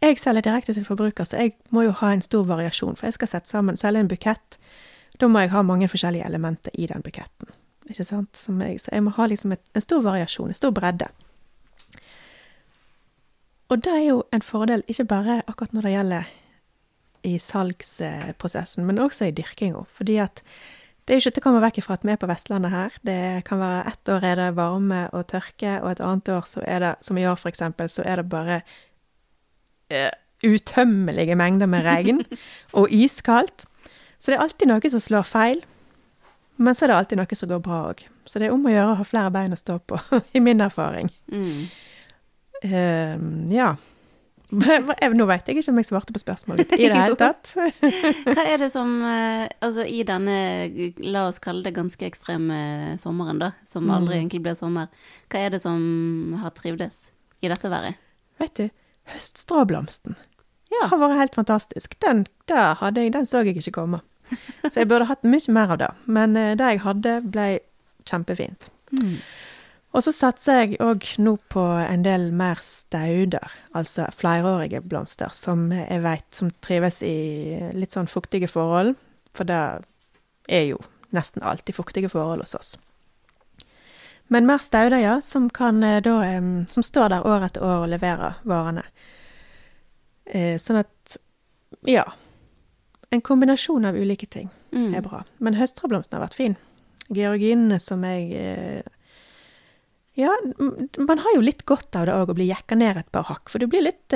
Jeg 0.01 0.17
selger 0.17 0.41
direkte 0.41 0.73
til 0.73 0.85
forbruker, 0.85 1.23
så 1.23 1.37
jeg 1.37 1.53
må 1.69 1.83
jo 1.85 1.91
ha 1.99 2.13
en 2.13 2.23
stor 2.25 2.47
variasjon. 2.49 2.95
For 2.97 3.05
jeg 3.05 3.19
skal 3.19 3.29
sette 3.35 3.49
sammen, 3.49 3.77
selge 3.77 4.01
en 4.01 4.09
bukett. 4.09 4.57
Da 5.21 5.29
må 5.29 5.43
jeg 5.43 5.51
ha 5.53 5.61
mange 5.61 5.89
forskjellige 5.91 6.25
elementer 6.25 6.73
i 6.73 6.87
den 6.89 7.03
buketten. 7.05 7.53
Ikke 7.89 8.05
sant? 8.07 8.47
Jeg, 8.49 8.79
så 8.81 8.89
jeg 8.95 9.03
må 9.05 9.13
ha 9.13 9.27
liksom 9.29 9.53
et, 9.53 9.61
en 9.75 9.85
stor 9.85 10.01
variasjon, 10.01 10.49
en 10.49 10.57
stor 10.57 10.73
bredde. 10.73 11.11
Og 13.69 13.83
det 13.85 13.93
er 13.93 14.05
jo 14.09 14.23
en 14.33 14.43
fordel 14.43 14.83
ikke 14.89 15.05
bare 15.07 15.41
akkurat 15.47 15.73
når 15.73 15.85
det 15.85 15.95
gjelder 15.95 16.35
i 17.23 17.37
salgsprosessen, 17.39 18.85
men 18.87 18.99
også 18.99 19.29
i 19.29 19.35
dyrkinga. 19.37 19.85
Fordi 19.85 20.17
at 20.23 20.41
det 21.05 21.13
er 21.13 21.19
jo 21.19 21.23
ikke 21.27 21.35
til 21.35 21.43
å 21.43 21.45
komme 21.45 21.61
vekk 21.61 21.77
ifra 21.81 21.95
at 21.97 22.03
vi 22.05 22.13
er 22.13 22.19
på 22.19 22.29
Vestlandet 22.29 22.73
her. 22.73 22.97
Det 23.05 23.21
kan 23.45 23.61
være 23.61 23.85
ett 23.93 24.11
år 24.13 24.25
er 24.25 24.39
det 24.39 24.53
varme 24.57 25.05
og 25.13 25.27
tørke, 25.29 25.77
og 25.81 25.91
et 25.91 26.03
annet 26.05 26.29
år 26.33 26.49
så 26.49 26.65
er 26.65 26.81
det, 26.83 26.95
som 27.05 27.17
i 27.17 27.25
år 27.29 27.45
eksempel, 27.49 27.89
så 27.89 28.05
er 28.05 28.21
det 28.21 28.29
bare 28.31 28.61
utømmelige 30.45 31.35
mengder 31.37 31.69
med 31.69 31.85
regn 31.85 32.23
og 32.77 32.87
iskaldt. 32.93 33.65
Så 34.21 34.31
det 34.31 34.37
er 34.37 34.43
alltid 34.45 34.67
noe 34.69 34.89
som 34.93 35.01
slår 35.01 35.27
feil. 35.29 35.61
Men 36.61 36.75
så 36.77 36.85
er 36.85 36.91
det 36.91 36.97
alltid 36.99 37.17
noe 37.21 37.37
som 37.37 37.49
går 37.49 37.61
bra 37.65 37.77
òg. 37.91 38.03
Så 38.29 38.37
det 38.39 38.47
er 38.49 38.53
om 38.53 38.65
å 38.69 38.73
gjøre 38.73 38.91
å 38.93 38.97
ha 38.99 39.05
flere 39.07 39.31
bein 39.33 39.53
å 39.55 39.57
stå 39.57 39.79
på, 39.89 39.97
i 40.37 40.41
min 40.43 40.61
erfaring. 40.61 41.09
Mm. 41.31 41.63
Eh, 42.61 43.15
ja. 43.55 43.71
Nå 44.51 45.25
veit 45.29 45.47
jeg 45.47 45.55
ikke 45.61 45.71
om 45.71 45.77
jeg 45.79 45.87
svarte 45.87 46.11
på 46.13 46.19
spørsmålet 46.21 46.73
i 46.75 46.89
det 46.91 46.97
hele 46.99 47.15
tatt. 47.17 47.53
Hva 48.27 48.43
er 48.43 48.57
det 48.59 48.67
som 48.73 48.89
eh, 49.07 49.45
Altså, 49.63 49.85
i 49.87 50.01
denne, 50.03 50.35
la 51.07 51.23
oss 51.29 51.39
kalle 51.41 51.63
det 51.63 51.71
ganske 51.77 52.03
ekstreme 52.09 52.97
sommeren, 53.01 53.39
da, 53.41 53.53
som 53.69 53.87
Mm. 53.87 53.93
aldri 53.95 54.17
egentlig 54.19 54.41
blir 54.43 54.57
sommer, 54.59 54.91
hva 55.31 55.39
er 55.47 55.55
det 55.55 55.61
som 55.63 56.35
har 56.43 56.51
trivdes 56.57 57.07
i 57.41 57.47
dette 57.49 57.71
været? 57.71 57.95
Vet 58.43 58.59
du, 58.59 58.67
høststråblomsten 59.13 60.15
Ja. 60.71 60.87
har 60.87 60.99
vært 61.01 61.19
helt 61.19 61.35
fantastisk. 61.35 61.97
Den, 61.99 62.25
jeg, 62.49 63.13
den 63.13 63.25
så 63.27 63.43
jeg 63.43 63.57
ikke 63.59 63.75
komme. 63.81 64.01
Så 64.63 64.79
jeg 64.79 64.87
burde 64.87 65.09
hatt 65.09 65.25
mye 65.27 65.51
mer 65.51 65.73
av 65.75 65.79
det. 65.81 65.89
Men 66.07 66.37
eh, 66.39 66.53
det 66.55 66.69
jeg 66.75 66.83
hadde, 66.85 67.15
ble 67.33 67.47
kjempefint. 68.07 68.69
Mm. 68.95 69.17
Og 69.91 70.05
så 70.05 70.13
satser 70.15 70.61
jeg 70.61 70.77
òg 70.79 71.03
nå 71.19 71.33
på 71.51 71.63
en 71.83 72.05
del 72.05 72.29
mer 72.31 72.61
stauder, 72.63 73.51
altså 73.75 74.05
flerårige 74.15 74.79
blomster, 74.87 75.33
som 75.35 75.65
jeg 75.75 75.99
vet 76.05 76.27
som 76.31 76.51
trives 76.63 77.01
i 77.03 77.59
litt 77.75 77.91
sånn 77.91 78.07
fuktige 78.07 78.47
forhold. 78.47 78.95
For 79.35 79.47
det 79.47 79.59
er 80.47 80.65
jo 80.69 80.79
nesten 81.11 81.43
alltid 81.43 81.75
fuktige 81.75 82.11
forhold 82.11 82.45
hos 82.45 82.55
oss. 82.55 82.71
Men 84.31 84.47
mer 84.47 84.61
stauder, 84.63 85.01
ja, 85.03 85.17
som 85.21 85.49
kan 85.51 85.83
eh, 85.83 85.99
da 86.01 86.15
Som 86.71 86.83
står 86.83 87.09
der 87.11 87.27
år 87.27 87.43
etter 87.49 87.63
år 87.67 87.83
og 87.83 87.91
leverer 87.91 88.37
varene. 88.47 88.85
Eh, 90.25 90.55
sånn 90.61 90.79
at 90.79 91.17
ja. 91.87 92.05
En 93.11 93.21
kombinasjon 93.21 93.85
av 93.85 93.97
ulike 93.99 94.29
ting 94.31 94.49
Mm. 94.71 94.93
er 94.95 95.01
bra. 95.03 95.25
Men 95.43 95.57
høstrablomsten 95.59 96.15
har 96.15 96.21
vært 96.23 96.37
fin. 96.37 96.53
Georginene 97.11 97.75
som 97.83 98.03
jeg 98.07 98.29
eh, 98.39 98.81
Ja, 100.15 100.31
man 100.97 101.19
har 101.19 101.35
jo 101.35 101.41
litt 101.43 101.65
godt 101.67 101.95
av 101.99 102.05
det 102.07 102.13
òg, 102.15 102.31
å 102.31 102.35
bli 102.37 102.47
jekka 102.47 102.77
ned 102.79 102.97
et 103.01 103.11
par 103.11 103.27
hakk. 103.27 103.49
For 103.51 103.59
du 103.59 103.67
blir 103.67 103.83
litt 103.83 104.15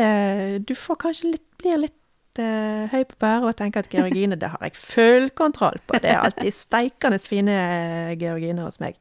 Du 0.63 0.73
får 0.75 0.95
kanskje 1.03 1.31
litt 1.33 1.43
Blir 1.59 1.77
litt 1.79 2.39
uh, 2.39 2.87
høy 2.91 3.03
på 3.07 3.15
pæra 3.19 3.47
og 3.47 3.55
tenker 3.55 3.79
at 3.83 3.91
georgine, 3.91 4.35
det 4.39 4.49
har 4.51 4.59
jeg 4.61 4.75
full 4.75 5.29
kontroll 5.31 5.79
på. 5.87 5.99
Det 5.99 6.11
er 6.11 6.19
alltid 6.19 6.53
steikende 6.53 7.19
fine 7.19 8.15
georginer 8.19 8.67
hos 8.67 8.79
meg. 8.83 8.95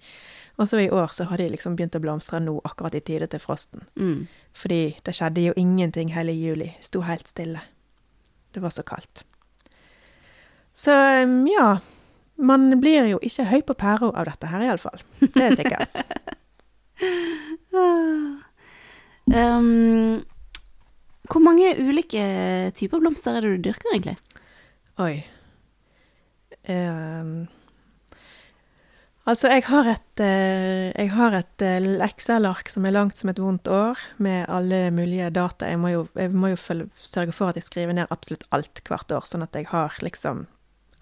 Og 0.57 0.69
så 0.71 0.79
i 0.85 0.91
år 0.91 1.11
så 1.13 1.25
har 1.25 1.41
de 1.41 1.49
liksom 1.51 1.75
begynt 1.77 1.97
å 1.99 2.03
blomstre 2.03 2.39
nå, 2.41 2.61
akkurat 2.65 2.95
i 2.95 3.03
tide 3.03 3.27
til 3.31 3.43
frosten. 3.43 3.87
Mm. 3.99 4.27
Fordi 4.55 4.83
det 5.03 5.15
skjedde 5.19 5.49
jo 5.49 5.55
ingenting 5.59 6.13
hele 6.15 6.33
juli. 6.33 6.71
Sto 6.81 7.03
helt 7.09 7.27
stille. 7.29 7.63
Det 8.55 8.63
var 8.63 8.71
så 8.71 8.85
kaldt. 8.87 9.25
Så 10.75 10.95
um, 11.25 11.43
ja. 11.51 11.79
Man 12.35 12.81
blir 12.83 13.07
jo 13.07 13.19
ikke 13.23 13.45
høy 13.47 13.61
på 13.63 13.77
pæra 13.79 14.09
av 14.11 14.27
dette 14.27 14.49
her, 14.51 14.63
iallfall. 14.67 15.03
Det 15.23 15.45
er 15.45 15.59
sikkert. 15.59 16.03
Um, 19.25 20.21
hvor 21.33 21.41
mange 21.41 21.71
ulike 21.81 22.25
typer 22.77 23.01
blomster 23.01 23.39
er 23.39 23.41
det 23.47 23.55
du 23.55 23.63
dyrker, 23.71 23.95
egentlig? 23.95 24.19
Oi. 25.01 25.25
Um, 26.69 27.47
altså, 29.31 29.51
jeg 29.53 29.65
har 29.69 29.89
et, 29.91 30.21
eh, 30.23 30.91
jeg 30.93 31.11
har 31.15 31.37
et 31.39 31.65
eh, 31.65 31.87
Excel-ark 32.07 32.71
som 32.73 32.87
er 32.87 32.95
langt 32.95 33.19
som 33.19 33.31
et 33.31 33.41
vondt 33.41 33.69
år, 33.69 34.01
med 34.19 34.47
alle 34.49 34.91
mulige 34.95 35.31
data. 35.35 35.69
Jeg 35.71 35.81
må 35.81 35.93
jo, 35.93 36.07
jeg 36.19 36.33
må 36.35 36.53
jo 36.53 36.61
følge, 36.61 36.89
sørge 36.97 37.35
for 37.37 37.53
at 37.53 37.61
jeg 37.61 37.69
skriver 37.69 37.97
ned 37.97 38.11
absolutt 38.15 38.47
alt 38.55 38.83
hvert 38.89 39.15
år, 39.15 39.29
sånn 39.29 39.47
at 39.47 39.57
jeg 39.57 39.71
har 39.73 39.97
liksom 40.05 40.47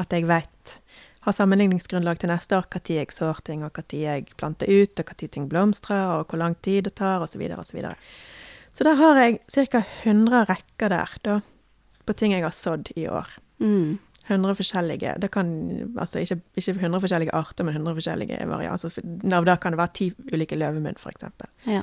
At 0.01 0.11
jeg 0.11 0.27
vet 0.27 0.81
Har 1.23 1.33
sammenligningsgrunnlag 1.37 2.19
til 2.19 2.33
neste 2.33 2.57
år, 2.57 2.65
når 2.67 2.89
jeg 2.91 3.13
sår 3.15 3.43
ting, 3.45 3.61
og 3.63 3.71
når 3.77 3.95
jeg 3.95 4.25
planter 4.37 4.67
ut, 4.67 4.99
og 4.99 5.07
når 5.07 5.29
ting 5.29 5.49
blomstrer, 5.49 6.19
og 6.19 6.27
hvor 6.27 6.39
lang 6.39 6.57
tid 6.63 6.85
det 6.85 6.97
tar, 6.99 7.23
osv., 7.23 7.39
osv. 7.39 7.63
Så, 7.63 7.77
videre. 7.77 7.95
så 8.75 8.85
der 8.85 8.95
har 8.99 9.21
jeg 9.21 9.39
ca. 9.71 9.85
100 10.03 10.45
rekker 10.49 10.89
der, 10.89 11.15
da, 11.23 11.41
på 12.05 12.13
ting 12.13 12.33
jeg 12.33 12.43
har 12.43 12.51
sådd 12.51 12.91
i 12.97 13.07
år. 13.07 13.31
Mm. 13.63 14.01
100 14.29 14.55
forskjellige 14.55 15.17
Det 15.21 15.31
kan 15.31 15.49
altså 15.99 16.23
ikke, 16.23 16.41
ikke 16.57 16.77
100 16.79 17.01
forskjellige 17.01 17.35
arter, 17.35 17.65
men 17.65 17.75
100 17.75 17.95
forskjellige 17.99 18.39
varianter. 18.49 18.73
Altså, 18.73 19.35
av 19.35 19.45
det 19.45 19.61
kan 19.61 19.73
det 19.75 19.81
være 19.81 19.95
ti 19.99 20.13
ulike 20.33 20.59
løvemunn, 20.59 20.99
f.eks. 20.99 21.25
Ja. 21.67 21.83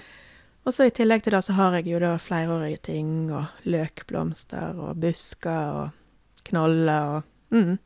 Og 0.66 0.76
så 0.76 0.88
i 0.88 0.94
tillegg 0.94 1.24
til 1.24 1.34
det 1.34 1.44
så 1.44 1.56
har 1.58 1.80
jeg 1.80 1.88
jo 1.90 2.00
da 2.04 2.16
flerårige 2.22 2.84
ting, 2.92 3.32
og 3.34 3.46
løkblomster 3.64 4.80
og 4.80 5.00
busker 5.02 5.84
og 5.84 6.44
knoller 6.50 7.20
og 7.20 7.56
mm. 7.56 7.78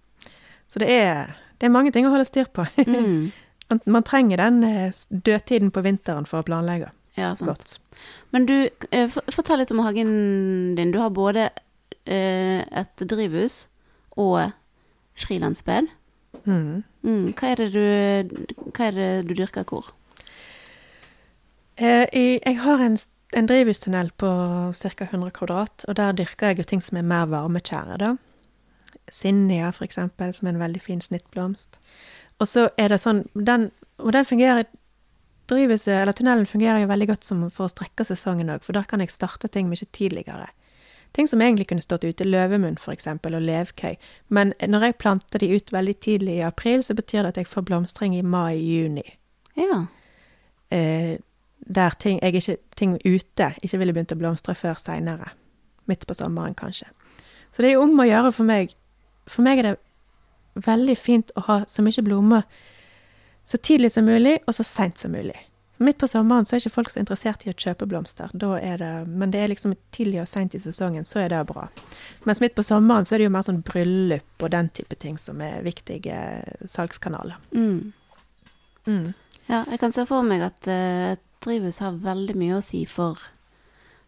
Så 0.74 0.80
det 0.82 0.90
er, 0.90 1.36
det 1.62 1.68
er 1.68 1.74
mange 1.74 1.92
ting 1.94 2.08
å 2.08 2.10
holde 2.10 2.26
styr 2.26 2.48
på. 2.50 2.66
Mm. 2.88 3.30
man, 3.70 3.82
man 3.86 4.06
trenger 4.08 4.42
den 4.42 4.64
eh, 4.66 5.02
dødtiden 5.10 5.70
på 5.70 5.84
vinteren 5.86 6.26
for 6.26 6.42
å 6.42 6.48
planlegge 6.48 6.90
ja, 7.14 7.36
sant. 7.38 7.46
godt. 7.46 7.76
Men 8.34 8.48
du, 8.50 8.56
eh, 8.90 9.20
fortell 9.30 9.62
litt 9.62 9.74
om 9.76 9.84
hagen 9.86 10.74
din. 10.80 10.94
Du 10.96 10.98
har 10.98 11.14
både 11.14 11.52
eh, 12.10 12.64
et 12.66 13.06
drivhus 13.06 13.68
og 14.20 14.52
frilansspill. 15.20 15.90
Mm. 16.46 16.84
Mm. 17.04 17.26
Hva, 17.38 17.54
er 17.54 17.70
du, 17.72 18.46
hva 18.74 18.88
er 18.90 18.98
det 18.98 19.10
du 19.30 19.36
dyrker 19.38 19.68
hvor? 19.70 19.94
Eh, 21.78 22.06
jeg 22.14 22.58
har 22.62 22.84
en, 22.84 22.98
en 23.34 23.50
drivhustunnel 23.50 24.12
på 24.18 24.30
ca. 24.78 25.08
100 25.10 25.34
kvadrat, 25.38 25.86
og 25.88 25.98
der 25.98 26.14
dyrker 26.18 26.52
jeg 26.52 26.62
jo 26.62 26.70
ting 26.70 26.84
som 26.84 27.00
er 27.00 27.08
mer 27.08 27.26
varmekjære, 27.32 27.98
da. 28.02 28.14
Sinnia, 29.12 29.72
for 29.76 29.86
eksempel, 29.86 30.34
som 30.34 30.48
er 30.48 30.56
en 30.56 30.64
veldig 30.64 30.82
fin 30.82 31.02
snittblomst. 31.02 31.80
Og 32.40 32.48
så 32.50 32.70
er 32.78 32.94
det 32.94 33.02
sånn 33.04 33.26
den, 33.34 33.72
Og 34.02 34.14
den 34.14 34.26
fungerer 34.26 34.66
Drivhuset, 35.50 36.02
eller 36.02 36.16
tunnelen, 36.16 36.48
fungerer 36.48 36.80
jo 36.82 36.88
veldig 36.88 37.08
godt 37.08 37.26
som 37.28 37.42
for 37.52 37.68
å 37.68 37.72
strekke 37.72 38.06
sesongen 38.08 38.50
òg, 38.50 38.64
for 38.64 38.74
der 38.74 38.88
kan 38.88 39.02
jeg 39.04 39.12
starte 39.12 39.50
ting 39.52 39.68
mye 39.68 39.86
tidligere. 39.92 40.48
Ting 41.14 41.28
som 41.30 41.42
egentlig 41.42 41.68
kunne 41.70 41.82
stått 41.82 42.04
ute, 42.04 42.26
løvemunn 42.26 42.78
eksempel, 42.92 43.36
og 43.38 43.46
levkøy. 43.46 43.96
Men 44.30 44.54
når 44.60 44.88
jeg 44.88 44.98
planter 44.98 45.40
de 45.40 45.52
ut 45.56 45.74
veldig 45.74 46.00
tidlig 46.00 46.40
i 46.40 46.48
april, 46.48 46.84
så 46.84 46.94
betyr 46.94 47.22
det 47.22 47.34
at 47.34 47.38
jeg 47.38 47.48
får 47.48 47.68
blomstring 47.70 48.16
i 48.18 48.22
mai-juni. 48.22 49.06
Ja. 49.56 49.86
Eh, 50.70 51.20
der 51.76 51.90
ting, 52.00 52.20
jeg 52.22 52.36
ikke, 52.36 52.58
ting 52.76 52.98
ute 53.06 53.54
ikke 53.62 53.78
ville 53.78 53.94
begynt 53.94 54.12
å 54.12 54.20
blomstre 54.20 54.56
før 54.56 54.76
seinere. 54.82 55.32
Midt 55.86 56.08
på 56.08 56.18
sommeren, 56.18 56.56
kanskje. 56.56 56.90
Så 57.52 57.62
det 57.62 57.70
er 57.70 57.78
jo 57.78 57.86
om 57.86 58.00
å 58.00 58.10
gjøre 58.10 58.32
for 58.34 58.50
meg. 58.50 58.74
For 59.30 59.46
meg 59.46 59.62
er 59.62 59.70
det 59.70 60.66
veldig 60.66 60.98
fint 60.98 61.32
å 61.38 61.46
ha 61.48 61.64
så 61.70 61.86
mye 61.86 62.04
blomster 62.04 62.50
så 63.46 63.58
tidlig 63.58 63.92
som 63.92 64.06
mulig, 64.06 64.38
og 64.48 64.56
så 64.56 64.64
seint 64.64 65.00
som 65.00 65.12
mulig. 65.12 65.36
Midt 65.84 65.98
på 66.00 66.08
sommeren 66.08 66.46
så 66.48 66.56
er 66.56 66.62
ikke 66.62 66.72
folk 66.78 66.92
så 66.94 67.02
interessert 67.02 67.42
i 67.44 67.52
å 67.52 67.56
kjøpe 67.60 67.88
blomster, 67.92 68.32
er 68.62 68.78
det, 68.80 68.92
men 69.10 69.34
det 69.34 69.42
er 69.44 69.52
liksom 69.52 69.74
tidlig 69.92 70.22
og 70.24 70.30
seint 70.32 70.56
i 70.56 70.62
sesongen, 70.64 71.04
så 71.08 71.20
er 71.26 71.34
det 71.34 71.42
bra. 71.50 71.66
Mens 72.24 72.40
midt 72.44 72.56
på 72.56 72.64
sommeren 72.64 73.04
så 73.06 73.16
er 73.16 73.24
det 73.24 73.28
jo 73.28 73.34
mer 73.36 73.44
sånn 73.44 73.60
bryllup 73.68 74.46
og 74.46 74.54
den 74.54 74.70
type 74.72 74.96
ting 75.02 75.18
som 75.20 75.42
er 75.44 75.60
viktige 75.66 76.16
salgskanaler. 76.72 77.36
Mm. 77.52 77.92
Mm. 78.88 79.14
ja. 79.48 79.64
Jeg 79.72 79.80
kan 79.84 79.94
se 79.96 80.06
for 80.08 80.24
meg 80.28 80.44
at 80.46 80.68
uh, 80.72 81.14
drivhus 81.44 81.82
har 81.84 82.00
veldig 82.04 82.36
mye 82.40 82.58
å 82.60 82.64
si 82.64 82.86
for, 82.88 83.20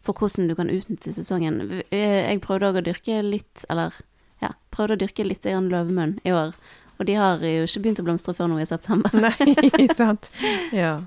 for 0.03 0.15
hvordan 0.15 0.47
du 0.51 0.55
kan 0.55 0.71
utnytte 0.71 1.13
sesongen. 1.15 1.59
Eh, 1.91 2.23
Jeg 2.30 2.43
prøvde 2.45 2.71
òg 2.71 2.80
å 2.80 2.86
dyrke 2.86 3.19
litt, 3.26 3.65
eller 3.69 3.95
ja, 4.43 4.53
prøvde 4.71 4.95
å 4.97 5.01
dyrke 5.03 5.28
litt 5.28 5.43
grann 5.47 5.67
løvemunn 5.71 6.17
i 6.23 6.32
år. 6.36 6.55
Og 6.99 7.09
de 7.09 7.17
har 7.19 7.41
jo 7.43 7.65
ikke 7.67 7.82
begynt 7.84 7.99
å 7.99 8.07
blomstre 8.07 8.36
før 8.38 8.47
nå 8.51 8.61
i 8.63 8.67
september. 8.69 9.11
Nei, 9.19 9.89
sant. 9.99 10.32
Ja. 10.76 11.01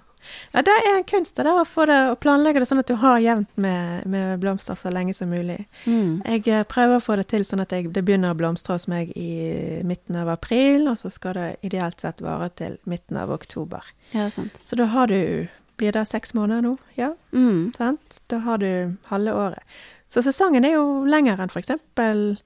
Ja, 0.52 0.62
det 0.62 0.72
er 0.74 0.88
en 0.96 1.04
kunst 1.08 1.36
der, 1.36 1.46
å 1.52 1.64
få 1.68 1.86
det, 1.90 1.96
å 2.12 2.16
planlegge 2.20 2.60
det 2.62 2.68
sånn 2.70 2.80
at 2.82 2.88
du 2.90 2.94
har 3.00 3.18
jevnt 3.22 3.50
med, 3.56 4.06
med 4.06 4.38
blomster 4.42 4.74
så 4.78 4.90
lenge 4.92 5.14
som 5.14 5.30
mulig. 5.30 5.58
Mm. 5.86 6.22
Jeg 6.24 6.46
eh, 6.48 6.64
prøver 6.68 6.96
å 6.98 7.04
få 7.04 7.16
det 7.20 7.26
til 7.30 7.44
sånn 7.48 7.60
at 7.64 7.72
jeg, 7.72 7.90
det 7.94 8.04
begynner 8.06 8.34
å 8.34 8.38
blomstre 8.38 8.74
hos 8.76 8.88
meg 8.90 9.12
i 9.16 9.80
midten 9.86 10.16
av 10.20 10.28
april, 10.34 10.88
og 10.88 10.98
så 11.00 11.10
skal 11.14 11.34
det 11.38 11.48
ideelt 11.68 12.00
sett 12.00 12.20
vare 12.24 12.50
til 12.58 12.78
midten 12.88 13.16
av 13.20 13.30
oktober. 13.34 13.84
Ja, 14.12 14.28
sant. 14.34 14.58
Så 14.64 14.76
da 14.80 14.86
har 14.94 15.06
du 15.12 15.48
Blir 15.78 15.92
det 15.94 16.08
seks 16.10 16.32
måneder 16.34 16.64
nå? 16.64 16.72
Ja, 16.98 17.12
Mm. 17.30 17.68
sant? 17.76 18.16
Da 18.26 18.40
har 18.42 18.58
du 18.58 18.96
halve 19.12 19.30
året. 19.30 19.62
Så 20.10 20.24
sesongen 20.26 20.64
er 20.66 20.72
jo 20.74 21.04
lengre 21.06 21.38
enn 21.38 21.52
for 21.52 21.60
eksempel 21.62 22.38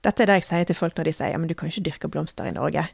Dette 0.00 0.22
er 0.22 0.26
det 0.30 0.36
jeg 0.40 0.44
sier 0.46 0.64
til 0.64 0.78
folk 0.78 0.96
når 0.96 1.04
de 1.04 1.12
sier 1.12 1.32
ja, 1.34 1.38
men 1.38 1.48
du 1.50 1.54
kan 1.58 1.68
ikke 1.68 1.82
dyrke 1.84 2.08
blomster 2.08 2.46
i 2.48 2.54
Norge. 2.56 2.86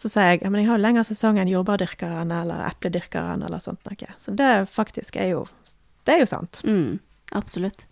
Så 0.00 0.08
sier 0.08 0.32
jeg 0.32 0.40
ja, 0.40 0.48
men 0.48 0.62
jeg 0.62 0.70
har 0.70 0.80
lengre 0.80 1.04
sesong 1.04 1.36
enn 1.40 1.50
jordbærdyrkeren 1.50 2.32
eller 2.32 2.64
epledyrkeren 2.70 3.44
eller 3.44 3.60
sånt 3.60 3.84
noe. 3.84 4.14
Så 4.16 4.32
det 4.36 4.50
faktisk 4.72 5.18
er 5.20 5.34
jo 5.34 5.46
Det 6.08 6.14
er 6.14 6.22
jo 6.22 6.28
sant. 6.30 6.62
Mm, 6.64 6.98
absolutt. 7.36 7.84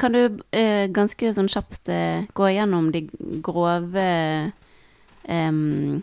Kan 0.00 0.16
du 0.16 0.38
eh, 0.56 0.86
ganske 0.88 1.34
sånn 1.36 1.50
kjapt 1.52 1.90
eh, 1.92 2.24
gå 2.32 2.46
igjennom 2.48 2.88
de 2.94 3.02
grove 3.44 4.06
em, 5.28 6.00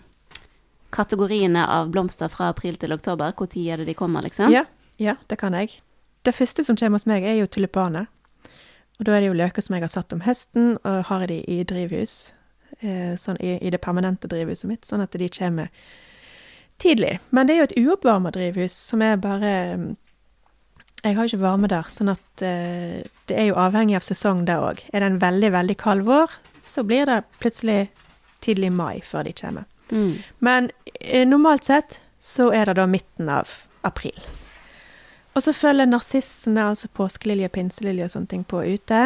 kategoriene 0.94 1.66
av 1.66 1.90
blomster 1.90 2.30
fra 2.30 2.52
april 2.54 2.78
til 2.78 2.94
oktober? 2.94 3.34
Når 3.34 3.58
er 3.58 3.82
det 3.82 3.90
de 3.90 3.98
kommer, 3.98 4.22
liksom? 4.22 4.54
Ja, 4.54 4.68
ja, 5.02 5.18
det 5.28 5.42
kan 5.42 5.58
jeg. 5.58 5.80
Det 6.22 6.36
første 6.38 6.64
som 6.64 6.78
kommer 6.78 7.02
hos 7.02 7.10
meg, 7.10 7.26
er 7.26 7.42
jo 7.42 7.50
tulipaner. 7.50 8.06
Og 9.00 9.06
da 9.06 9.18
er 9.18 9.22
det 9.26 9.34
jo 9.34 9.42
løker 9.42 9.62
som 9.66 9.76
jeg 9.76 9.86
har 9.86 9.94
satt 9.94 10.14
om 10.14 10.22
høsten, 10.22 10.78
og 10.84 11.04
har 11.10 11.28
de 11.28 11.42
i 11.50 11.64
drivhus. 11.64 12.32
Eh, 12.80 13.16
sånn 13.18 13.40
i, 13.42 13.56
i 13.58 13.72
det 13.74 13.80
permanente 13.82 14.30
drivhuset 14.30 14.68
mitt, 14.70 14.86
sånn 14.86 15.02
at 15.02 15.16
de 15.18 15.30
kommer 15.34 15.72
tidlig. 16.78 17.16
Men 17.34 17.48
det 17.48 17.56
er 17.56 17.64
jo 17.64 17.68
et 17.72 17.80
uoppvarma 17.82 18.30
drivhus, 18.36 18.76
som 18.76 19.02
er 19.02 19.18
bare 19.18 19.96
Jeg 21.04 21.16
har 21.16 21.26
ikke 21.26 21.42
varme 21.42 21.70
der, 21.70 21.88
sånn 21.90 22.10
at 22.12 22.42
eh, 22.46 23.06
det 23.30 23.38
er 23.38 23.50
jo 23.50 23.58
avhengig 23.58 23.96
av 23.98 24.06
sesong 24.06 24.46
der 24.46 24.62
òg. 24.62 24.82
Er 24.94 25.02
det 25.02 25.10
en 25.12 25.22
veldig, 25.22 25.52
veldig 25.54 25.78
kald 25.78 26.06
vår, 26.06 26.34
så 26.62 26.84
blir 26.84 27.06
det 27.10 27.22
plutselig 27.40 27.88
tidlig 28.42 28.72
mai 28.74 29.02
før 29.02 29.26
de 29.26 29.34
kommer. 29.34 29.66
Mm. 29.90 30.18
Men 30.40 30.70
eh, 31.00 31.26
normalt 31.26 31.70
sett 31.70 32.02
så 32.20 32.52
er 32.54 32.66
det 32.70 32.78
da 32.82 32.88
midten 32.90 33.30
av 33.30 33.54
april. 33.88 34.18
Og 35.38 35.46
så 35.46 35.54
følger 35.54 35.86
narsissene, 35.86 36.66
altså 36.74 36.90
påskelilje, 36.98 37.50
pinselilje 37.54 38.10
og 38.10 38.14
sånne 38.14 38.34
ting 38.34 38.44
på 38.44 38.64
ute. 38.66 39.02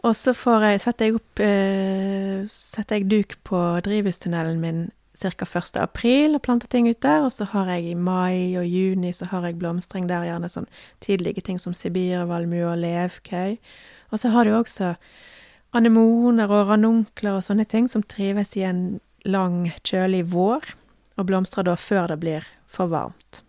Og 0.00 0.16
så 0.16 0.32
jeg, 0.32 0.80
setter 0.80 1.10
jeg 1.10 1.18
opp 1.18 1.42
eh, 1.44 2.46
setter 2.48 2.96
jeg 2.96 3.10
duk 3.10 3.36
på 3.44 3.58
drivhustunnelen 3.84 4.60
min 4.62 4.88
ca. 5.20 5.44
1. 5.44 5.76
april 5.76 6.34
og 6.38 6.42
planter 6.42 6.70
ting 6.72 6.88
ut 6.88 7.02
der. 7.02 7.26
Og 7.26 7.32
så 7.32 7.44
har 7.52 7.68
jeg 7.74 7.90
i 7.90 7.94
mai 7.94 8.56
og 8.56 8.64
juni 8.66 9.12
så 9.12 9.28
har 9.30 9.44
jeg 9.44 9.58
blomstring 9.60 10.08
der, 10.08 10.24
gjerne 10.24 10.48
sånn 10.48 10.70
tidlige 11.04 11.44
ting 11.44 11.60
som 11.60 11.76
sibirvalmue 11.76 12.64
og 12.70 12.80
levkøy. 12.80 13.58
Og 14.10 14.22
så 14.22 14.32
har 14.32 14.48
du 14.48 14.56
også 14.56 14.94
anemoner 15.76 16.50
og 16.50 16.72
ranunkler 16.72 17.36
og 17.36 17.44
sånne 17.46 17.68
ting 17.68 17.86
som 17.88 18.02
trives 18.02 18.56
i 18.56 18.64
en 18.66 19.00
lang, 19.28 19.68
kjølig 19.84 20.24
vår, 20.32 20.64
og 21.20 21.28
blomstrer 21.28 21.68
da 21.68 21.76
før 21.76 22.08
det 22.10 22.20
blir 22.22 22.46
for 22.70 22.90
varmt. 22.90 23.42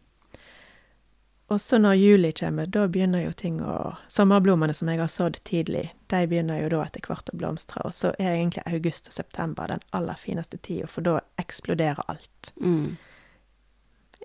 Og 1.51 1.59
så 1.59 1.79
når 1.79 1.97
juli 1.99 2.31
kommer, 2.35 2.67
da 2.67 2.85
begynner 2.87 3.25
jo 3.25 3.31
ting 3.35 3.59
å 3.63 3.95
Sommerblommene 4.11 4.75
som 4.75 4.87
jeg 4.91 5.01
har 5.01 5.11
sådd 5.11 5.39
tidlig, 5.47 5.89
de 6.11 6.27
begynner 6.27 6.61
jo 6.61 6.71
da 6.73 6.83
etter 6.85 7.05
hvert 7.07 7.31
å 7.31 7.37
blomstre. 7.39 7.83
Og 7.87 7.95
så 7.95 8.13
er 8.17 8.35
egentlig 8.35 8.65
august 8.67 9.09
og 9.09 9.15
september 9.15 9.71
den 9.71 9.83
aller 9.97 10.19
fineste 10.19 10.59
tida, 10.59 10.89
for 10.91 11.05
da 11.05 11.19
eksploderer 11.41 12.03
alt. 12.11 12.51
Mm. 12.61 12.97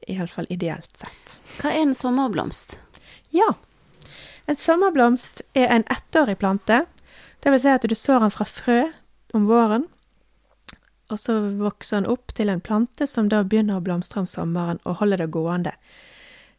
Iallfall 0.07 0.51
ideelt 0.53 0.93
sett. 0.99 1.39
Hva 1.61 1.73
er 1.73 1.87
en 1.87 1.97
sommerblomst? 1.99 2.79
Ja. 3.35 3.55
En 4.47 4.59
sommerblomst 4.61 5.43
er 5.55 5.71
en 5.73 5.87
ettårig 5.91 6.39
plante. 6.43 6.85
Det 7.43 7.53
vil 7.53 7.63
si 7.63 7.73
at 7.73 7.87
du 7.87 7.95
sår 7.95 8.27
den 8.27 8.35
fra 8.35 8.47
frø 8.49 8.81
om 9.35 9.47
våren, 9.49 9.87
og 11.13 11.21
så 11.23 11.37
vokser 11.61 12.01
den 12.01 12.11
opp 12.11 12.35
til 12.35 12.51
en 12.51 12.63
plante 12.63 13.07
som 13.07 13.29
da 13.31 13.45
begynner 13.47 13.79
å 13.79 13.85
blomstre 13.85 14.25
om 14.25 14.27
sommeren 14.31 14.81
og 14.85 14.99
holder 15.03 15.23
det 15.23 15.31
gående. 15.35 15.75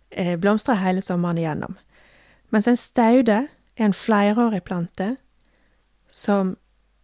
Eh, 0.09 0.37
blomstrer 0.39 0.79
hele 0.79 1.03
sommeren 1.03 1.39
igjennom. 1.41 1.75
Mens 2.55 2.67
en 2.67 2.79
staude 2.79 3.41
en 3.77 3.93
flerårig 3.93 4.63
plante 4.63 5.15
som 6.09 6.55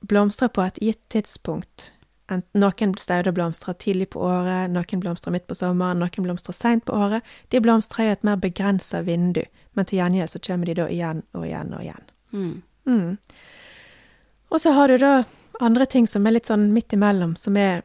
blomstrer 0.02 0.48
på 0.48 0.62
et 0.62 0.80
gitt 0.82 1.04
tidspunkt. 1.14 1.92
Noen 2.58 2.96
stauder 2.98 3.36
blomstrer 3.36 3.76
tidlig 3.78 4.10
på 4.16 4.24
året, 4.26 4.72
noen 4.72 5.04
blomstrer 5.04 5.36
midt 5.36 5.46
på 5.48 5.58
sommeren, 5.58 6.02
noen 6.02 6.26
blomstrer 6.26 6.56
seint 6.58 6.86
på 6.88 6.96
året. 6.98 7.22
De 7.54 7.62
blomstrer 7.62 8.08
i 8.08 8.14
et 8.16 8.26
mer 8.26 8.40
begrensa 8.42 9.04
vindu, 9.06 9.44
men 9.78 9.86
til 9.86 10.02
gjengjeld 10.02 10.34
så 10.34 10.42
kommer 10.42 10.70
de 10.70 10.78
da 10.82 10.90
igjen 10.90 11.22
og 11.38 11.46
igjen 11.46 11.76
og 11.78 11.84
igjen. 11.86 12.10
Mm. 12.34 12.54
Mm. 12.90 13.18
Og 14.50 14.62
så 14.62 14.74
har 14.74 14.90
du 14.90 14.98
da 14.98 15.14
andre 15.62 15.86
ting 15.86 16.08
som 16.10 16.26
er 16.26 16.40
litt 16.40 16.50
sånn 16.50 16.72
midt 16.74 16.96
imellom, 16.96 17.36
som 17.38 17.58
er 17.60 17.84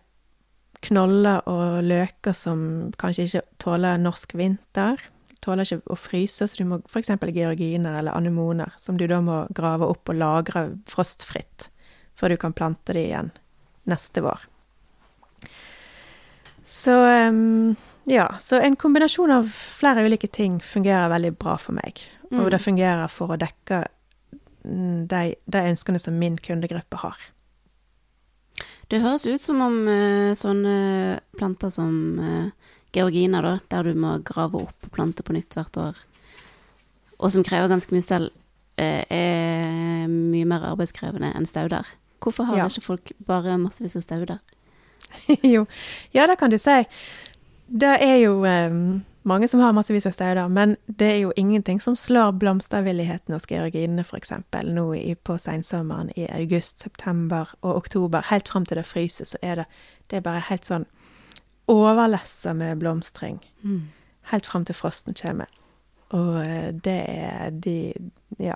knoller 0.86 1.42
og 1.50 1.82
løker 1.84 2.34
som 2.36 2.90
kanskje 2.98 3.28
ikke 3.28 3.46
tåler 3.62 4.00
norsk 4.00 4.34
vinter. 4.38 5.02
Tåler 5.48 5.64
ikke 5.64 5.94
å 5.94 5.96
fryse, 5.96 6.44
så 6.44 6.60
du 6.60 6.66
må 6.68 6.76
eksempel 7.00 7.32
georginer 7.32 8.02
eller 8.02 8.12
anemoner, 8.12 8.74
som 8.76 8.98
du 9.00 9.06
da 9.08 9.22
må 9.24 9.46
grave 9.56 9.88
opp 9.88 10.10
og 10.12 10.18
lagre 10.20 10.66
frostfritt, 10.90 11.70
før 12.18 12.34
du 12.34 12.40
kan 12.42 12.52
plante 12.52 12.92
de 12.92 13.06
igjen 13.06 13.30
neste 13.88 14.20
vår. 14.20 14.44
Så 16.68 16.92
em, 16.92 17.76
ja, 18.04 18.26
så 18.44 18.60
en 18.60 18.76
kombinasjon 18.76 19.32
av 19.32 19.48
flere 19.48 20.04
ulike 20.04 20.28
ting 20.28 20.60
fungerer 20.60 21.08
veldig 21.08 21.32
bra 21.40 21.56
for 21.56 21.78
meg. 21.78 22.02
Mm. 22.28 22.42
Og 22.42 22.50
det 22.52 22.60
fungerer 22.60 23.08
for 23.08 23.32
å 23.32 23.40
dekke 23.40 23.86
mm, 24.68 25.06
de, 25.08 25.22
de 25.48 25.66
ønskene 25.70 26.02
som 26.02 26.20
min 26.20 26.36
kundegruppe 26.36 27.00
har. 27.00 27.16
Det 28.92 29.00
høres 29.00 29.24
ut 29.24 29.40
som 29.40 29.64
om 29.64 29.80
eh, 29.88 30.36
sånne 30.36 30.76
planter 31.40 31.72
som 31.72 31.96
georginer, 32.92 33.42
da, 33.42 33.58
der 33.70 33.82
du 33.82 33.94
må 33.98 34.16
grave 34.24 34.62
opp 34.64 34.86
og 34.88 34.92
plante 34.94 35.22
på 35.22 35.32
nytt 35.36 35.54
hvert 35.58 35.76
år, 35.76 35.96
og 37.18 37.32
som 37.34 37.44
krever 37.44 37.68
ganske 37.72 37.92
mye 37.94 38.04
stell, 38.04 38.28
eh, 38.78 39.02
er 39.10 40.06
mye 40.08 40.46
mer 40.46 40.64
arbeidskrevende 40.70 41.32
enn 41.34 41.46
stauder. 41.46 41.86
Hvorfor 42.22 42.44
har 42.48 42.56
Ja. 42.56 42.66
ikke 42.66 42.82
folk 42.84 43.12
bare 43.26 43.58
massevis 43.58 43.96
av 43.96 44.02
stauder? 44.02 44.38
jo, 45.42 45.66
ja, 46.14 46.26
det 46.26 46.38
kan 46.38 46.50
du 46.50 46.58
si. 46.58 46.84
Det 47.68 47.94
er 48.00 48.16
jo 48.22 48.44
um, 48.44 49.04
mange 49.28 49.48
som 49.48 49.60
har 49.60 49.72
massevis 49.76 50.06
av 50.06 50.12
stauder, 50.16 50.48
men 50.48 50.76
det 50.88 51.08
er 51.12 51.18
jo 51.20 51.32
ingenting 51.36 51.80
som 51.80 51.96
slår 51.96 52.32
blomstervilligheten 52.40 53.34
hos 53.34 53.46
georginene, 53.46 54.04
f.eks. 54.04 54.32
nå 54.64 54.86
i, 54.96 55.14
på 55.14 55.36
sensommeren 55.38 56.10
i 56.16 56.26
august, 56.32 56.80
september 56.80 57.50
og 57.62 57.76
oktober. 57.76 58.24
Helt 58.30 58.48
fram 58.48 58.64
til 58.66 58.76
det 58.80 58.86
fryser, 58.86 59.24
så 59.24 59.36
er 59.42 59.54
det, 59.62 59.66
det 60.10 60.16
er 60.16 60.20
bare 60.26 60.44
helt 60.48 60.64
sånn 60.64 60.86
overlessa 61.68 62.52
med 62.54 62.78
blomstring. 62.80 63.38
Helt 64.32 64.46
fram 64.46 64.64
til 64.64 64.74
frosten 64.74 65.14
kommer. 65.14 65.46
Og 66.10 66.40
eh, 66.46 66.70
det 66.72 66.98
er 67.08 67.50
de 67.50 67.92
Ja, 68.38 68.54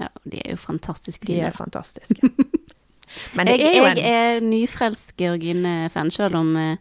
Ja, 0.00 0.08
de 0.24 0.38
er 0.44 0.50
jo 0.50 0.56
fantastisk 0.56 1.20
de 1.26 1.34
fine. 1.34 1.46
er 1.46 1.52
fantastiske. 1.54 2.18
Men 3.36 3.46
det 3.46 3.58
jeg, 3.60 3.74
er 3.74 3.78
jo 3.78 3.84
en 3.90 3.96
jeg 4.00 4.36
er 4.36 4.40
nyfrelst 4.40 5.12
Georgine-fan, 5.20 6.10
selv 6.10 6.34
om, 6.36 6.56
eh, 6.56 6.76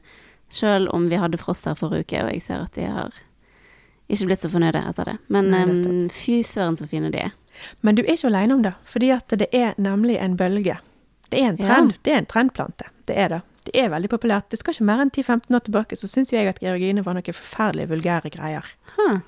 selv 0.50 0.88
om 0.96 1.10
vi 1.12 1.16
hadde 1.20 1.38
frost 1.38 1.66
her 1.68 1.74
forrige 1.76 2.06
uke, 2.08 2.24
og 2.24 2.32
jeg 2.34 2.42
ser 2.42 2.64
at 2.64 2.74
de 2.76 2.86
har 2.88 3.14
ikke 4.10 4.26
blitt 4.30 4.42
så 4.42 4.50
fornøyde 4.50 4.80
etter 4.90 5.04
det. 5.12 5.18
Men 5.28 5.52
Nei, 5.52 5.62
em, 5.68 6.10
fy 6.10 6.40
søren 6.44 6.78
så 6.80 6.88
fine 6.88 7.12
de 7.12 7.20
er. 7.28 7.36
Men 7.84 7.96
du 7.96 8.02
er 8.06 8.14
ikke 8.16 8.28
alene 8.32 8.54
om 8.58 8.64
det, 8.64 8.74
fordi 8.88 9.10
at 9.12 9.28
det 9.38 9.48
er 9.54 9.74
nemlig 9.78 10.18
en 10.24 10.38
bølge. 10.40 10.78
Det 11.32 11.44
er 11.44 11.50
en 11.52 11.58
Ja. 11.60 11.68
trend. 11.68 11.94
Det 12.04 12.14
er 12.14 12.18
en 12.24 12.26
trendplante. 12.32 12.86
Det 13.08 13.18
er 13.18 13.28
det. 13.28 13.42
Det 13.66 13.74
er 13.78 13.92
veldig 13.94 14.10
populært. 14.10 14.50
Det 14.50 14.60
skal 14.60 14.74
ikke 14.74 14.88
mer 14.90 15.04
enn 15.04 15.12
10-15 15.14 15.58
år 15.58 15.66
tilbake, 15.66 15.98
så 15.98 16.10
syns 16.10 16.34
jeg 16.34 16.50
at 16.50 16.62
georgine 16.64 17.04
var 17.06 17.18
noen 17.18 17.36
forferdelig 17.38 17.90
vulgære 17.92 18.32
greier. 18.34 18.66
Huh. 18.96 19.20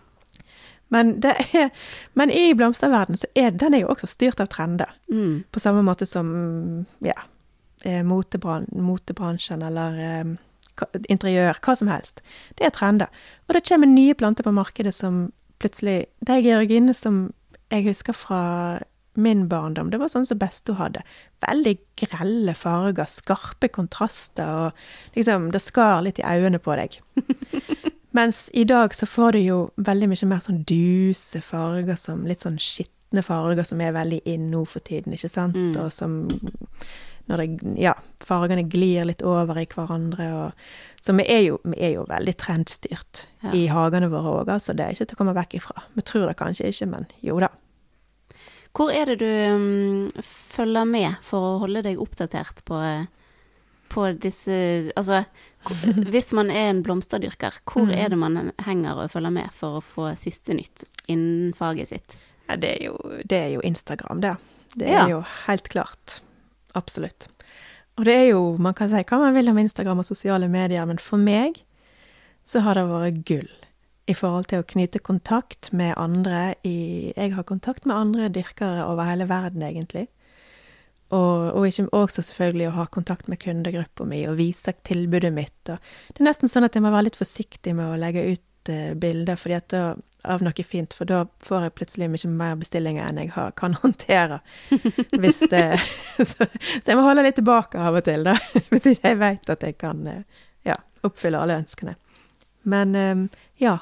Men, 0.93 1.19
det 1.21 1.33
er, 1.57 1.69
men 2.17 2.33
i 2.33 2.53
blomsterverdenen 2.57 3.21
så 3.21 3.29
er 3.37 3.53
den 3.57 3.73
er 3.73 3.83
jo 3.83 3.91
også 3.93 4.09
styrt 4.09 4.41
av 4.43 4.49
trender. 4.53 4.89
Mm. 5.11 5.43
På 5.53 5.61
samme 5.61 5.81
måte 5.85 6.05
som 6.09 6.33
ja, 7.05 7.17
eh, 7.85 8.01
motebran, 8.05 8.67
motebransjen 8.73 9.65
eller 9.65 10.01
eh, 10.01 10.33
interiør, 11.09 11.61
hva 11.65 11.77
som 11.77 11.89
helst. 11.91 12.21
Det 12.57 12.67
er 12.67 12.75
trender. 12.75 13.09
Og 13.47 13.57
det 13.57 13.65
kommer 13.69 13.89
nye 13.89 14.17
planter 14.17 14.45
på 14.45 14.55
markedet 14.55 14.93
som 14.95 15.27
plutselig 15.63 16.09
De 16.25 16.41
georginene 16.43 16.93
som 16.97 17.29
jeg 17.71 17.85
husker 17.87 18.13
fra 18.13 18.41
min 19.15 19.47
barndom, 19.49 19.89
det 19.91 19.99
var 20.01 20.09
sånn 20.11 20.25
som 20.25 20.39
besto 20.41 20.75
hadde. 20.79 21.03
Veldig 21.45 21.75
grelle 21.99 22.55
farger, 22.57 23.09
skarpe 23.11 23.69
kontraster, 23.69 24.67
og 24.67 25.17
liksom 25.17 25.51
Det 25.53 25.61
skar 25.61 26.01
litt 26.05 26.19
i 26.19 26.25
øynene 26.25 26.59
på 26.63 26.75
deg. 26.79 26.99
Mens 28.17 28.49
i 28.53 28.63
dag 28.69 28.93
så 28.93 29.05
får 29.09 29.31
du 29.33 29.39
jo 29.39 29.59
veldig 29.77 30.11
mye 30.11 30.27
mer 30.29 30.43
sånn 30.43 30.63
duse 30.69 31.41
farger, 31.41 31.95
som 31.97 32.25
litt 32.29 32.45
sånn 32.45 32.59
skitne 32.61 33.23
farger 33.25 33.65
som 33.65 33.81
er 33.81 33.95
veldig 33.95 34.21
inn 34.29 34.51
nå 34.51 34.65
for 34.69 34.85
tiden, 34.85 35.13
ikke 35.17 35.31
sant? 35.31 35.57
Mm. 35.57 35.73
Og 35.81 35.89
som 35.93 36.19
når 37.31 37.37
det, 37.37 37.73
ja, 37.79 37.93
fargene 38.23 38.65
glir 38.67 39.05
litt 39.07 39.23
over 39.23 39.57
i 39.61 39.65
hverandre. 39.69 40.27
Og, 40.35 40.63
så 41.01 41.15
vi 41.15 41.25
er, 41.31 41.41
jo, 41.47 41.59
vi 41.63 41.79
er 41.79 41.95
jo 41.97 42.07
veldig 42.09 42.35
trendstyrt 42.39 43.27
Ja. 43.43 43.51
i 43.55 43.65
hagene 43.71 44.09
våre 44.11 44.37
òg, 44.41 44.49
altså. 44.51 44.75
Det 44.75 44.85
er 44.85 44.95
ikke 44.95 45.07
til 45.09 45.17
å 45.17 45.21
komme 45.21 45.35
vekk 45.35 45.57
ifra. 45.59 45.83
Vi 45.95 46.03
tror 46.07 46.27
det 46.27 46.37
kanskje 46.39 46.69
ikke, 46.71 46.89
men 46.91 47.07
jo 47.23 47.39
da. 47.43 47.49
Hvor 48.73 48.89
er 48.89 49.05
det 49.05 49.19
du 49.21 49.25
em, 49.27 50.07
følger 50.25 50.85
med 50.89 51.15
for 51.21 51.39
å 51.45 51.59
holde 51.61 51.83
deg 51.85 51.99
oppdatert 52.01 52.63
på, 52.65 52.79
eh, 52.81 53.03
på 53.93 54.07
disse 54.17 54.55
Altså, 54.97 55.19
hvis 56.13 56.31
man 56.33 56.49
er 56.49 56.71
en 56.71 56.81
blomsterdyrker, 56.83 57.59
hvor 57.69 57.85
Mm. 57.85 57.93
er 57.97 58.09
det 58.09 58.17
man 58.17 58.51
henger 58.65 59.03
og 59.03 59.11
følger 59.13 59.31
med 59.31 59.51
for 59.53 59.77
å 59.77 59.83
få 59.85 60.07
siste 60.17 60.53
nytt 60.57 60.85
innen 61.07 61.53
faget 61.53 61.87
sitt? 61.93 62.17
Ja, 62.49 62.55
det, 62.57 62.71
er 62.81 62.85
jo, 62.89 62.97
det 63.23 63.37
er 63.37 63.49
jo 63.53 63.61
Instagram, 63.63 64.21
det. 64.21 64.35
Det 64.75 64.89
Ja. 64.89 65.05
er 65.05 65.09
jo 65.09 65.21
helt 65.45 65.69
klart. 65.69 66.21
Absolutt. 66.75 67.27
Og 67.97 68.05
det 68.05 68.13
er 68.15 68.27
jo, 68.33 68.57
man 68.57 68.73
kan 68.73 68.89
si 68.89 68.95
hva 69.05 69.19
man 69.21 69.35
vil 69.35 69.49
om 69.49 69.57
Instagram 69.61 69.99
og 70.01 70.05
sosiale 70.09 70.49
medier, 70.49 70.83
men 70.89 70.97
for 70.97 71.17
meg 71.21 71.61
så 72.45 72.59
har 72.65 72.73
det 72.73 72.87
vært 72.89 73.21
gull 73.23 73.49
i 74.05 74.15
forhold 74.17 74.49
til 74.51 74.61
å 74.61 74.67
knyte 74.67 74.99
kontakt 74.99 75.71
med 75.71 75.95
andre 75.97 76.55
i 76.67 77.13
Jeg 77.15 77.35
har 77.37 77.47
kontakt 77.47 77.85
med 77.87 77.95
andre 77.95 78.27
dyrkere 78.33 78.83
over 78.89 79.07
hele 79.07 79.29
verden, 79.29 79.63
egentlig. 79.63 80.07
Og, 81.13 81.51
og 81.53 81.67
ikke, 81.67 81.87
også 81.93 82.23
selvfølgelig 82.25 82.67
å 82.71 82.77
ha 82.79 82.87
kontakt 82.91 83.29
med 83.29 83.39
kundegruppa 83.43 84.05
mi 84.09 84.23
og 84.27 84.39
vise 84.39 84.73
tilbudet 84.87 85.31
mitt. 85.33 85.59
Og 85.69 85.77
det 85.77 86.23
er 86.23 86.27
nesten 86.27 86.51
sånn 86.51 86.65
at 86.67 86.75
jeg 86.75 86.83
må 86.83 86.91
være 86.91 87.11
litt 87.11 87.19
forsiktig 87.19 87.75
med 87.77 87.91
å 87.91 87.99
legge 88.01 88.25
ut 88.33 88.71
eh, 88.73 88.95
bilder 88.97 89.37
fordi 89.37 89.59
at 89.59 89.69
da, 89.71 89.83
av 90.33 90.43
noe 90.43 90.65
fint, 90.65 90.95
for 90.95 91.07
da 91.07 91.21
får 91.43 91.67
jeg 91.67 91.75
plutselig 91.77 92.09
mye 92.09 92.31
mer 92.31 92.57
bestillinger 92.59 93.05
enn 93.05 93.21
jeg 93.21 93.33
har, 93.35 93.53
kan 93.59 93.77
håndtere. 93.83 94.41
Hvis 95.13 95.43
det, 95.51 95.65
så, 96.31 96.49
så 96.49 96.83
jeg 96.89 96.99
må 96.99 97.05
holde 97.05 97.27
litt 97.27 97.39
tilbake 97.39 97.79
av 97.79 97.99
og 98.01 98.07
til, 98.07 98.25
da. 98.27 98.35
Hvis 98.71 98.89
ikke 98.95 99.13
jeg 99.13 99.21
vet 99.21 99.55
at 99.55 99.67
jeg 99.69 99.79
kan 99.79 100.03
eh, 100.09 100.43
ja, 100.67 100.79
oppfylle 101.05 101.39
alle 101.39 101.61
ønskene. 101.63 101.95
Men 102.73 102.95
eh, 102.99 103.25
ja. 103.63 103.77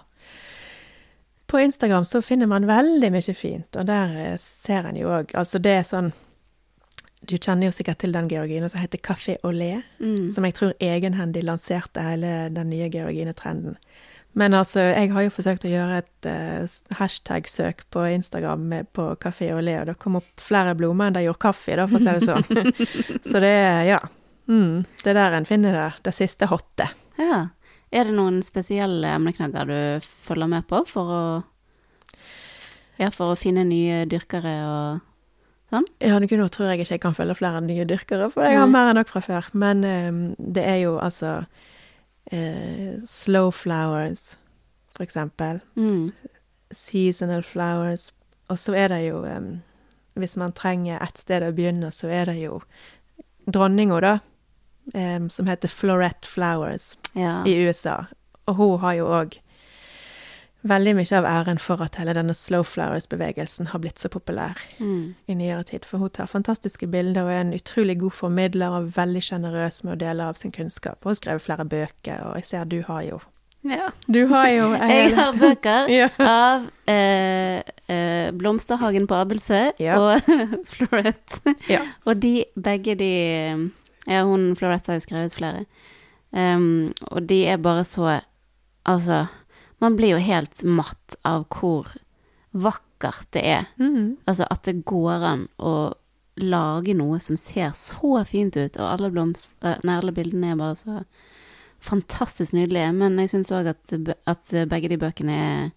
På 1.52 1.60
Instagram 1.60 2.06
så 2.08 2.22
finner 2.24 2.48
man 2.48 2.64
veldig 2.70 3.10
mye 3.12 3.34
fint, 3.36 3.76
og 3.76 3.88
der 3.90 4.14
eh, 4.22 4.38
ser 4.40 4.86
en 4.88 4.96
jo 5.00 5.10
òg 5.12 5.34
Altså 5.36 5.60
det 5.60 5.74
er 5.82 5.84
sånn 5.88 6.12
Du 7.28 7.34
kjenner 7.38 7.68
jo 7.68 7.74
sikkert 7.76 8.00
til 8.02 8.16
den 8.16 8.30
georginen 8.32 8.72
som 8.72 8.80
heter 8.82 9.02
Café 9.04 9.36
Olé, 9.46 9.82
Mm. 10.00 10.32
som 10.34 10.46
jeg 10.48 10.56
tror 10.58 10.72
egenhendig 10.82 11.44
lanserte 11.46 12.02
hele 12.02 12.50
den 12.50 12.72
nye 12.72 12.88
georginetrenden. 12.90 13.76
Men 14.34 14.54
altså, 14.58 14.80
jeg 14.80 15.12
har 15.12 15.22
jo 15.28 15.30
forsøkt 15.36 15.66
å 15.68 15.70
gjøre 15.70 15.98
et 16.00 16.26
uh, 16.32 16.96
hashtag-søk 16.98 17.84
på 17.92 18.06
Instagram 18.16 18.64
med, 18.72 18.88
på 18.96 19.10
Café 19.22 19.52
Olé, 19.54 19.76
og 19.82 19.86
det 19.92 19.98
kom 20.00 20.16
opp 20.18 20.40
flere 20.42 20.74
blomster 20.80 21.08
enn 21.12 21.18
det 21.20 21.24
gjorde 21.28 21.44
kaffe, 21.46 21.76
da, 21.78 21.86
for 21.92 22.00
å 22.00 22.02
si 22.02 22.16
det 22.16 22.26
sånn. 22.26 22.74
Så 23.30 23.42
det 23.44 23.52
er, 23.52 23.82
ja. 23.92 24.00
Mm, 24.48 24.86
det 25.04 25.12
er 25.14 25.20
der 25.20 25.36
en 25.38 25.46
finner 25.52 25.76
det, 25.78 25.88
det 26.08 26.16
siste 26.18 26.48
hotte. 26.50 26.88
Ja. 27.20 27.42
Er 27.92 28.08
det 28.08 28.16
noen 28.16 28.40
spesielle 28.46 29.10
emneknagger 29.18 29.68
du 29.68 29.80
følger 30.06 30.48
med 30.52 30.68
på 30.70 30.84
for 30.88 31.16
å 31.16 31.24
Ja, 33.02 33.10
for 33.10 33.34
å 33.34 33.40
finne 33.40 33.64
nye 33.66 34.04
dyrkere 34.06 34.54
og 34.68 35.02
sånn? 35.72 35.88
Ja, 36.04 36.20
nå 36.20 36.48
tror 36.54 36.70
jeg 36.70 36.84
ikke 36.84 36.96
jeg 36.96 37.02
kan 37.04 37.16
følge 37.18 37.36
flere 37.40 37.62
nye 37.66 37.88
dyrkere, 37.88 38.30
for 38.30 38.46
jeg 38.46 38.60
har 38.60 38.70
mer 38.70 38.92
enn 38.92 39.00
nok 39.00 39.10
fra 39.10 39.24
før. 39.26 39.48
Men 39.58 39.84
um, 39.88 40.22
det 40.38 40.64
er 40.68 40.78
jo 40.84 40.98
altså 41.02 41.40
uh, 41.42 42.94
slow 43.08 43.52
flowers, 43.56 44.38
for 44.96 45.08
eksempel. 45.08 45.64
mm. 45.76 46.12
Seasonal 46.72 47.44
flowers. 47.44 48.12
Og 48.48 48.60
så 48.60 48.76
er 48.80 48.88
det 48.94 49.02
jo 49.10 49.26
um, 49.26 49.62
Hvis 50.16 50.38
man 50.38 50.54
trenger 50.56 51.00
et 51.02 51.18
sted 51.18 51.44
å 51.44 51.54
begynne, 51.56 51.90
så 51.92 52.08
er 52.12 52.28
det 52.28 52.38
jo 52.42 52.62
dronninga, 53.48 54.00
da. 54.04 54.18
Eh, 54.94 55.20
som 55.30 55.48
heter 55.48 55.68
Florette 55.70 56.28
Flowers 56.28 56.98
Ja. 57.16 57.44
i 57.46 57.56
USA. 57.68 58.06
Og 58.48 58.56
hun 58.56 58.80
har 58.80 58.94
jo 58.94 59.06
òg 59.08 59.38
veldig 60.64 60.92
mye 60.96 61.18
av 61.18 61.26
æren 61.26 61.58
for 61.60 61.82
at 61.82 61.96
hele 61.98 62.14
denne 62.14 62.34
slow 62.38 62.62
flowers-bevegelsen 62.64 63.72
har 63.72 63.80
blitt 63.82 64.00
så 64.00 64.10
populær 64.14 64.58
Mm. 64.80 65.16
i 65.28 65.34
nyere 65.34 65.64
tid. 65.66 65.86
For 65.86 65.98
hun 65.98 66.10
tar 66.10 66.28
fantastiske 66.28 66.88
bilder 66.88 67.24
og 67.24 67.32
er 67.32 67.42
en 67.42 67.54
utrolig 67.54 67.98
god 68.00 68.12
formidler 68.12 68.70
og 68.70 68.92
veldig 68.96 69.22
sjenerøs 69.24 69.84
med 69.84 69.94
å 69.94 69.98
dele 70.06 70.24
av 70.24 70.36
sin 70.36 70.52
kunnskap. 70.52 70.98
Og 71.02 71.04
hun 71.04 71.10
har 71.12 71.16
skrevet 71.16 71.42
flere 71.42 71.66
bøker, 71.66 72.22
og 72.28 72.36
jeg 72.36 72.46
ser 72.46 72.66
du 72.66 72.82
har 72.88 73.02
jo 73.02 73.20
ja. 73.64 73.90
Du 74.12 74.26
har 74.28 74.48
jo 74.50 74.72
Jeg 74.74 75.16
har 75.16 75.34
bøker 75.34 75.88
Ja. 76.00 76.08
av 76.20 76.70
eh, 76.88 77.62
eh, 77.90 78.32
Blomsterhagen 78.32 79.06
på 79.08 79.16
Abelsø 79.16 79.72
Ja. 79.80 79.98
og 80.00 80.22
Florette. 80.66 81.56
Ja. 81.70 81.82
Og 82.06 82.20
de, 82.22 82.46
begge 82.56 82.96
de 82.96 83.72
Ja, 84.10 84.24
hun 84.26 84.52
Floretta 84.58 84.92
har 84.92 85.00
jo 85.00 85.06
skrevet 85.06 85.36
flere. 85.38 85.66
Um, 86.32 86.94
og 87.12 87.28
de 87.28 87.44
er 87.52 87.62
bare 87.62 87.84
så 87.88 88.22
Altså, 88.88 89.28
man 89.78 89.94
blir 89.94 90.16
jo 90.16 90.22
helt 90.26 90.64
matt 90.66 91.16
av 91.28 91.44
hvor 91.54 91.86
vakkert 92.50 93.28
det 93.36 93.44
er. 93.46 93.68
Mm. 93.78 94.18
Altså 94.26 94.48
at 94.50 94.64
det 94.66 94.80
går 94.90 95.26
an 95.28 95.44
å 95.62 95.74
lage 96.42 96.96
noe 96.98 97.20
som 97.22 97.38
ser 97.38 97.76
så 97.78 98.24
fint 98.26 98.58
ut, 98.58 98.80
og 98.80 98.88
alle 98.88 99.12
blomster 99.14 99.78
Nei, 99.86 100.00
alle 100.00 100.16
bildene 100.16 100.56
er 100.56 100.58
bare 100.58 100.80
så 100.80 101.04
fantastisk 101.82 102.56
nydelige. 102.58 102.90
Men 102.98 103.22
jeg 103.22 103.34
syns 103.36 103.54
òg 103.54 103.70
at, 103.76 103.94
at 104.30 104.56
begge 104.72 104.90
de 104.90 104.98
bøkene 105.02 105.38
er 105.38 105.70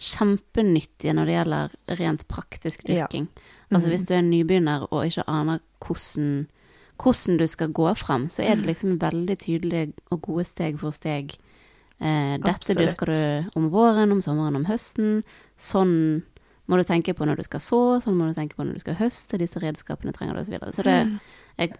kjempenyttige 0.00 1.12
når 1.16 1.28
det 1.28 1.34
gjelder 1.36 1.74
rent 2.00 2.28
praktisk 2.28 2.88
Ja. 2.88 3.08
Mm. 3.12 3.28
Altså 3.70 3.88
hvis 3.88 4.06
du 4.08 4.14
er 4.16 4.24
nybegynner 4.26 4.88
og 4.90 5.04
ikke 5.06 5.26
aner 5.30 5.60
hvordan, 5.84 6.48
hvordan 7.00 7.38
du 7.40 7.46
skal 7.48 7.72
gå 7.72 7.94
fram, 7.98 8.28
så 8.28 8.44
er 8.44 8.58
det 8.60 8.68
liksom 8.68 8.98
veldig 9.00 9.36
tydelige 9.40 9.92
og 10.10 10.22
gode 10.26 10.44
steg 10.48 10.78
for 10.80 10.94
steg. 10.94 11.36
Eh, 12.00 12.36
dette 12.38 12.54
Absolutt. 12.54 12.80
dyrker 12.80 13.12
du 13.12 13.50
om 13.58 13.70
våren, 13.72 14.12
om 14.12 14.22
sommeren, 14.24 14.56
om 14.56 14.66
høsten. 14.68 15.22
Sånn 15.60 16.22
må 16.70 16.78
du 16.78 16.84
tenke 16.86 17.12
på 17.18 17.26
når 17.26 17.40
du 17.40 17.46
skal 17.48 17.62
så, 17.64 17.80
sånn 18.02 18.14
må 18.16 18.28
du 18.30 18.36
tenke 18.36 18.54
på 18.54 18.64
når 18.64 18.78
du 18.78 18.82
skal 18.84 18.98
høste, 19.00 19.40
disse 19.42 19.58
redskapene 19.62 20.14
trenger 20.14 20.36
du, 20.38 20.42
osv. 20.44 20.52
Så, 20.52 20.54
videre. 20.54 20.74
så 20.76 20.84
det, 20.86 20.96
jeg, 21.58 21.74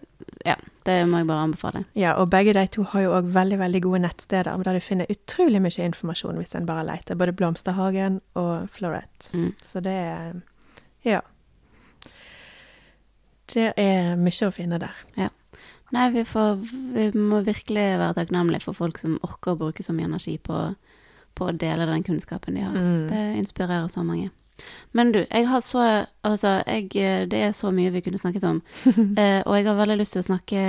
ja, 0.45 0.57
det 0.85 0.97
må 1.07 1.21
jeg 1.21 1.29
bare 1.29 1.45
anbefale. 1.47 1.83
Ja, 1.97 2.17
og 2.19 2.27
begge 2.33 2.53
de 2.57 2.65
to 2.75 2.83
har 2.91 3.05
jo 3.05 3.13
òg 3.15 3.31
veldig 3.31 3.61
veldig 3.61 3.81
gode 3.87 4.01
nettsteder 4.03 4.65
der 4.67 4.77
du 4.77 4.83
finner 4.83 5.09
utrolig 5.13 5.63
mye 5.63 5.87
informasjon 5.87 6.41
hvis 6.41 6.57
en 6.59 6.67
bare 6.67 6.83
leter. 6.89 7.17
Både 7.17 7.33
Blomsterhagen 7.39 8.19
og 8.35 8.67
Florette. 8.75 9.31
Mm. 9.33 9.53
Så 9.63 9.83
det 9.85 9.95
er 9.95 10.41
Ja. 11.07 11.21
Det 13.53 13.71
er 13.79 14.15
mye 14.19 14.47
å 14.47 14.55
finne 14.55 14.79
der. 14.81 15.05
Nei, 15.91 16.05
vi, 16.13 16.23
får, 16.23 16.59
vi 16.95 17.09
må 17.19 17.41
virkelig 17.43 17.87
være 17.99 18.15
takknemlige 18.21 18.63
for 18.63 18.77
folk 18.77 18.99
som 19.01 19.17
orker 19.27 19.53
å 19.53 19.59
bruke 19.59 19.83
så 19.83 19.95
mye 19.95 20.07
energi 20.07 20.37
på, 20.39 20.59
på 21.35 21.49
å 21.49 21.55
dele 21.55 21.87
den 21.89 22.05
kunnskapen 22.07 22.55
de 22.55 22.63
har. 22.63 22.77
Mm. 22.77 23.09
Det 23.09 23.23
inspirerer 23.41 23.89
så 23.91 24.05
mange. 24.07 24.29
Men 24.95 25.11
du, 25.11 25.23
jeg 25.23 25.47
har 25.49 25.63
så 25.65 25.81
Altså, 26.23 26.61
jeg, 26.67 26.91
det 27.31 27.39
er 27.39 27.51
så 27.55 27.71
mye 27.73 27.91
vi 27.91 28.03
kunne 28.05 28.21
snakket 28.21 28.45
om. 28.47 28.61
eh, 29.19 29.41
og 29.41 29.55
jeg 29.57 29.67
har 29.67 29.79
veldig 29.79 29.97
lyst 29.99 30.15
til 30.15 30.23
å 30.23 30.29
snakke 30.29 30.61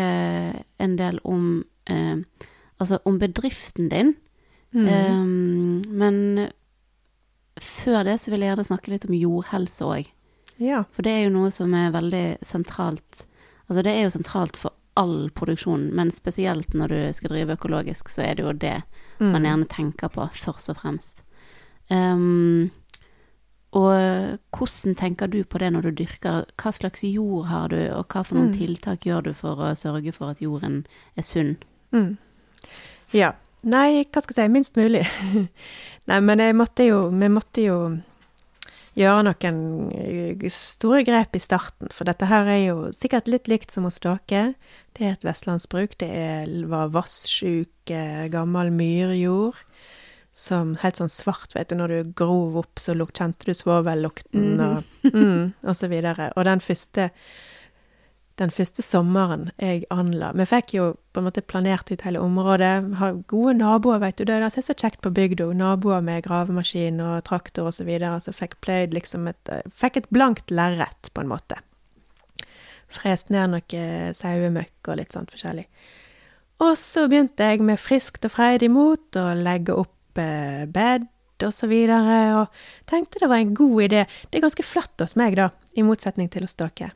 en 0.82 0.96
del 0.98 1.20
om 1.28 1.62
eh, 1.90 2.48
Altså 2.80 2.98
om 3.06 3.20
bedriften 3.20 3.90
din. 3.92 4.14
Mm. 4.72 4.88
Eh, 4.88 5.86
men 5.92 6.48
før 7.60 8.02
det 8.08 8.16
så 8.18 8.32
vil 8.32 8.42
jeg 8.42 8.50
gjerne 8.50 8.66
snakke 8.66 8.90
litt 8.90 9.06
om 9.06 9.14
jordhelse 9.14 9.86
òg. 9.86 10.08
Ja. 10.58 10.84
For 10.92 11.02
det 11.02 11.12
er 11.12 11.22
jo 11.24 11.30
noe 11.38 11.50
som 11.50 11.72
er 11.74 11.90
veldig 11.92 12.38
sentralt 12.42 13.26
Altså 13.70 13.82
det 13.82 13.92
er 13.94 14.02
jo 14.02 14.10
sentralt 14.10 14.56
for 14.56 14.72
all 15.00 15.30
produksjon, 15.30 15.86
men 15.96 16.10
spesielt 16.10 16.74
når 16.76 16.88
du 16.88 17.12
skal 17.16 17.30
drive 17.30 17.54
økologisk, 17.56 18.08
så 18.12 18.22
er 18.26 18.34
det 18.34 18.42
jo 18.44 18.52
det 18.52 18.82
Mm. 19.20 19.30
man 19.32 19.42
gjerne 19.44 19.68
tenker 19.68 20.08
på 20.12 20.26
først 20.34 20.68
og 20.68 20.76
fremst. 20.76 21.22
Um, 21.90 22.70
og 23.72 24.38
hvordan 24.52 24.94
tenker 24.98 25.26
du 25.32 25.44
på 25.44 25.58
det 25.58 25.70
når 25.72 25.82
du 25.82 25.90
dyrker? 26.02 26.44
Hva 26.60 26.72
slags 26.72 27.04
jord 27.04 27.46
har 27.46 27.68
du, 27.72 27.78
og 27.94 28.08
hva 28.08 28.22
for 28.24 28.34
noen 28.36 28.50
Mm. 28.52 28.58
tiltak 28.58 29.00
gjør 29.06 29.22
du 29.22 29.32
for 29.32 29.56
å 29.56 29.72
sørge 29.74 30.12
for 30.12 30.30
at 30.30 30.40
jorden 30.42 30.84
er 31.16 31.22
sunn? 31.22 31.56
Mm. 31.92 32.18
Ja. 33.12 33.32
Nei, 33.62 34.04
hva 34.04 34.20
skal 34.22 34.34
jeg 34.42 34.48
si, 34.50 34.52
minst 34.52 34.76
mulig. 34.76 35.06
Nei, 36.08 36.20
men 36.20 36.38
måtte 36.56 36.84
jo, 36.86 37.08
vi 37.10 37.28
måtte 37.28 37.64
jo 37.64 38.02
gjøre 38.98 39.24
noen 39.28 39.58
eh, 39.96 40.44
store 40.52 41.02
grep 41.06 41.36
i 41.36 41.42
starten, 41.42 41.90
for 41.94 42.08
dette 42.08 42.28
her 42.28 42.48
er 42.50 42.60
jo 42.66 42.90
sikkert 42.94 43.30
litt 43.30 43.48
likt 43.50 43.72
som 43.72 43.86
hos 43.88 44.00
dere. 44.04 44.52
Det 44.96 45.06
er 45.06 45.16
et 45.16 45.26
vestlandsbruk, 45.26 45.96
det 46.02 46.10
er, 46.12 46.52
var 46.68 46.92
vassjuk, 46.94 47.72
eh, 47.90 48.26
gammel 48.32 48.72
myrjord, 48.74 49.62
som 50.36 50.76
helt 50.80 51.00
sånn 51.00 51.12
svart, 51.12 51.52
vet 51.56 51.72
du, 51.72 51.76
når 51.80 51.92
du 51.92 52.12
grov 52.16 52.56
opp, 52.62 52.80
så 52.80 52.96
kjente 52.96 53.48
du 53.48 53.56
svovellukten 53.56 54.60
og, 54.64 54.92
mm, 55.08 55.52
og 55.64 55.76
så 55.76 55.88
videre. 55.92 56.30
Og 56.36 56.48
den 56.48 56.64
første 56.64 57.10
den 58.40 58.52
første 58.52 58.82
sommeren 58.84 59.50
jeg 59.60 59.84
anla 59.92 60.30
Vi 60.38 60.46
fikk 60.48 60.74
jo 60.76 60.86
på 61.12 61.20
en 61.20 61.26
måte 61.26 61.44
planert 61.44 61.90
ut 61.92 62.04
hele 62.06 62.20
området. 62.22 62.72
Har 62.96 63.18
gode 63.28 63.58
naboer, 63.58 64.00
vet 64.00 64.16
du. 64.16 64.24
Det 64.28 64.38
er 64.38 64.48
så 64.54 64.72
kjekt 64.72 65.02
på 65.04 65.12
bygda. 65.12 65.50
Naboer 65.56 66.00
med 66.04 66.24
gravemaskin 66.24 67.02
og 67.04 67.24
traktor 67.28 67.68
og 67.68 67.76
så 67.76 67.84
videre. 67.84 68.16
Så 68.24 68.32
fikk 68.36 68.56
pløyd 68.64 68.96
liksom 68.96 69.28
et 69.28 69.52
Fikk 69.76 70.00
et 70.00 70.08
blankt 70.14 70.50
lerret, 70.50 71.12
på 71.12 71.24
en 71.24 71.32
måte. 71.32 71.60
Frest 72.92 73.28
ned 73.32 73.52
noe 73.52 73.84
sauemøkk 74.16 74.92
og 74.92 75.00
litt 75.00 75.12
sånt 75.16 75.32
forskjellig. 75.32 75.66
Og 76.62 76.76
så 76.78 77.08
begynte 77.10 77.44
jeg 77.48 77.64
med 77.64 77.80
friskt 77.80 78.24
og 78.28 78.32
freidig 78.36 78.70
mot 78.72 79.18
å 79.18 79.32
legge 79.36 79.74
opp 79.74 80.20
eh, 80.20 80.64
bed 80.70 81.08
og 81.42 81.50
så 81.50 81.66
videre, 81.66 82.18
og 82.38 82.52
tenkte 82.86 83.18
det 83.18 83.28
var 83.32 83.42
en 83.42 83.54
god 83.56 83.80
idé. 83.88 84.04
Det 84.30 84.38
er 84.38 84.44
ganske 84.44 84.66
flatt 84.66 85.02
hos 85.02 85.16
meg, 85.18 85.34
da, 85.34 85.48
i 85.74 85.82
motsetning 85.82 86.30
til 86.30 86.46
hos 86.46 86.54
dere. 86.54 86.92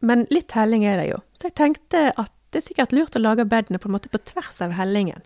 Men 0.00 0.26
litt 0.30 0.54
helling 0.54 0.84
er 0.86 1.00
det 1.00 1.08
jo, 1.10 1.22
så 1.34 1.48
jeg 1.48 1.58
tenkte 1.58 2.08
at 2.14 2.32
det 2.52 2.62
er 2.62 2.66
sikkert 2.70 2.94
lurt 2.96 3.16
å 3.18 3.22
lage 3.22 3.46
bedene 3.48 3.80
på 3.80 3.90
en 3.90 3.96
måte 3.96 4.10
på 4.12 4.20
tvers 4.30 4.60
av 4.64 4.72
hellingen. 4.78 5.24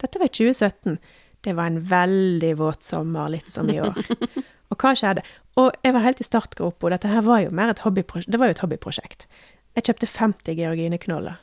Dette 0.00 0.20
var 0.20 0.28
i 0.28 0.34
2017. 0.34 0.98
Det 1.44 1.54
var 1.56 1.70
en 1.70 1.80
veldig 1.88 2.52
våt 2.60 2.86
sommer, 2.86 3.32
litt 3.32 3.50
som 3.52 3.68
i 3.70 3.80
år. 3.82 3.96
Og 4.72 4.78
hva 4.80 4.94
skjedde? 4.96 5.24
Og 5.60 5.74
jeg 5.84 5.94
var 5.94 6.06
helt 6.06 6.22
i 6.22 6.26
startgropa, 6.26 6.92
dette 6.94 7.10
her 7.10 7.24
var 7.26 7.42
jo 7.44 7.52
mer 7.54 7.72
et 7.72 7.82
hobbyprosjekt. 7.84 8.30
Det 8.32 8.40
var 8.40 8.50
jo 8.50 8.56
et 8.56 8.62
hobbyprosjekt. 8.64 9.26
Jeg 9.74 9.88
kjøpte 9.88 10.08
50 10.08 10.56
georgineknoller. 10.60 11.42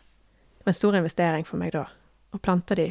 Det 0.57 0.65
var 0.65 0.73
en 0.73 0.79
stor 0.79 0.97
investering 0.99 1.45
for 1.47 1.61
meg 1.61 1.75
da. 1.75 1.85
Og 2.31 2.41
planta 2.43 2.77
de, 2.79 2.87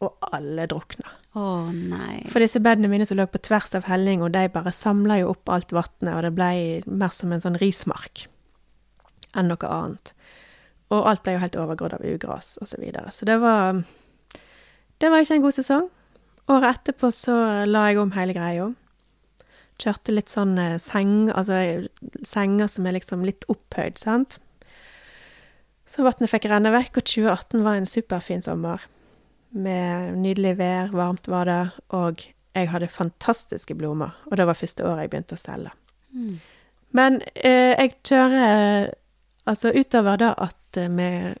og 0.00 0.30
alle 0.32 0.66
drukna. 0.70 1.12
Å 1.36 1.46
nei. 1.76 2.22
For 2.32 2.42
disse 2.42 2.62
bedene 2.64 2.90
mine 2.90 3.06
som 3.08 3.18
lå 3.20 3.28
på 3.30 3.42
tvers 3.44 3.76
av 3.76 3.86
helling, 3.90 4.24
og 4.24 4.32
de 4.34 4.46
bare 4.52 4.72
samla 4.74 5.20
jo 5.20 5.32
opp 5.34 5.52
alt 5.52 5.74
vannet, 5.76 6.12
og 6.16 6.24
det 6.26 6.34
ble 6.36 6.52
mer 6.88 7.14
som 7.14 7.32
en 7.32 7.44
sånn 7.44 7.60
rismark 7.60 8.26
enn 9.36 9.50
noe 9.50 9.70
annet. 9.70 10.12
Og 10.90 11.06
alt 11.06 11.22
ble 11.22 11.36
jo 11.36 11.42
helt 11.44 11.58
overgrodd 11.58 11.94
av 11.98 12.04
ugras 12.06 12.56
og 12.60 12.70
så 12.70 12.80
videre. 12.82 13.12
Så 13.14 13.28
det 13.28 13.38
var 13.42 13.82
Det 15.00 15.08
var 15.08 15.22
ikke 15.22 15.34
en 15.38 15.42
god 15.46 15.56
sesong. 15.56 15.88
Året 16.50 16.76
etterpå 16.76 17.08
så 17.14 17.64
la 17.64 17.86
jeg 17.88 17.98
om 18.02 18.10
hele 18.12 18.34
greia. 18.36 18.66
Kjørte 19.80 20.12
litt 20.12 20.28
sånn 20.28 20.58
eh, 20.60 20.76
seng, 20.76 21.30
altså 21.32 21.86
senger 22.26 22.68
som 22.68 22.84
er 22.86 22.98
liksom 22.98 23.24
litt 23.24 23.46
opphøyd, 23.48 23.96
sant. 23.96 24.36
Så 25.88 26.04
vannet 26.04 26.28
fikk 26.28 26.50
renne 26.50 26.72
vekk, 26.74 27.00
og 27.00 27.06
2018 27.08 27.64
var 27.64 27.78
en 27.78 27.88
superfin 27.88 28.44
sommer. 28.44 28.84
Med 29.50 30.18
nydelig 30.20 30.58
vær, 30.60 30.92
varmt 30.92 31.30
var 31.32 31.48
det, 31.48 31.62
og 31.96 32.26
jeg 32.54 32.70
hadde 32.70 32.90
fantastiske 32.92 33.74
blomster. 33.74 34.12
Og 34.28 34.36
det 34.36 34.46
var 34.46 34.58
første 34.58 34.84
året 34.84 35.06
jeg 35.06 35.14
begynte 35.14 35.38
å 35.38 35.40
selge. 35.40 35.72
Mm. 36.12 36.36
Men 36.98 37.20
eh, 37.34 37.72
jeg 37.78 37.96
kjører 38.04 38.90
Altså 39.46 39.72
utover 39.72 40.16
da 40.20 40.34
at 40.38 40.76
eh, 40.76 40.90
vi 40.90 41.34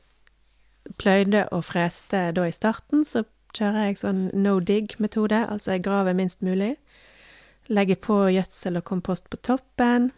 pløyde 0.98 1.44
og 1.52 1.64
freste 1.64 2.30
da 2.36 2.46
i 2.48 2.54
starten, 2.54 3.04
så 3.04 3.24
kjører 3.56 3.90
jeg 3.90 4.00
sånn 4.00 4.22
no 4.34 4.58
dig-metode. 4.60 5.42
Altså 5.46 5.76
jeg 5.76 5.84
graver 5.86 6.16
minst 6.16 6.42
mulig. 6.46 6.74
Legger 7.70 7.98
på 8.02 8.22
gjødsel 8.34 8.80
og 8.80 8.86
kompost 8.88 9.30
på 9.30 9.38
toppen. 9.46 10.10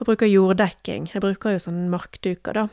Og 0.00 0.08
bruker 0.08 0.30
jorddekking. 0.30 1.10
Jeg 1.12 1.22
bruker 1.22 1.54
jo 1.54 1.62
sånn 1.62 1.86
markduker, 1.92 2.56
da. 2.56 2.66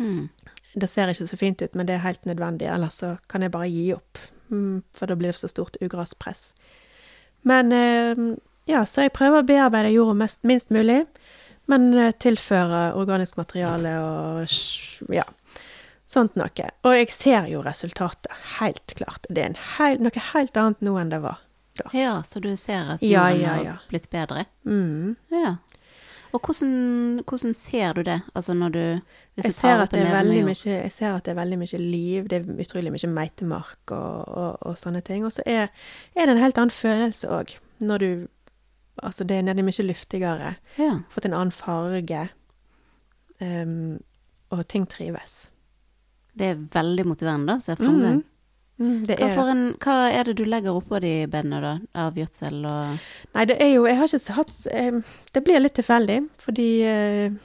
Mm. 0.00 0.28
Det 0.76 0.88
ser 0.90 1.08
ikke 1.08 1.28
så 1.28 1.38
fint 1.40 1.62
ut, 1.62 1.76
men 1.78 1.88
det 1.88 1.96
er 1.96 2.04
helt 2.04 2.26
nødvendig, 2.28 2.66
ellers 2.68 2.98
så 3.00 3.14
kan 3.32 3.44
jeg 3.44 3.54
bare 3.54 3.70
gi 3.70 3.86
opp. 3.94 4.18
Mm, 4.50 4.82
For 4.92 5.08
da 5.08 5.16
blir 5.16 5.32
det 5.32 5.40
så 5.40 5.48
stort 5.48 5.78
ugraspress. 5.80 6.50
Men 7.46 7.72
eh, 7.72 8.18
ja, 8.68 8.82
så 8.84 9.06
jeg 9.06 9.14
prøver 9.16 9.40
å 9.40 9.46
bearbeide 9.46 9.94
jorda 9.94 10.16
mest, 10.18 10.42
minst 10.44 10.72
mulig, 10.74 11.04
men 11.70 11.88
eh, 11.94 12.12
tilføre 12.22 12.92
organisk 12.98 13.38
materiale 13.40 13.94
og 14.02 15.12
ja, 15.14 15.24
sånt 16.06 16.36
noe. 16.38 16.70
Og 16.86 16.94
jeg 16.96 17.10
ser 17.14 17.48
jo 17.50 17.62
resultatet, 17.66 18.30
helt 18.60 18.94
klart. 18.98 19.26
Det 19.28 19.42
er 19.42 19.52
en 19.52 19.60
hel, 19.76 20.00
noe 20.02 20.26
helt 20.32 20.56
annet 20.60 20.84
nå 20.86 20.96
enn 21.00 21.14
det 21.14 21.22
var. 21.24 21.42
da. 21.76 21.88
Ja, 21.92 22.18
så 22.24 22.40
du 22.40 22.52
ser 22.56 22.96
at 22.96 23.02
Ja, 23.04 23.28
ja, 23.30 23.56
ja, 23.62 23.78
har 23.78 23.88
blitt 23.90 24.10
bedre? 24.10 24.46
Mm. 24.64 25.16
Ja. 25.34 25.56
Og 26.34 26.42
hvordan, 26.42 27.22
hvordan 27.24 27.54
ser 27.54 27.92
du 27.96 28.02
det? 28.02 28.20
Altså 28.34 28.54
når 28.54 28.68
du 28.68 29.00
Hvis 29.34 29.44
Jeg 29.44 29.52
du 29.52 29.52
ser, 29.52 29.82
at 29.82 29.90
det 29.90 30.00
er 30.00 30.12
veldig 30.12 30.44
mye, 30.44 30.64
jeg 30.64 30.92
ser 30.92 31.14
at 31.14 31.24
det 31.24 31.30
er 31.30 31.38
veldig 31.40 31.58
mye 31.58 31.78
liv, 31.78 32.28
det 32.28 32.38
er 32.38 32.62
utrolig 32.62 32.92
mye 32.92 33.08
meitemark 33.08 33.92
og, 33.92 34.28
og, 34.28 34.56
og 34.60 34.78
sånne 34.78 35.00
ting. 35.04 35.24
Og 35.24 35.32
så 35.32 35.42
er, 35.46 35.68
er 36.16 36.26
det 36.26 36.36
en 36.36 36.42
helt 36.42 36.58
annen 36.58 36.74
følelse 36.74 37.28
òg, 37.28 37.52
når 37.80 37.98
du 37.98 38.08
Altså, 39.02 39.24
det 39.28 39.36
er 39.42 39.62
mye 39.62 39.84
luftigere, 39.84 40.56
Ja. 40.78 41.00
fått 41.12 41.26
en 41.26 41.34
annen 41.34 41.52
farge, 41.52 42.28
Um, 43.40 43.98
og 44.48 44.62
ting 44.68 44.86
trives. 44.88 45.48
Det 46.36 46.46
er 46.52 46.62
veldig 46.72 47.04
motiverende. 47.04 47.58
Ser 47.60 47.74
jeg 47.76 47.84
til. 47.84 47.98
Mhm. 47.98 48.24
Mm, 48.78 49.06
det 49.08 49.16
Hva, 49.16 49.26
er 49.26 49.50
en, 49.50 49.60
hva 49.80 49.92
er 50.12 50.24
det 50.28 50.34
du 50.36 50.44
legger 50.44 50.76
oppå 50.76 50.98
de 51.00 51.26
bedene, 51.32 51.62
da? 51.64 51.78
Av 51.96 52.12
gjødsel 52.12 52.58
og 52.68 52.98
Nei, 53.32 53.44
det 53.48 53.56
er 53.64 53.70
jo 53.72 53.86
Jeg 53.88 53.96
har 53.96 54.10
ikke 54.12 54.34
hatt 54.36 54.50
eh, 54.68 54.98
Det 55.32 55.42
blir 55.46 55.62
litt 55.62 55.78
tilfeldig, 55.78 56.18
fordi 56.36 56.66
eh, 56.84 57.38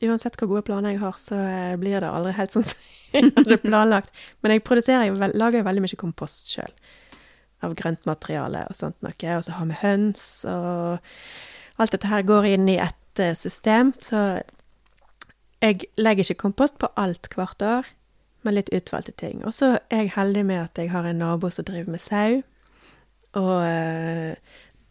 uansett 0.00 0.38
hvor 0.40 0.48
gode 0.48 0.64
planer 0.64 0.94
jeg 0.94 1.02
har, 1.02 1.12
så 1.20 1.36
eh, 1.44 1.74
blir 1.76 2.00
det 2.00 2.08
aldri 2.08 2.32
helt 2.38 2.56
sånn 2.56 2.64
som 2.64 2.88
jeg 3.12 3.34
hadde 3.36 3.60
planlagt. 3.66 4.16
Men 4.40 4.54
jeg 4.56 4.64
produserer 4.64 5.10
jo 5.10 5.20
lager 5.36 5.66
veldig 5.68 5.84
mye 5.84 6.00
kompost 6.00 6.54
sjøl. 6.54 6.72
Av 7.64 7.74
grøntmateriale 7.74 8.66
og 8.70 8.76
sånt 8.78 8.98
noe. 9.02 9.32
Og 9.34 9.44
så 9.46 9.56
har 9.56 9.66
vi 9.66 9.78
høns, 9.80 10.24
og 10.46 11.82
alt 11.82 11.94
dette 11.94 12.10
her 12.10 12.26
går 12.26 12.46
inn 12.52 12.68
i 12.70 12.78
ett 12.82 13.22
eh, 13.22 13.34
system. 13.34 13.92
Så 13.98 14.42
jeg 15.62 15.88
legger 15.98 16.26
ikke 16.26 16.44
kompost 16.44 16.78
på 16.78 16.90
alt 16.94 17.30
hvert 17.34 17.62
år, 17.66 17.90
men 18.46 18.54
litt 18.54 18.70
utvalgte 18.74 19.16
ting. 19.18 19.42
Og 19.46 19.56
så 19.56 19.74
er 19.90 20.04
jeg 20.04 20.14
heldig 20.14 20.44
med 20.46 20.62
at 20.68 20.78
jeg 20.78 20.92
har 20.92 21.06
en 21.06 21.18
nabo 21.18 21.50
som 21.50 21.66
driver 21.66 21.90
med 21.96 22.02
sau. 22.02 22.40
Og 23.38 23.54
eh, 23.66 24.38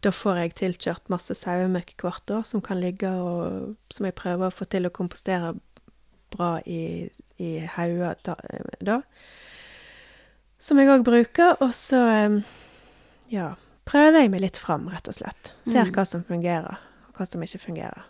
da 0.04 0.12
får 0.14 0.42
jeg 0.42 0.58
tilkjørt 0.60 1.10
masse 1.12 1.36
sauemøkk 1.40 1.96
hvert 2.04 2.36
år 2.36 2.44
som 2.46 2.62
kan 2.62 2.80
ligge 2.80 3.10
og 3.10 3.74
Som 3.92 4.06
jeg 4.06 4.16
prøver 4.16 4.48
å 4.48 4.54
få 4.54 4.68
til 4.70 4.86
å 4.86 4.94
kompostere 4.94 5.56
bra 6.36 6.58
i, 6.66 7.08
i 7.40 7.50
hauger 7.74 8.20
da, 8.28 8.36
da. 8.84 9.02
Som 10.60 10.80
jeg 10.82 10.90
òg 10.90 11.04
bruker. 11.06 11.56
Og 11.62 11.72
så 11.78 12.00
ja, 13.30 13.54
prøver 13.86 14.22
jeg 14.24 14.32
meg 14.34 14.42
litt 14.42 14.58
fram, 14.58 14.88
rett 14.92 15.08
og 15.08 15.14
slett. 15.18 15.54
Ser 15.68 15.86
Mm. 15.86 15.92
hva 15.94 16.06
som 16.08 16.24
fungerer, 16.24 16.78
og 17.10 17.14
hva 17.20 17.28
som 17.30 17.42
ikke 17.44 17.60
fungerer. 17.60 18.04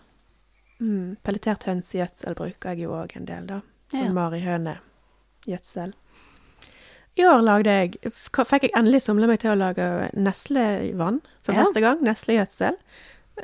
Mm. 0.79 1.17
Pelletert 1.23 1.63
hønsegjødsel 1.65 2.35
bruker 2.37 2.69
jeg 2.75 2.79
jo 2.85 2.91
òg 2.93 3.15
en 3.17 3.25
del, 3.25 3.45
da. 3.47 3.61
Som 3.91 3.99
Ja. 4.05 4.13
Marihønegjødsel. 4.13 5.93
I 7.17 7.23
år 7.25 7.41
lagde 7.41 7.65
jeg, 7.73 8.11
fikk 8.13 8.61
jeg 8.67 8.71
endelig 8.77 9.01
somle 9.01 9.25
meg 9.27 9.39
til 9.39 9.49
å 9.49 9.57
lage 9.57 10.11
neslevann 10.13 11.21
for 11.41 11.53
Ja. 11.53 11.63
første 11.63 11.81
gang. 11.81 12.01
Neslegjødsel. 12.03 12.77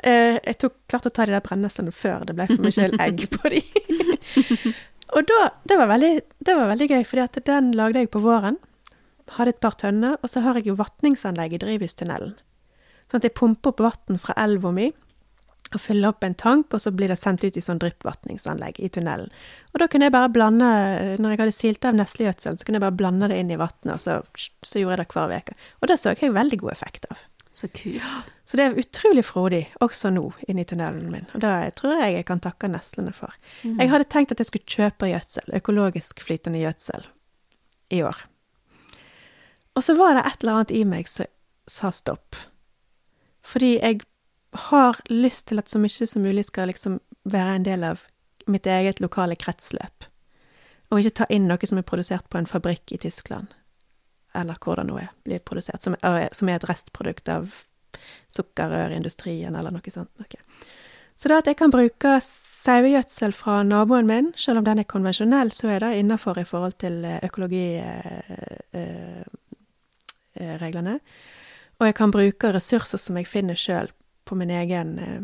Eh, 0.04 0.40
jeg 0.46 0.58
tok 0.60 0.74
klart 0.90 1.06
å 1.06 1.12
ta 1.14 1.26
de 1.26 1.32
der 1.32 1.42
brenneslene 1.42 1.92
før 1.92 2.24
det 2.26 2.36
ble 2.36 2.48
for 2.48 2.62
mye 2.62 3.00
egg 3.00 3.28
på 3.36 3.50
de. 3.50 3.62
og 5.16 5.26
da, 5.26 5.50
det 5.66 5.78
var, 5.78 5.88
veldig, 5.88 6.22
det 6.44 6.56
var 6.56 6.68
veldig 6.76 6.88
gøy, 6.90 7.04
for 7.06 7.42
den 7.46 7.72
lagde 7.74 8.00
jeg 8.00 8.12
på 8.12 8.22
våren. 8.22 8.58
Hadde 9.38 9.54
et 9.56 9.62
par 9.64 9.78
tønner, 9.80 10.18
og 10.22 10.30
så 10.30 10.44
har 10.44 10.60
jeg 10.60 10.68
jo 10.68 10.80
vatningsanlegg 10.80 11.56
i 11.56 11.62
drivhustunnelen. 11.64 12.36
Sånn 13.08 13.22
at 13.22 13.28
jeg 13.28 13.36
pumper 13.38 13.74
opp 13.74 13.84
vann 13.84 14.20
fra 14.22 14.36
elva 14.40 14.72
mi, 14.76 14.90
og 15.74 15.82
fyller 15.82 16.12
opp 16.12 16.24
en 16.26 16.36
tank, 16.38 16.74
og 16.76 16.82
så 16.84 16.92
blir 16.94 17.10
det 17.10 17.18
sendt 17.18 17.44
ut 17.46 17.58
i 17.58 17.64
sånn 17.64 17.80
dryppvatningsanlegg 17.82 18.80
i 18.84 18.90
tunnelen. 18.94 19.32
Og 19.74 19.82
da 19.82 19.88
kunne 19.90 20.08
jeg 20.08 20.14
bare 20.14 20.32
blande, 20.34 20.70
når 21.18 21.34
jeg 21.34 21.42
hadde 21.42 21.56
silt 21.56 21.88
av 21.90 21.98
neslegjødselen, 21.98 22.60
så 22.60 22.68
kunne 22.68 22.80
jeg 22.80 22.86
bare 22.86 23.00
blande 23.00 23.30
det 23.32 23.40
inn 23.42 23.54
i 23.54 23.60
vannet, 23.60 23.94
og 23.96 24.02
så, 24.02 24.20
så 24.62 24.82
gjorde 24.82 25.00
jeg 25.00 25.04
det 25.04 25.16
hver 25.16 25.34
uke. 25.34 25.58
Og 25.82 25.90
det 25.90 26.00
så 26.02 26.14
jeg 26.14 26.36
veldig 26.36 26.60
god 26.62 26.76
effekt 26.76 27.08
av. 27.10 27.24
Så 27.54 27.70
kult. 27.70 28.30
Så 28.50 28.58
det 28.58 28.66
er 28.66 28.80
utrolig 28.82 29.24
frodig, 29.26 29.64
også 29.82 30.10
nå, 30.14 30.26
inni 30.50 30.66
tunnelen 30.68 31.10
min. 31.14 31.28
Og 31.34 31.42
det 31.42 31.56
tror 31.80 32.00
jeg 32.02 32.18
jeg 32.18 32.28
kan 32.28 32.42
takke 32.44 32.70
neslene 32.70 33.14
for. 33.16 33.34
Jeg 33.64 33.92
hadde 33.92 34.10
tenkt 34.10 34.34
at 34.34 34.42
jeg 34.42 34.50
skulle 34.50 34.78
kjøpe 34.78 35.10
gjødsel, 35.10 35.54
økologisk 35.62 36.22
flytende 36.26 36.62
gjødsel, 36.62 37.06
i 37.94 38.02
år. 38.06 38.26
Og 39.76 39.84
så 39.84 39.96
var 39.98 40.16
det 40.16 40.26
et 40.28 40.44
eller 40.44 40.60
annet 40.60 40.72
i 40.72 40.84
meg 40.86 41.10
som 41.10 41.30
sa 41.70 41.92
stopp. 41.92 42.36
Fordi 43.44 43.78
jeg 43.80 44.02
har 44.70 45.00
lyst 45.10 45.48
til 45.50 45.60
at 45.60 45.70
så 45.70 45.82
mye 45.82 46.08
som 46.08 46.24
mulig 46.24 46.46
skal 46.46 46.70
liksom 46.70 47.00
være 47.24 47.56
en 47.58 47.66
del 47.66 47.84
av 47.88 48.06
mitt 48.46 48.68
eget 48.68 49.02
lokale 49.02 49.36
kretsløp. 49.40 50.08
Og 50.92 51.00
ikke 51.00 51.18
ta 51.24 51.28
inn 51.34 51.48
noe 51.50 51.68
som 51.68 51.80
er 51.80 51.88
produsert 51.88 52.30
på 52.30 52.38
en 52.38 52.50
fabrikk 52.50 52.94
i 52.94 53.02
Tyskland. 53.02 53.48
Eller 54.36 54.58
hvor 54.62 54.78
det 54.78 54.86
nå 54.90 55.00
blir 55.26 55.42
produsert. 55.42 55.82
Som 55.84 55.96
er, 56.02 56.28
som 56.34 56.50
er 56.50 56.60
et 56.60 56.70
restprodukt 56.70 57.30
av 57.30 57.64
sukkerrørindustrien, 58.34 59.56
eller 59.56 59.74
noe 59.74 59.94
sånt. 59.94 60.12
Noe. 60.20 60.44
Så 61.16 61.30
det 61.30 61.38
at 61.44 61.50
jeg 61.50 61.58
kan 61.60 61.74
bruke 61.74 62.16
sauegjødsel 62.26 63.36
fra 63.38 63.62
naboen 63.66 64.10
min, 64.10 64.32
selv 64.36 64.62
om 64.62 64.66
den 64.66 64.82
er 64.82 64.90
konvensjonell, 64.90 65.54
så 65.54 65.70
er 65.76 65.84
det 65.86 65.92
innafor 66.02 66.40
i 66.42 66.46
forhold 66.48 66.78
til 66.82 67.06
økologireglene. 70.36 71.00
Og 71.80 71.86
jeg 71.88 71.96
kan 71.96 72.12
bruke 72.12 72.54
ressurser 72.54 72.98
som 73.02 73.18
jeg 73.18 73.28
finner 73.28 73.56
sjøl 73.56 73.90
på 74.26 74.36
min 74.36 74.50
egen 74.50 75.00
eh, 75.00 75.22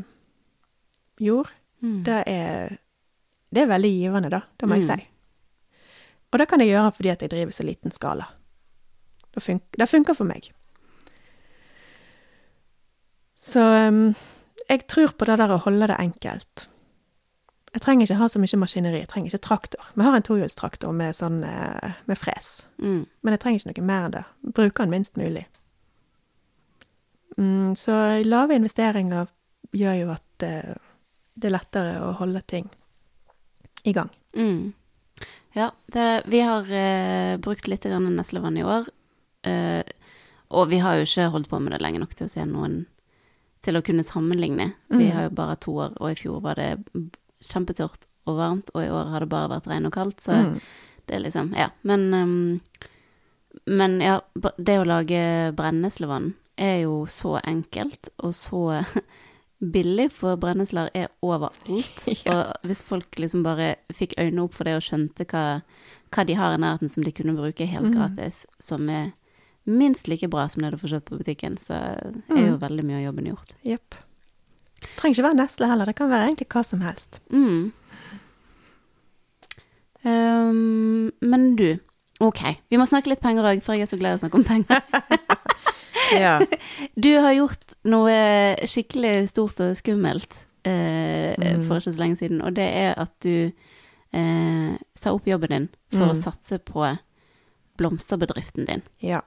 jord. 1.23 1.51
Mm. 1.81 2.03
Det 2.03 2.23
er, 2.27 2.77
det 3.53 3.61
er 3.63 3.67
veldig 3.71 3.91
givende, 3.93 4.29
da. 4.29 4.41
Det 4.59 4.67
må 4.69 4.75
jeg 4.75 4.85
Mm. 4.89 4.99
si. 4.99 5.07
Og 6.31 6.39
det 6.39 6.47
kan 6.47 6.59
jeg 6.59 6.69
gjøre 6.69 6.91
fordi 6.93 7.09
at 7.09 7.21
jeg 7.21 7.29
driver 7.31 7.51
så 7.51 7.63
liten 7.63 7.91
skala. 7.91 8.25
Det, 9.33 9.41
funker, 9.43 9.77
det 9.77 9.89
funker 9.89 10.13
for 10.13 10.25
meg. 10.25 10.51
Så 13.35 13.61
um, 13.87 14.13
jeg 14.69 14.87
tror 14.87 15.13
på 15.17 15.25
det 15.25 15.37
der 15.39 15.53
å 15.55 15.61
holde 15.63 15.87
det 15.87 15.97
enkelt. 15.99 16.67
Jeg 17.73 17.81
trenger 17.81 18.05
ikke 18.07 18.17
ha 18.17 18.27
så 18.27 18.39
mye 18.41 18.57
maskineri. 18.57 18.99
Jeg 19.03 19.07
trenger 19.11 19.29
ikke 19.29 19.45
traktor. 19.45 19.85
Vi 19.95 20.01
har 20.03 20.15
en 20.17 20.23
tohjulstraktor 20.25 20.91
med, 20.93 21.13
sånn, 21.15 21.43
eh, 21.43 21.91
med 22.07 22.17
fres, 22.17 22.63
Mm. 22.81 23.05
men 23.23 23.31
jeg 23.33 23.39
trenger 23.39 23.59
ikke 23.59 23.77
noe 23.81 23.85
mer 23.85 24.05
enn 24.07 24.11
det. 24.11 24.25
Bruker 24.53 24.83
den 24.85 24.89
minst 24.89 25.15
mulig. 25.17 25.45
Mm, 27.37 27.75
så 27.75 28.23
lave 28.25 28.55
investeringer 28.57 29.27
gjør 29.75 29.99
jo 30.01 30.09
at 30.15 30.43
eh, 30.43 30.75
det 31.39 31.49
er 31.49 31.55
lettere 31.55 31.99
å 32.03 32.13
holde 32.19 32.41
ting 32.49 32.69
i 33.87 33.93
gang. 33.95 34.09
Mm. 34.35 34.73
Ja, 35.55 35.69
det, 35.93 36.23
vi 36.29 36.41
har 36.45 36.67
eh, 36.71 37.37
brukt 37.41 37.67
litt 37.67 37.83
neslevann 37.85 38.57
i 38.57 38.63
år. 38.63 38.87
eh, 39.43 39.83
og 40.49 40.69
vi 40.69 40.79
har 40.81 40.95
jo 40.97 41.05
ikke 41.05 41.29
holdt 41.31 41.49
på 41.49 41.59
med 41.61 41.71
det 41.73 41.81
lenge 41.81 41.99
nok 42.01 42.15
til 42.15 42.25
å 42.25 42.29
se 42.29 42.41
noen 42.45 42.85
Til 43.61 43.75
å 43.75 43.81
kunne 43.83 44.03
sammenligne. 44.07 44.73
Vi 44.87 45.09
Mm. 45.09 45.11
har 45.11 45.23
jo 45.23 45.29
bare 45.35 45.55
to 45.59 45.71
år, 45.75 45.93
og 45.99 46.11
i 46.11 46.15
fjor 46.15 46.39
var 46.41 46.55
det 46.55 46.77
kjempetørt 47.43 48.05
og 48.27 48.37
varmt, 48.37 48.69
og 48.75 48.83
i 48.83 48.89
år 48.89 49.09
har 49.11 49.19
det 49.19 49.29
bare 49.29 49.49
vært 49.49 49.67
regn 49.71 49.85
og 49.85 49.93
kaldt, 49.93 50.19
så 50.21 50.33
Mm. 50.35 50.59
det 51.07 51.15
er 51.15 51.19
liksom 51.23 51.53
Ja. 51.55 51.69
Men, 51.83 52.13
um, 52.13 52.61
men 53.65 53.99
ja, 54.01 54.19
det 54.57 54.77
å 54.79 54.85
lage 54.85 55.53
brenneslevann 55.55 56.33
er 56.57 56.81
jo 56.83 57.05
så 57.05 57.39
enkelt, 57.43 58.09
og 58.19 58.33
så 58.33 58.85
billig, 59.59 60.11
for 60.11 60.37
brennesler 60.37 60.89
er 60.95 61.07
overalt. 61.23 62.05
Ja. 62.25 62.33
Og 62.33 62.53
hvis 62.67 62.81
folk 62.83 63.09
liksom 63.19 63.43
bare 63.43 63.75
fikk 63.93 64.13
øynene 64.17 64.43
opp 64.43 64.53
for 64.53 64.63
det 64.65 64.75
og 64.77 64.81
skjønte 64.85 65.25
hva, 65.25 65.61
hva 66.11 66.25
de 66.25 66.33
har 66.39 66.53
i 66.53 66.57
nærheten 66.61 66.89
som 66.91 67.03
de 67.03 67.11
kunne 67.11 67.35
bruke 67.35 67.65
helt 67.67 67.89
Mm. 67.91 67.95
gratis, 67.95 68.45
som 68.59 68.87
er 68.89 69.11
minst 69.65 70.07
like 70.07 70.27
bra 70.29 70.47
som 70.47 70.63
det 70.63 70.71
du 70.71 70.77
får 70.77 70.89
kjøpt 70.95 71.09
på 71.11 71.17
butikken, 71.19 71.57
så 71.57 71.73
er 71.75 72.11
Mm. 72.29 72.47
jo 72.47 72.57
veldig 72.57 72.83
mye 72.83 72.97
av 72.97 73.13
jobben 73.13 73.25
gjort. 73.27 73.97
Jepp. 74.79 74.89
Trenger 74.97 75.15
ikke 75.19 75.27
være 75.27 75.37
nesle 75.41 75.67
heller, 75.69 75.85
det 75.85 75.95
kan 75.95 76.09
være 76.09 76.27
egentlig 76.31 76.47
hva 76.53 76.63
som 76.65 76.81
helst. 76.81 77.19
Mm. 77.31 77.71
Um, 80.03 81.11
men 81.21 81.55
du, 81.59 81.77
ok, 82.23 82.39
vi 82.71 82.77
må 82.79 82.85
snakke 82.87 83.11
litt 83.11 83.21
penger 83.23 83.43
òg, 83.49 83.59
for 83.65 83.75
jeg 83.75 83.83
er 83.83 83.91
så 83.91 83.99
glad 83.99 84.15
i 84.15 84.19
å 84.19 84.23
snakke 84.25 84.39
om 84.41 84.47
penger. 84.47 84.83
Ja. 86.09 86.39
Du 86.97 87.11
har 87.21 87.35
gjort 87.37 87.75
noe 87.85 88.13
skikkelig 88.65 89.27
stort 89.29 89.59
og 89.61 89.75
skummelt 89.77 90.31
uh, 90.65 91.35
Mm. 91.37 91.61
for 91.67 91.77
ikke 91.77 91.93
så 91.93 92.01
lenge 92.01 92.17
siden, 92.17 92.39
og 92.41 92.55
det 92.57 92.65
er 92.65 92.95
at 92.97 93.11
du 93.21 93.51
uh, 94.17 94.71
sa 94.97 95.13
opp 95.13 95.27
jobben 95.29 95.53
din 95.53 95.67
for 95.93 96.07
Mm. 96.07 96.13
å 96.15 96.17
satse 96.17 96.57
på 96.65 96.87
blomsterbedriften 97.77 98.65
din. 98.65 98.81
ja. 99.05 99.21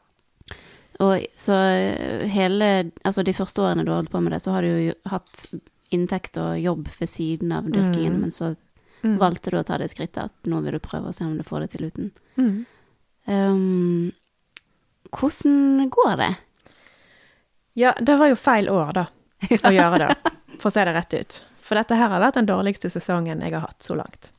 Og 1.03 1.24
så 1.36 1.55
eh, 1.57 2.24
hele 2.30 2.68
Altså 3.05 3.24
de 3.26 3.32
første 3.34 3.62
årene 3.64 3.84
du 3.84 3.90
holdt 3.94 4.11
på 4.12 4.20
med 4.22 4.32
det, 4.36 4.42
så 4.44 4.53
har 4.55 4.62
du 4.62 4.68
jo 4.70 4.92
hatt 5.11 5.46
inntekt 5.92 6.38
og 6.40 6.55
jobb 6.62 6.86
ved 6.98 7.09
siden 7.11 7.53
av 7.53 7.66
dyrkingen, 7.68 8.14
Mm. 8.16 8.20
men 8.26 8.30
så 8.32 8.55
Mm. 9.03 9.16
valgte 9.18 9.50
du 9.50 9.57
å 9.59 9.64
ta 9.66 9.76
det 9.82 9.88
skrittet 9.90 10.22
at 10.30 10.46
nå 10.46 10.61
vil 10.62 10.76
du 10.76 10.78
prøve 10.78 11.09
å 11.11 11.12
se 11.14 11.24
om 11.26 11.34
du 11.36 11.42
får 11.42 11.61
det 11.64 11.70
til 11.72 11.88
uten. 11.90 12.11
Mm. 12.38 12.66
Um, 13.26 14.12
hvordan 15.11 15.88
går 15.90 16.16
det? 16.20 16.28
Ja, 17.74 17.92
det 17.98 18.14
var 18.20 18.28
jo 18.30 18.36
feil 18.38 18.68
år, 18.70 18.92
da, 18.94 19.07
å 19.66 19.72
gjøre 19.74 19.98
det, 20.07 20.16
for 20.61 20.70
å 20.70 20.72
se 20.76 20.84
det 20.86 20.94
rett 20.94 21.14
ut. 21.18 21.40
For 21.62 21.74
dette 21.78 21.96
her 21.98 22.09
har 22.12 22.20
vært 22.22 22.38
den 22.38 22.46
dårligste 22.46 22.90
sesongen 22.92 23.42
jeg 23.42 23.53
har 23.57 23.64
hatt 23.66 23.82
så 23.82 23.96
langt. 23.98 24.30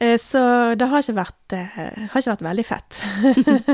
Eh, 0.00 0.16
Så 0.18 0.40
det 0.80 0.88
har 0.88 1.02
ikke 1.02 1.18
vært, 1.18 1.52
eh, 1.52 2.08
har 2.10 2.20
ikke 2.22 2.32
vært 2.32 2.46
veldig 2.48 2.66
fett. 2.66 3.00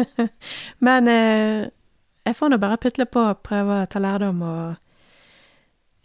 Men 0.87 1.09
eh, 1.09 1.69
jeg 2.27 2.37
får 2.37 2.51
nå 2.51 2.59
bare 2.59 2.81
putle 2.83 3.07
på 3.07 3.23
og 3.31 3.43
prøve 3.47 3.83
å 3.83 3.87
ta 3.91 4.03
lærdom 4.03 4.43
og 4.43 4.77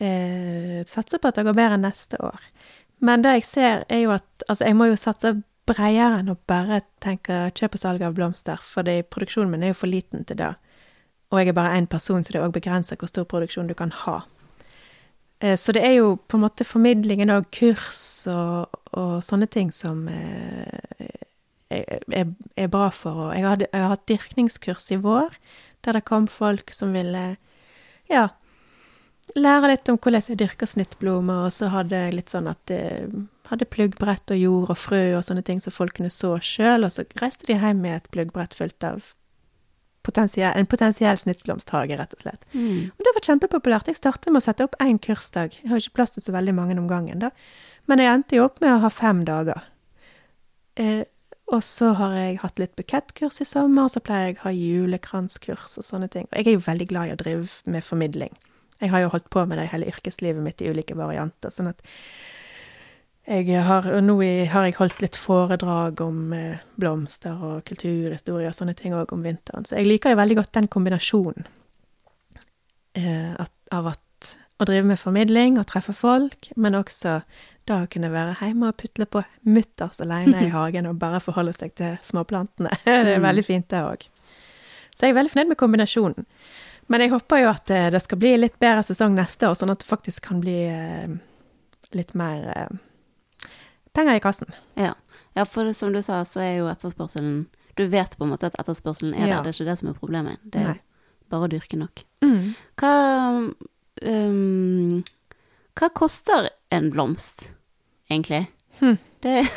eh, 0.01 0.81
satse 0.85 1.17
på 1.17 1.27
at 1.31 1.39
det 1.39 1.45
går 1.47 1.57
bedre 1.57 1.79
neste 1.81 2.19
år. 2.21 2.43
Men 3.01 3.23
det 3.25 3.39
jeg 3.39 3.47
ser, 3.49 3.85
er 3.89 4.03
jo 4.03 4.11
at 4.13 4.45
altså, 4.47 4.65
jeg 4.67 4.77
må 4.77 4.91
jo 4.91 4.99
satse 4.99 5.33
bredere 5.65 6.19
enn 6.21 6.29
å 6.33 6.37
bare 6.49 6.81
tenke 7.01 7.47
kjøp 7.57 7.77
og 7.77 7.81
salg 7.81 8.03
av 8.05 8.13
blomster, 8.17 8.61
for 8.61 8.85
produksjonen 8.85 9.51
min 9.55 9.63
er 9.65 9.73
jo 9.73 9.79
for 9.81 9.89
liten 9.89 10.25
til 10.25 10.37
det. 10.37 10.51
Og 11.31 11.39
jeg 11.39 11.49
er 11.49 11.57
bare 11.57 11.77
én 11.79 11.87
person, 11.89 12.23
så 12.23 12.33
det 12.33 12.41
er 12.41 12.45
òg 12.45 12.53
begrensa 12.53 12.97
hvor 12.99 13.09
stor 13.09 13.25
produksjon 13.29 13.69
du 13.69 13.73
kan 13.77 13.93
ha. 14.03 14.19
Eh, 15.41 15.57
Så 15.57 15.73
det 15.73 15.81
er 15.85 15.95
jo 15.99 16.15
på 16.29 16.37
en 16.37 16.43
måte 16.45 16.65
formidlingen 16.67 17.31
av 17.33 17.47
kurs 17.53 18.01
og, 18.29 18.69
og 18.93 19.21
sånne 19.25 19.47
ting 19.49 19.71
som 19.73 20.03
eh, 20.07 21.15
er, 21.71 22.01
er- 22.11 22.35
er 22.57 22.67
bra 22.71 22.89
for. 22.93 23.27
Og 23.29 23.33
jeg, 23.35 23.65
jeg 23.71 23.81
har 23.81 23.93
hatt 23.95 24.05
dyrkningskurs 24.11 24.91
i 24.93 24.99
vår, 25.01 25.33
der 25.85 25.97
det 25.97 26.05
kom 26.05 26.27
folk 26.29 26.71
som 26.75 26.93
ville 26.93 27.23
ja, 28.11 28.27
lære 29.39 29.71
litt 29.71 29.89
om 29.89 29.97
hvordan 29.97 30.21
jeg 30.29 30.39
dyrker 30.43 30.67
snittblomer, 30.69 31.45
og 31.47 31.55
så 31.55 31.69
hadde 31.73 31.95
jeg 32.05 32.17
litt 32.19 32.33
sånn 32.33 32.49
at 32.51 32.73
eh, 32.75 33.07
hadde 33.51 33.67
pluggbrett 33.71 34.31
og 34.35 34.37
jord 34.39 34.69
og 34.75 34.77
frø 34.79 35.01
og 35.17 35.23
sånne 35.25 35.43
ting 35.47 35.59
som 35.63 35.73
folk 35.73 35.95
kunne 35.97 36.11
så 36.13 36.35
sjøl, 36.43 36.85
og 36.87 36.93
så 36.93 37.07
reiste 37.21 37.47
de 37.49 37.57
hjem 37.59 37.81
med 37.83 37.97
et 37.97 38.11
pluggbrett 38.13 38.53
fullt 38.55 38.83
av 38.87 39.01
potensiell, 40.05 40.51
en 40.57 40.69
potensiell 40.69 41.17
snittblomsthage, 41.21 41.97
rett 41.99 42.15
og 42.17 42.23
slett. 42.23 42.45
Mm. 42.53 42.89
Og 42.91 43.05
det 43.05 43.13
var 43.17 43.25
kjempepopulært. 43.27 43.91
Jeg 43.91 43.99
startet 43.99 44.31
med 44.31 44.41
å 44.41 44.45
sette 44.47 44.67
opp 44.67 44.77
én 44.83 44.99
kursdag. 45.01 45.57
Jeg 45.61 45.71
har 45.71 45.81
ikke 45.81 45.97
plass 45.99 46.15
til 46.15 46.25
så 46.25 46.35
veldig 46.35 46.55
mange 46.57 46.77
om 46.79 46.89
gangen, 46.89 47.21
da. 47.23 47.31
Men 47.89 48.03
jeg 48.03 48.13
endte 48.13 48.37
jo 48.37 48.45
opp 48.49 48.61
med 48.63 48.75
å 48.75 48.81
ha 48.85 48.91
fem 48.93 49.23
dager. 49.27 49.65
Eh, 50.79 51.03
og 51.51 51.63
så 51.67 51.91
har 51.99 52.13
jeg 52.15 52.39
hatt 52.45 52.61
litt 52.61 52.77
bukettkurs 52.79 53.41
i 53.43 53.47
sommer, 53.47 53.87
og 53.87 53.93
så 53.93 54.03
pleier 54.03 54.31
jeg 54.31 54.39
å 54.39 54.45
ha 54.45 54.53
julekranskurs 54.55 55.75
og 55.81 55.85
sånne 55.87 56.07
ting. 56.11 56.29
Og 56.29 56.39
jeg 56.39 56.47
er 56.47 56.55
jo 56.55 56.67
veldig 56.67 56.87
glad 56.87 57.09
i 57.09 57.15
å 57.15 57.19
drive 57.19 57.73
med 57.73 57.83
formidling. 57.83 58.37
Jeg 58.81 58.93
har 58.93 59.03
jo 59.03 59.11
holdt 59.13 59.29
på 59.33 59.43
med 59.45 59.59
det 59.59 59.67
hele 59.73 59.89
yrkeslivet 59.91 60.41
mitt 60.41 60.63
i 60.63 60.71
ulike 60.71 60.95
varianter, 60.97 61.53
sånn 61.53 61.69
at 61.73 61.83
Jeg 63.27 63.63
har, 63.63 63.85
og 63.85 64.01
nå 64.03 64.15
har 64.49 64.65
jeg 64.65 64.75
holdt 64.79 65.01
litt 65.03 65.15
foredrag 65.15 66.01
om 66.01 66.31
eh, 66.33 66.57
blomster 66.81 67.37
og 67.37 67.61
kulturhistorie 67.69 68.49
og 68.49 68.55
sånne 68.57 68.73
ting 68.75 68.95
òg 68.97 69.13
om 69.13 69.21
vinteren. 69.23 69.65
Så 69.69 69.77
jeg 69.77 69.87
liker 69.87 70.15
jo 70.15 70.17
veldig 70.19 70.37
godt 70.41 70.53
den 70.57 70.67
kombinasjonen 70.73 71.45
eh, 72.97 73.33
at, 73.39 73.51
av 73.71 73.91
at 73.93 74.31
å 74.61 74.65
drive 74.67 74.85
med 74.91 74.99
formidling 75.01 75.55
og 75.57 75.65
treffe 75.69 75.93
folk, 75.97 76.51
men 76.57 76.75
også 76.77 77.19
da 77.69 77.79
å 77.83 77.87
kunne 77.89 78.11
være 78.13 78.35
hjemme 78.41 78.69
og 78.69 78.77
putle 78.81 79.07
på 79.09 79.23
mutters 79.49 80.01
aleine 80.03 80.43
i 80.45 80.51
hagen 80.57 80.89
og 80.89 80.99
bare 81.01 81.21
forholde 81.23 81.53
seg 81.57 81.73
til 81.77 81.95
småplantene. 82.05 82.73
det 82.85 82.97
er 83.15 83.15
Mm. 83.21 83.25
veldig 83.29 83.45
fint, 83.47 83.69
det 83.69 83.81
òg. 83.85 84.05
Så 84.95 85.05
jeg 85.07 85.13
er 85.13 85.19
veldig 85.21 85.31
fornøyd 85.33 85.53
med 85.53 85.57
kombinasjonen. 85.61 86.25
Men 86.91 87.01
jeg 87.05 87.13
håper 87.13 87.41
jo 87.45 87.49
at 87.53 87.69
eh, 87.71 87.89
det 87.93 88.01
skal 88.03 88.19
bli 88.21 88.33
litt 88.41 88.57
bedre 88.59 88.83
sesong 88.83 89.13
neste 89.15 89.47
år, 89.47 89.55
sånn 89.55 89.71
at 89.73 89.79
det 89.85 89.87
faktisk 89.89 90.25
kan 90.27 90.41
bli 90.43 90.57
eh, 90.67 91.09
litt 91.95 92.13
mer 92.17 92.49
eh, 92.53 92.79
penger 93.93 94.15
i 94.15 94.23
kassen. 94.23 94.47
Ja. 94.79 94.93
ja, 95.35 95.43
for 95.43 95.71
som 95.73 95.93
du 95.93 96.01
sa, 96.01 96.21
så 96.27 96.39
er 96.43 96.53
jo 96.61 96.69
etterspørselen 96.71 97.47
Du 97.77 97.85
vet 97.87 98.17
på 98.17 98.25
en 98.25 98.31
måte 98.33 98.45
at 98.51 98.55
etterspørselen 98.59 99.13
er 99.15 99.27
Ja. 99.27 99.35
der, 99.37 99.43
det 99.43 99.51
er 99.53 99.57
ikke 99.63 99.69
det 99.71 99.77
som 99.79 99.89
er 99.89 99.93
problemet. 99.99 100.37
Det 100.43 100.61
er 100.61 100.67
Nei. 100.73 100.79
bare 101.31 101.47
å 101.47 101.51
dyrke 101.51 101.77
nok. 101.79 102.03
Mm. 102.21 102.53
Hva 102.79 102.93
um, 104.05 105.03
Hva 105.79 105.89
koster 105.95 106.49
en 106.71 106.89
blomst, 106.91 107.51
egentlig? 108.09 108.47
Hm. 108.81 108.97
Det 109.23 109.37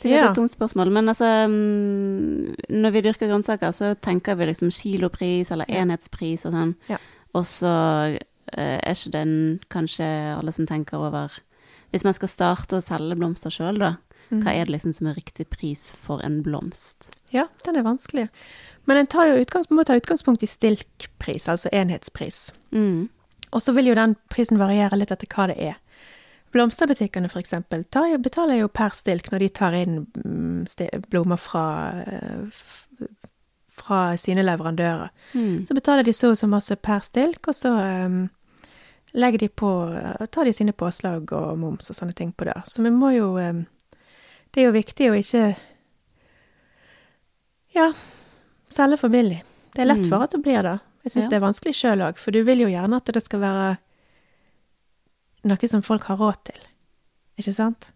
Sikkert 0.00 0.16
Ja. 0.16 0.30
et 0.30 0.36
dumt 0.36 0.50
spørsmål, 0.50 0.90
men 0.92 1.08
altså 1.08 1.26
um, 1.44 2.54
Når 2.70 2.90
vi 2.94 3.00
dyrker 3.04 3.28
grønnsaker, 3.28 3.70
så 3.70 3.94
tenker 4.00 4.34
vi 4.38 4.46
liksom 4.48 4.70
kilopris 4.72 5.50
eller 5.52 5.68
enhetspris 5.68 6.46
og 6.48 6.52
sånn. 6.54 6.74
Ja. 6.88 6.96
Og 7.34 7.44
så 7.46 7.68
eh, 8.56 8.78
er 8.80 8.94
ikke 8.96 9.12
den 9.12 9.60
kanskje 9.70 10.06
alle 10.38 10.52
som 10.52 10.66
tenker 10.66 10.98
over 10.98 11.36
Hvis 11.90 12.04
man 12.06 12.14
skal 12.14 12.28
starte 12.30 12.78
å 12.78 12.84
selge 12.84 13.16
blomster 13.18 13.50
sjøl, 13.50 13.78
da, 13.78 13.96
Mm. 14.30 14.44
hva 14.44 14.52
er 14.54 14.64
det 14.64 14.72
liksom 14.76 14.92
som 14.94 15.08
er 15.10 15.14
riktig 15.14 15.48
pris 15.50 15.90
for 15.90 16.20
en 16.22 16.42
blomst? 16.42 17.10
Ja, 17.34 17.48
den 17.64 17.76
er 17.76 17.82
vanskelig. 17.82 18.28
Men 18.86 18.96
en 18.96 19.06
tar 19.06 19.26
jo 19.26 19.40
utgangs, 19.42 19.70
må 19.70 19.84
ta 19.84 19.96
utgangspunkt 19.98 20.42
i 20.42 20.46
stilkpris, 20.46 21.48
altså 21.48 21.68
enhetspris. 21.72 22.52
Mm. 22.70 23.08
Og 23.52 23.60
så 23.62 23.74
vil 23.74 23.90
jo 23.90 23.94
den 23.98 24.14
prisen 24.30 24.58
variere 24.58 24.96
litt 24.98 25.10
etter 25.10 25.26
hva 25.26 25.48
det 25.50 25.58
er. 25.58 25.76
Blomsterbutikkene 26.54 27.30
eksempel 27.42 27.84
betaler 28.22 28.60
jo 28.60 28.68
per 28.68 28.94
stilk 28.94 29.30
når 29.30 29.38
de 29.38 29.48
tar 29.48 29.72
inn 29.78 30.06
mm, 30.14 30.66
blomster 31.10 31.36
fra, 31.38 31.64
eh, 32.06 33.06
fra 33.78 34.16
sine 34.18 34.42
leverandører. 34.46 35.10
Mm. 35.34 35.66
Så 35.66 35.74
betaler 35.74 36.06
de 36.06 36.14
så 36.14 36.30
og 36.30 36.38
så 36.38 36.48
masse 36.50 36.76
per 36.76 37.00
stilk, 37.06 37.48
og 37.48 37.54
så 37.54 37.74
eh, 37.78 38.28
legger 39.12 39.38
de 39.38 39.48
på 39.48 39.70
eh, 39.94 40.26
Tar 40.26 40.44
de 40.44 40.52
sine 40.52 40.72
påslag 40.72 41.32
og 41.32 41.58
moms 41.58 41.90
og 41.90 41.96
sånne 41.96 42.14
ting 42.14 42.32
på 42.32 42.44
det. 42.46 42.56
Så 42.66 42.82
vi 42.84 42.90
må 42.94 43.10
jo 43.16 43.32
eh, 43.38 43.62
Det 44.54 44.62
er 44.62 44.68
jo 44.70 44.76
viktig 44.76 45.10
å 45.10 45.18
ikke 45.18 45.56
Ja, 47.74 47.92
selge 48.68 48.96
for 48.98 49.08
billig. 49.12 49.42
Det 49.74 49.82
er 49.82 49.86
lett 49.92 49.98
Mm. 50.02 50.08
for 50.10 50.22
at 50.24 50.30
det 50.34 50.42
blir 50.42 50.62
det. 50.62 50.80
Jeg 51.04 51.12
syns 51.12 51.24
Ja. 51.24 51.28
det 51.30 51.36
er 51.36 51.46
vanskelig 51.46 51.74
sjøl 51.74 52.02
òg, 52.02 52.18
for 52.18 52.30
du 52.32 52.42
vil 52.44 52.58
jo 52.60 52.66
gjerne 52.68 52.96
at 52.96 53.04
det 53.04 53.22
skal 53.22 53.40
være 53.40 53.78
noe 55.44 55.68
som 55.68 55.82
folk 55.82 56.02
har 56.04 56.16
råd 56.18 56.44
til. 56.44 56.58
Ikke 57.38 57.54
sant? 57.54 57.92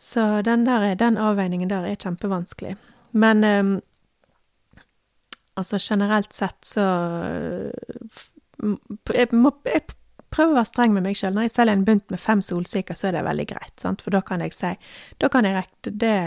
Så 0.00 0.42
den, 0.42 0.64
der, 0.64 0.94
den 0.96 1.16
avveiningen 1.16 1.68
der 1.70 1.84
er 1.86 1.94
kjempevanskelig. 1.96 2.76
Men 3.12 3.44
um, 3.44 3.80
altså 5.56 5.78
generelt 5.78 6.32
sett 6.34 6.58
så 6.66 6.80
jeg, 9.14 9.28
må, 9.32 9.52
jeg 9.64 9.86
prøver 10.32 10.54
å 10.54 10.58
være 10.60 10.70
streng 10.70 10.94
med 10.96 11.06
meg 11.06 11.18
sjøl. 11.18 11.34
Når 11.36 11.48
jeg 11.48 11.54
selger 11.54 11.76
en 11.76 11.86
bunt 11.86 12.12
med 12.12 12.20
fem 12.20 12.42
solsikker, 12.44 12.98
så 12.98 13.08
er 13.08 13.16
det 13.16 13.24
veldig 13.26 13.48
greit. 13.52 13.74
Sant? 13.80 14.04
For 14.04 14.14
da 14.14 14.22
kan 14.26 14.44
jeg 14.44 14.54
si 14.56 14.74
Da 15.20 15.28
kan 15.32 15.46
jeg 15.46 15.58
rekke 15.58 15.92
det 15.92 16.18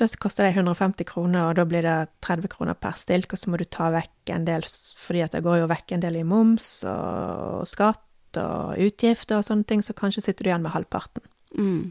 Da 0.00 0.08
koster 0.20 0.46
det 0.46 0.54
150 0.56 1.04
kroner, 1.04 1.50
og 1.50 1.58
da 1.58 1.66
blir 1.68 1.84
det 1.84 1.96
30 2.24 2.48
kroner 2.48 2.74
per 2.74 2.96
stilk, 2.96 3.34
og 3.34 3.38
så 3.38 3.50
må 3.52 3.60
du 3.60 3.66
ta 3.68 3.90
vekk 3.92 4.32
en 4.32 4.46
del, 4.46 4.64
fordi 4.96 5.20
at 5.26 5.36
det 5.36 5.42
går 5.44 5.60
jo 5.60 5.68
vekk 5.68 5.92
en 5.92 6.04
del 6.06 6.16
i 6.16 6.24
moms 6.24 6.70
og 6.88 7.66
skatt 7.68 8.40
og 8.40 8.80
utgifter 8.80 9.36
og 9.36 9.44
sånne 9.44 9.68
ting, 9.68 9.84
så 9.84 9.92
kanskje 9.92 10.24
sitter 10.24 10.46
du 10.46 10.48
igjen 10.48 10.64
med 10.64 10.72
halvparten. 10.72 11.26
Mm. 11.52 11.90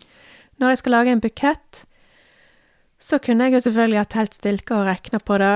Når 0.57 0.73
jeg 0.73 0.81
skal 0.81 0.95
lage 0.97 1.13
en 1.13 1.21
bukett, 1.21 1.83
så 2.99 3.19
kunne 3.21 3.45
jeg 3.45 3.59
jo 3.59 3.63
selvfølgelig 3.67 4.01
ha 4.01 4.07
telt 4.09 4.35
stilker 4.39 4.81
og 4.81 4.89
regna 4.89 5.21
på 5.21 5.37
det, 5.37 5.53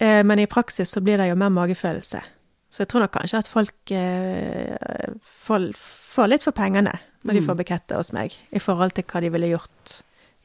eh, 0.00 0.22
men 0.24 0.40
i 0.40 0.48
praksis 0.50 0.96
så 0.96 1.04
blir 1.04 1.20
det 1.20 1.28
jo 1.28 1.38
mer 1.38 1.52
magefølelse. 1.52 2.22
Så 2.70 2.84
jeg 2.84 2.88
tror 2.92 3.02
nok 3.04 3.12
kanskje 3.16 3.38
at 3.42 3.48
folk 3.50 3.90
eh, 3.90 5.14
får, 5.44 5.70
får 6.14 6.28
litt 6.30 6.44
for 6.46 6.54
pengene 6.56 6.92
når 7.24 7.34
de 7.36 7.40
Mm. 7.42 7.46
får 7.50 7.56
buketter 7.58 7.96
hos 8.00 8.12
meg, 8.16 8.32
i 8.54 8.58
forhold 8.62 8.94
til 8.96 9.04
hva 9.04 9.20
de 9.20 9.28
ville 9.34 9.50
gjort 9.50 9.96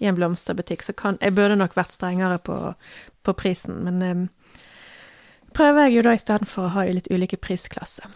i 0.03 0.07
en 0.09 0.15
blomsterbutikk. 0.17 0.81
Så 0.83 0.91
kan, 0.97 1.17
jeg 1.21 1.35
burde 1.37 1.55
nok 1.55 1.75
vært 1.77 1.93
strengere 1.95 2.37
på, 2.43 2.57
på 3.23 3.33
prisen, 3.39 3.77
men 3.85 4.01
eh, 4.03 4.25
prøver 5.55 5.85
jeg 5.87 5.95
jo 5.95 6.01
da 6.09 6.15
i 6.17 6.19
stedet 6.19 6.47
for 6.51 6.67
å 6.67 6.73
ha 6.75 6.83
litt 6.89 7.07
ulike 7.13 7.37
prisklasser. 7.39 8.09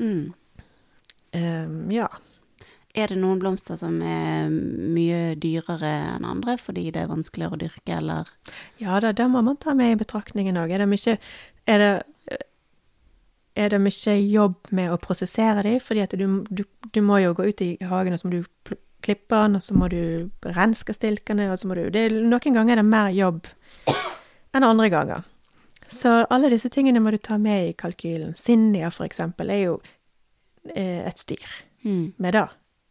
Mm. 0.00 0.32
Eh, 1.36 1.68
ja. 1.92 2.08
Er 2.96 3.12
det 3.12 3.18
noen 3.20 3.38
blomster 3.42 3.76
som 3.76 3.98
er 4.02 4.48
mye 4.50 5.34
dyrere 5.38 5.90
enn 6.16 6.24
andre 6.26 6.56
fordi 6.58 6.86
det 6.94 7.02
er 7.04 7.10
vanskeligere 7.12 7.58
å 7.58 7.60
dyrke, 7.60 7.98
eller 7.98 8.30
Ja 8.80 8.96
da, 9.04 9.12
det 9.12 9.26
må 9.30 9.42
man 9.44 9.58
ta 9.60 9.74
med 9.76 9.92
i 9.92 9.98
betraktningen 10.00 10.56
òg. 10.56 10.72
Er 10.72 10.82
det 10.82 10.88
mye 10.88 11.18
er 11.68 11.78
det, 11.84 11.92
er 13.58 13.72
det 13.74 13.80
mye 13.82 14.14
jobb 14.22 14.70
med 14.74 14.92
å 14.92 15.00
prosessere 15.02 15.64
dem, 15.66 15.80
Fordi 15.82 16.04
at 16.04 16.14
du, 16.18 16.26
du, 16.50 16.64
du 16.94 17.00
må 17.02 17.18
jo 17.22 17.34
gå 17.34 17.48
ut 17.50 17.64
i 17.64 17.72
hagen, 17.82 18.14
og 18.14 18.20
så 18.20 18.28
må 18.28 18.36
du 18.38 18.76
klippe 19.04 19.34
den, 19.34 19.56
og 19.58 19.62
så 19.62 19.74
må 19.78 19.88
du 19.92 20.30
renske 20.42 20.94
stilkene, 20.94 21.50
og 21.52 21.58
så 21.58 21.70
må 21.70 21.78
du 21.78 21.88
det, 21.94 22.08
Noen 22.12 22.54
ganger 22.54 22.76
er 22.76 22.82
det 22.82 22.88
mer 22.88 23.10
jobb 23.14 23.46
enn 24.56 24.66
andre 24.66 24.88
ganger. 24.92 25.26
Så 25.88 26.10
alle 26.28 26.50
disse 26.52 26.68
tingene 26.72 27.00
må 27.00 27.12
du 27.14 27.18
ta 27.22 27.38
med 27.40 27.70
i 27.70 27.76
kalkylen. 27.76 28.34
Sinja, 28.36 28.90
for 28.92 29.06
eksempel, 29.06 29.50
er 29.50 29.62
jo 29.62 29.76
eh, 30.74 31.04
et 31.08 31.20
styr 31.20 31.52
mm. 31.84 32.18
med 32.20 32.34
det. 32.36 32.48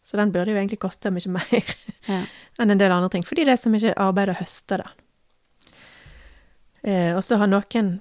Så 0.07 0.17
den 0.17 0.31
burde 0.31 0.53
jo 0.53 0.57
egentlig 0.57 0.79
koste 0.81 1.11
mye 1.13 1.33
mer 1.35 1.75
Ja. 2.07 2.23
enn 2.61 2.71
en 2.73 2.79
del 2.79 2.93
andre 2.95 3.11
ting, 3.13 3.25
fordi 3.27 3.43
det 3.45 3.53
er 3.53 3.61
så 3.61 3.69
mye 3.69 3.93
arbeid 4.01 4.31
å 4.31 4.37
høste 4.39 4.79
da. 4.81 4.87
Eh, 6.81 7.11
og 7.13 7.21
så 7.25 7.37
har 7.37 7.51
noen 7.51 7.97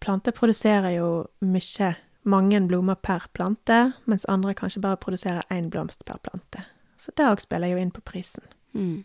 planter 0.00 0.34
produserer 0.34 0.96
jo 0.96 1.10
mye, 1.44 1.92
mange 2.22 2.60
blomster 2.68 3.00
per 3.02 3.26
plante, 3.32 3.92
mens 4.04 4.26
andre 4.28 4.54
kanskje 4.54 4.82
bare 4.82 5.00
produserer 5.00 5.42
én 5.50 5.70
blomst 5.70 6.04
per 6.04 6.18
plante. 6.22 6.64
Så 6.96 7.12
det 7.16 7.24
òg 7.24 7.40
spiller 7.40 7.72
jo 7.72 7.80
inn 7.80 7.90
på 7.90 8.02
prisen. 8.04 8.44
Mm. 8.72 9.04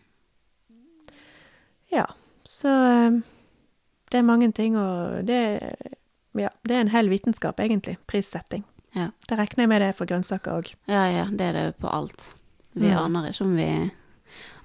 Ja, 1.92 2.04
så 2.44 2.68
eh, 2.68 3.20
det 4.10 4.18
er 4.18 4.26
mange 4.26 4.52
ting, 4.52 4.76
og 4.78 5.26
det, 5.26 5.40
ja, 6.36 6.50
det 6.62 6.76
er 6.76 6.80
en 6.84 6.92
hel 6.92 7.08
vitenskap, 7.08 7.60
egentlig, 7.60 7.96
prissetting. 8.06 8.66
Ja. 8.96 9.10
Det 9.28 9.38
regner 9.38 9.64
jeg 9.64 9.68
med 9.68 9.82
det 9.84 9.94
for 9.96 10.08
grønnsaker 10.08 10.60
òg. 10.60 10.74
ja, 10.88 11.06
ja, 11.12 11.28
det 11.30 11.50
er 11.50 11.56
det 11.56 11.66
på 11.80 11.88
alt. 11.88 12.34
Vi 12.76 12.90
ja. 12.90 13.00
aner 13.04 13.30
ikke 13.30 13.44
om 13.44 13.56
vi 13.56 13.70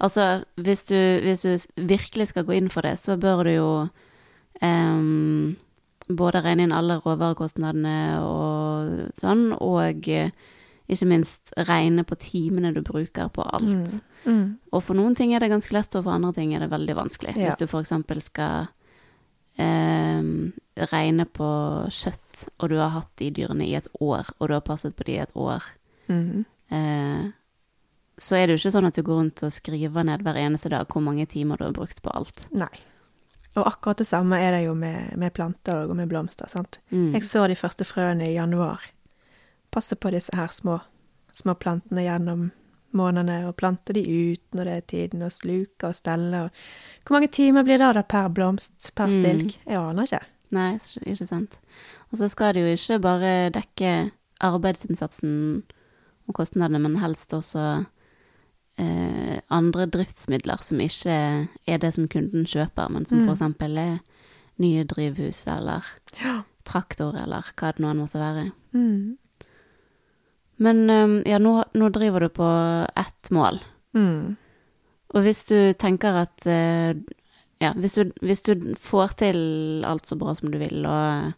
Altså, 0.01 0.43
hvis 0.55 0.83
du, 0.83 0.95
hvis 0.95 1.41
du 1.41 1.83
virkelig 1.87 2.27
skal 2.31 2.43
gå 2.43 2.57
inn 2.57 2.69
for 2.69 2.81
det, 2.81 2.97
så 2.99 3.15
bør 3.17 3.43
du 3.45 3.51
jo 3.51 3.67
em, 4.61 5.55
både 6.19 6.41
regne 6.43 6.63
inn 6.67 6.73
alle 6.75 6.99
råvarekostnadene 7.03 7.95
og 8.25 9.11
sånn, 9.17 9.51
og 9.61 10.07
eh, 10.09 10.31
ikke 10.91 11.07
minst 11.07 11.53
regne 11.69 12.03
på 12.03 12.17
timene 12.19 12.73
du 12.75 12.81
bruker 12.83 13.29
på 13.31 13.45
alt. 13.47 13.93
Mm. 14.25 14.31
Mm. 14.31 14.45
Og 14.73 14.83
for 14.83 14.93
noen 14.97 15.15
ting 15.17 15.33
er 15.33 15.39
det 15.41 15.49
ganske 15.53 15.73
lett, 15.73 15.95
og 15.95 16.03
for 16.05 16.13
andre 16.13 16.33
ting 16.35 16.53
er 16.53 16.59
det 16.65 16.71
veldig 16.73 16.95
vanskelig. 16.97 17.35
Ja. 17.37 17.47
Hvis 17.49 17.61
du 17.61 17.67
eksempel 17.79 18.21
skal 18.21 18.67
eh, 19.57 20.21
regne 20.91 21.25
på 21.31 21.49
kjøtt, 21.91 22.47
og 22.59 22.69
du 22.71 22.77
har 22.79 22.93
hatt 22.95 23.11
de 23.21 23.31
dyrene 23.35 23.67
i 23.67 23.75
et 23.79 23.87
år, 23.99 24.29
og 24.39 24.47
du 24.51 24.55
har 24.57 24.65
passet 24.67 24.95
på 24.97 25.07
de 25.07 25.17
i 25.19 25.21
et 25.23 25.35
år, 25.35 25.63
Mm. 26.11 26.43
eh, 26.71 27.29
så 28.19 28.35
er 28.35 28.47
det 28.47 28.57
jo 28.57 28.59
ikke 28.67 28.73
sånn 28.75 28.87
at 28.89 28.95
du 28.95 29.01
går 29.01 29.15
rundt 29.21 29.43
og 29.43 29.51
skriver 29.53 30.03
ned 30.03 30.21
hver 30.25 30.35
eneste 30.35 30.69
dag 30.69 30.85
hvor 30.91 31.01
mange 31.01 31.25
timer 31.25 31.57
du 31.57 31.63
har 31.63 31.71
brukt 31.73 32.01
på 32.03 32.11
alt. 32.13 32.47
Nei. 32.51 32.67
Og 33.55 33.67
akkurat 33.67 33.97
det 33.97 34.07
samme 34.07 34.37
er 34.39 34.51
det 34.55 34.61
jo 34.65 34.73
med, 34.73 35.17
med 35.19 35.33
planter 35.33 35.87
og 35.89 35.95
med 35.95 36.07
blomster. 36.09 36.47
sant? 36.47 36.79
Mm. 36.91 37.13
Jeg 37.13 37.23
så 37.27 37.47
de 37.47 37.55
første 37.55 37.83
frøene 37.85 38.29
i 38.29 38.33
januar. 38.37 38.79
Passe 39.71 39.95
på 39.95 40.11
disse 40.11 40.31
her 40.35 40.47
små, 40.55 40.79
små 41.33 41.53
plantene 41.59 42.03
gjennom 42.05 42.51
månedene, 42.93 43.47
og 43.47 43.55
plante 43.55 43.93
de 43.95 44.01
ut 44.03 44.41
når 44.55 44.63
det 44.67 44.73
er 44.77 44.87
tiden, 44.87 45.21
og 45.23 45.31
sluke 45.31 45.87
og 45.87 45.95
stelle. 45.95 46.41
Og 46.45 46.49
Hvor 47.07 47.15
mange 47.15 47.27
timer 47.31 47.63
blir 47.63 47.77
det 47.79 47.93
da 47.95 48.01
per 48.03 48.27
blomst, 48.29 48.91
per 48.95 49.07
Mm. 49.07 49.21
stilk? 49.21 49.57
Jeg 49.67 49.75
aner 49.79 50.03
ikke. 50.03 50.19
Nei, 50.51 50.73
ikke 51.05 51.27
sant. 51.27 51.59
Og 52.11 52.17
så 52.19 52.27
skal 52.29 52.53
det 52.53 52.61
jo 52.63 52.67
ikke 52.75 53.01
bare 53.01 53.49
dekke 53.51 54.11
arbeidsinnsatsen 54.41 55.63
og 56.27 56.35
kostnadene, 56.35 56.79
men 56.79 56.95
helst 57.01 57.33
også 57.33 57.85
eh, 58.81 59.39
andre 59.53 59.85
driftsmidler 59.93 60.61
som 60.65 60.81
ikke 60.83 61.15
er 61.67 61.81
det 61.81 61.93
som 61.95 62.07
kunden 62.11 62.45
kjøper, 62.49 62.89
men 62.91 63.05
som 63.05 63.19
Mm. 63.21 63.25
for 63.27 63.35
eksempel 63.35 63.77
er 63.77 63.99
nye 64.61 64.83
drivhus 64.85 65.45
eller 65.47 65.85
Ja. 66.21 66.41
traktor 66.65 67.15
eller 67.17 67.45
hva 67.57 67.71
det 67.73 67.79
nå 67.81 67.89
enn 67.91 68.01
måtte 68.01 68.19
være. 68.21 68.51
Mm. 68.73 69.17
Men 70.61 70.89
um, 70.89 71.15
ja, 71.25 71.39
nå, 71.41 71.63
nå 71.73 71.89
driver 71.93 72.19
du 72.25 72.29
på 72.29 72.47
ett 72.97 73.31
mål. 73.33 73.59
Mm. 73.97 74.35
Og 75.13 75.23
hvis 75.25 75.45
du 75.49 75.73
tenker 75.73 76.21
at 76.25 76.45
eh, 76.47 76.93
Ja, 77.61 77.73
hvis 77.77 77.93
du, 77.93 78.11
hvis 78.25 78.41
du 78.41 78.55
får 78.79 79.11
til 79.21 79.83
alt 79.85 80.07
så 80.09 80.15
bra 80.17 80.33
som 80.33 80.49
du 80.49 80.57
vil, 80.57 80.79
og, 80.89 81.33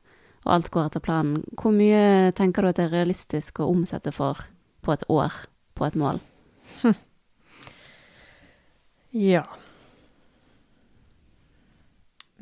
og 0.45 0.51
alt 0.53 0.69
går 0.71 0.85
etter 0.87 1.01
planen, 1.03 1.41
hvor 1.59 1.73
mye 1.75 2.31
tenker 2.37 2.63
du 2.63 2.69
at 2.69 2.77
det 2.79 2.85
er 2.85 2.93
realistisk 2.95 3.59
å 3.59 3.67
omsette 3.73 4.13
for 4.15 4.39
på 4.83 4.93
et 4.95 5.03
år 5.11 5.33
på 5.75 5.83
et 5.89 5.97
mål? 5.99 6.21
Ja. 9.13 9.43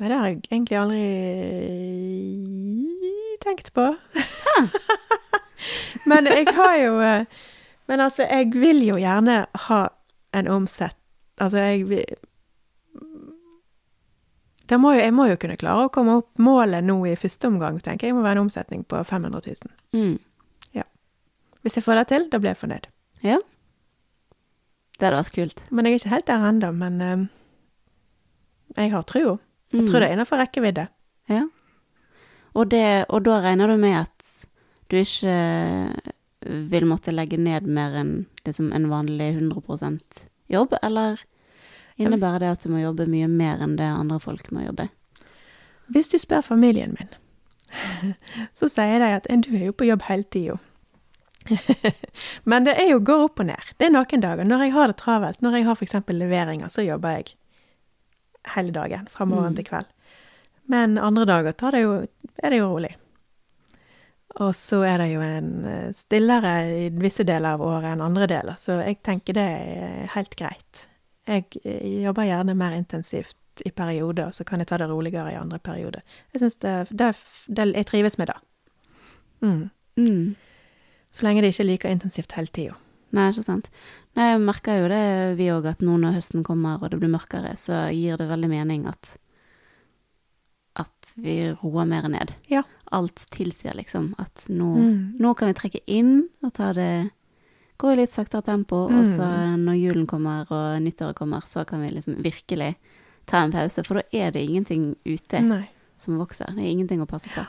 Nei, 0.00 0.08
det 0.08 0.16
har 0.16 0.26
jeg 0.30 0.40
egentlig 0.48 0.78
aldri 0.80 1.04
tenkt 3.44 3.70
på. 3.76 3.84
men 6.10 6.26
jeg 6.32 6.48
har 6.56 6.76
jo 6.80 6.96
eh, 7.04 7.26
Men 7.86 8.00
altså, 8.00 8.22
jeg 8.24 8.50
vil 8.54 8.82
jo 8.86 8.96
gjerne 8.98 9.46
ha 9.68 9.80
en 10.32 10.48
omsett... 10.48 10.96
Altså, 11.38 11.58
jeg 11.58 11.88
vil 11.88 12.04
da 14.70 14.78
må 14.78 14.94
jo, 14.94 15.00
Jeg 15.02 15.12
må 15.12 15.26
jo 15.28 15.36
kunne 15.36 15.58
klare 15.60 15.84
å 15.86 15.92
komme 15.92 16.14
opp 16.22 16.38
målet 16.40 16.84
nå 16.86 16.96
i 17.06 17.16
første 17.18 17.50
omgang, 17.50 17.80
tenker 17.82 18.06
jeg. 18.06 18.14
Jeg 18.14 18.16
må 18.16 18.22
være 18.24 18.40
en 18.40 18.46
omsetning 18.46 18.84
på 18.88 19.04
500 19.04 19.42
000. 19.44 19.74
Mm. 19.92 20.20
Hvis 21.62 21.78
jeg 21.78 21.84
får 21.86 22.00
det 22.00 22.06
til, 22.10 22.28
da 22.30 22.38
blir 22.42 22.52
jeg 22.52 22.58
fornøyd. 22.58 22.86
Ja. 23.22 23.38
Det 25.02 25.08
hadde 25.08 25.18
vært 25.18 25.34
kult. 25.34 25.62
Men 25.74 25.86
jeg 25.88 25.96
er 25.96 25.98
ikke 25.98 26.12
helt 26.12 26.26
der 26.30 26.44
ennå. 26.46 26.68
Men 26.78 27.00
eh, 27.02 27.24
jeg 28.78 28.92
har 28.92 29.02
trua. 29.10 29.38
Jeg 29.72 29.80
Mm. 29.82 29.86
tror 29.88 30.00
det 30.00 30.08
er 30.08 30.12
innenfor 30.14 30.38
rekkevidde. 30.38 30.82
Ja. 31.32 31.42
Og, 32.54 32.68
det, 32.70 33.06
og 33.08 33.24
da 33.24 33.40
regner 33.40 33.66
du 33.72 33.76
med 33.80 33.96
at 34.04 34.46
du 34.92 34.96
ikke 35.00 35.34
vil 36.68 36.84
måtte 36.86 37.14
legge 37.14 37.38
ned 37.40 37.64
mer 37.66 37.94
enn 37.96 38.26
liksom 38.46 38.70
en 38.76 38.90
vanlig 38.90 39.30
100% 39.40 40.26
jobb, 40.52 40.74
eller 40.82 41.18
innebærer 41.98 42.38
det 42.44 42.50
at 42.52 42.62
du 42.66 42.68
må 42.74 42.82
jobbe 42.82 43.06
mye 43.08 43.28
mer 43.32 43.62
enn 43.64 43.76
det 43.78 43.88
andre 43.88 44.20
folk 44.20 44.50
må 44.52 44.66
jobbe? 44.66 44.88
Hvis 45.88 46.08
du 46.12 46.18
spør 46.18 46.42
familien 46.44 46.94
min, 46.98 47.08
så 48.58 48.68
sier 48.68 48.98
de 49.00 49.08
at 49.16 49.26
du 49.46 49.56
er 49.56 49.66
jo 49.70 49.72
på 49.72 49.88
jobb 49.88 50.02
hele 50.10 50.24
tida. 50.28 50.58
Men 52.50 52.64
det 52.66 52.74
er 52.78 52.88
jo 52.92 53.00
går 53.04 53.24
opp 53.26 53.40
og 53.42 53.48
ned. 53.50 53.70
Det 53.78 53.88
er 53.88 53.94
noen 53.94 54.22
dager. 54.24 54.44
Når 54.48 54.64
jeg 54.66 54.72
har 54.76 54.90
det 54.92 54.96
travelt, 55.02 55.42
når 55.42 55.56
jeg 55.58 55.66
har 55.68 55.78
f.eks. 55.78 55.94
leveringer, 56.08 56.68
så 56.72 56.84
jobber 56.86 57.18
jeg 57.18 57.34
hele 58.56 58.74
dagen 58.74 59.06
fra 59.10 59.24
morgen 59.28 59.52
Mm. 59.52 59.56
til 59.56 59.64
kveld. 59.70 59.86
Men 60.72 60.98
andre 60.98 61.24
dager 61.26 61.52
tar 61.52 61.72
det 61.74 61.82
jo, 61.82 61.94
er 62.42 62.50
det 62.50 62.58
jo 62.58 62.68
rolig. 62.70 62.94
Og 64.40 64.54
så 64.56 64.80
er 64.88 64.98
det 65.02 65.10
jo 65.12 65.20
en 65.20 65.64
eh, 65.68 65.90
stillere 65.92 66.52
i 66.86 66.88
visse 66.96 67.24
deler 67.28 67.52
av 67.58 67.60
året 67.66 67.90
enn 67.92 68.00
andre 68.00 68.26
deler, 68.30 68.56
så 68.56 68.78
jeg 68.80 69.02
tenker 69.04 69.36
det 69.36 69.44
er 69.44 70.06
helt 70.14 70.36
greit. 70.40 70.86
Jeg 71.28 71.44
eh, 71.64 72.00
jobber 72.06 72.24
gjerne 72.24 72.54
mer 72.56 72.72
intensivt 72.78 73.36
i 73.66 73.70
perioder, 73.70 74.30
og 74.30 74.34
så 74.34 74.46
kan 74.48 74.62
jeg 74.62 74.70
ta 74.70 74.78
det 74.80 74.88
roligere 74.88 75.34
i 75.34 75.36
andre 75.36 75.58
perioder. 75.60 76.00
Jeg 76.32 76.40
det, 76.62 76.72
det, 76.90 77.10
det 77.46 77.66
Jeg 77.74 77.86
trives 77.86 78.16
med 78.18 78.26
det. 78.32 78.38
Mm. 79.42 79.70
Mm. 80.00 80.36
Så 81.12 81.26
lenge 81.26 81.42
det 81.44 81.52
ikke 81.52 81.62
er 81.64 81.70
like 81.70 81.90
intensivt 81.92 82.32
hele 82.38 82.48
tida. 82.48 82.76
Nei, 83.12 83.26
ikke 83.30 83.44
sant. 83.44 83.66
Nei, 84.16 84.30
jeg 84.32 84.40
merker 84.40 84.78
jo 84.80 84.88
det, 84.88 85.36
vi 85.36 85.50
òg, 85.52 85.66
at 85.68 85.82
nå 85.84 85.98
når 86.00 86.14
høsten 86.16 86.42
kommer 86.46 86.80
og 86.82 86.90
det 86.90 86.98
blir 87.02 87.12
mørkere, 87.12 87.52
så 87.60 87.82
gir 87.92 88.16
det 88.16 88.30
veldig 88.30 88.48
mening 88.48 88.86
at 88.88 89.18
at 90.74 91.10
vi 91.20 91.50
roer 91.60 91.84
mer 91.84 92.06
ned. 92.08 92.30
Ja. 92.48 92.62
Alt 92.96 93.26
tilsier 93.30 93.74
liksom 93.76 94.14
at 94.18 94.46
nå, 94.48 94.70
Mm. 94.78 95.18
nå 95.20 95.34
kan 95.36 95.48
vi 95.48 95.54
trekke 95.54 95.80
inn 95.86 96.28
og 96.42 96.52
ta 96.54 96.72
det 96.72 97.10
Gå 97.78 97.90
i 97.92 97.96
litt 97.96 98.10
saktere 98.12 98.44
tempo, 98.44 98.76
og 98.86 99.04
så 99.04 99.26
Mm. 99.26 99.64
når 99.64 99.74
julen 99.74 100.06
kommer 100.06 100.46
og 100.52 100.80
nyttåret 100.82 101.16
kommer, 101.16 101.40
så 101.40 101.66
kan 101.66 101.80
vi 101.82 101.88
liksom 101.88 102.22
virkelig 102.22 102.76
ta 103.26 103.38
en 103.42 103.50
pause, 103.50 103.82
for 103.84 103.94
da 103.94 104.02
er 104.12 104.30
det 104.30 104.48
ingenting 104.48 104.94
ute 105.04 105.40
Nei. 105.42 105.68
som 105.98 106.16
vokser. 106.16 106.46
Det 106.54 106.58
er 106.62 106.70
ingenting 106.70 107.00
å 107.00 107.08
passe 107.08 107.28
på. 107.28 107.44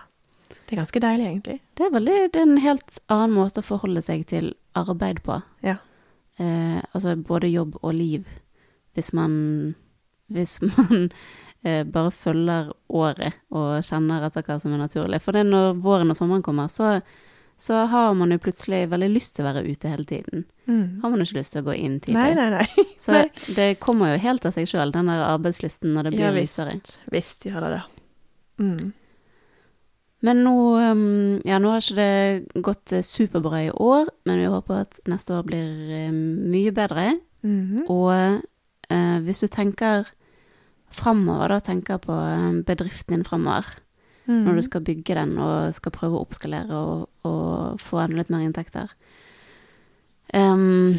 Det 0.74 0.80
er 0.80 0.82
ganske 0.88 1.02
deilig, 1.04 1.26
egentlig. 1.30 1.60
Det 1.78 1.84
er, 1.86 1.90
veldig, 1.94 2.14
det 2.34 2.40
er 2.40 2.46
en 2.48 2.62
helt 2.64 2.96
annen 3.14 3.34
måte 3.36 3.62
å 3.62 3.66
forholde 3.66 4.02
seg 4.02 4.24
til 4.26 4.48
arbeid 4.74 5.20
på. 5.22 5.36
Ja. 5.62 5.76
Eh, 6.42 6.80
altså 6.98 7.12
både 7.14 7.52
jobb 7.52 7.76
og 7.84 7.94
liv. 7.94 8.24
Hvis 8.98 9.12
man 9.14 9.76
Hvis 10.34 10.56
man 10.66 11.12
eh, 11.62 11.84
bare 11.86 12.10
følger 12.10 12.72
året 12.90 13.38
og 13.54 13.84
kjenner 13.86 14.26
etter 14.26 14.48
hva 14.48 14.58
som 14.64 14.74
er 14.74 14.82
naturlig. 14.82 15.20
For 15.22 15.38
det 15.38 15.44
når 15.46 15.78
våren 15.84 16.10
og 16.10 16.18
sommeren 16.18 16.42
kommer, 16.42 16.74
så, 16.74 16.96
så 17.54 17.84
har 17.94 18.18
man 18.18 18.34
jo 18.34 18.40
plutselig 18.42 18.88
veldig 18.90 19.12
lyst 19.14 19.36
til 19.38 19.46
å 19.46 19.52
være 19.52 19.68
ute 19.70 19.94
hele 19.94 20.08
tiden. 20.10 20.48
Mm. 20.66 21.04
Har 21.04 21.14
man 21.14 21.22
jo 21.22 21.30
ikke 21.30 21.38
lyst 21.44 21.54
til 21.54 21.62
å 21.62 21.68
gå 21.70 21.78
inn 21.78 22.00
tidlig. 22.00 22.18
Nei, 22.18 22.34
nei, 22.34 22.50
nei. 22.50 22.88
Så 23.06 23.14
nei. 23.14 23.30
det 23.54 23.70
kommer 23.78 24.16
jo 24.16 24.26
helt 24.26 24.50
av 24.50 24.58
seg 24.58 24.66
sjøl, 24.74 24.90
den 24.98 25.14
der 25.14 25.22
arbeidslysten 25.30 25.94
når 25.94 26.10
det 26.10 26.18
blir 26.18 26.28
Ja 26.32 26.34
visst. 26.34 26.58
lysere. 26.58 27.00
Visst 27.14 27.46
gjør 27.46 27.62
det 27.68 27.72
det. 27.78 27.86
Mm. 28.66 28.94
Men 30.24 30.40
nå, 30.46 30.56
um, 30.80 31.42
ja, 31.44 31.58
nå 31.60 31.74
har 31.74 31.84
ikke 31.84 32.00
det 32.00 32.64
gått 32.64 32.94
eh, 32.96 33.04
superbra 33.04 33.60
i 33.66 33.72
år, 33.76 34.08
men 34.26 34.40
vi 34.40 34.50
håper 34.52 34.86
at 34.86 35.00
neste 35.12 35.36
år 35.36 35.44
blir 35.50 35.92
eh, 35.92 36.12
mye 36.16 36.72
bedre. 36.76 37.10
Mhm. 37.44 37.86
Og 37.92 38.12
eh, 38.90 39.18
hvis 39.26 39.44
du 39.44 39.50
tenker 39.52 40.08
framover, 40.94 41.52
da, 41.52 41.60
tenker 41.60 42.00
på 42.00 42.16
eh, 42.16 42.52
bedriften 42.64 43.18
din 43.18 43.28
framover, 43.28 43.80
Mm. 44.24 44.46
når 44.46 44.56
du 44.56 44.62
skal 44.64 44.82
bygge 44.88 45.16
den 45.18 45.34
og 45.36 45.74
skal 45.76 45.92
prøve 45.92 46.16
å 46.16 46.22
oppskalere 46.24 46.72
og, 46.72 47.10
og 47.28 47.80
få 47.84 47.98
enda 48.00 48.22
litt 48.22 48.30
mer 48.32 48.46
inntekter. 48.46 48.94
Um, 50.32 50.96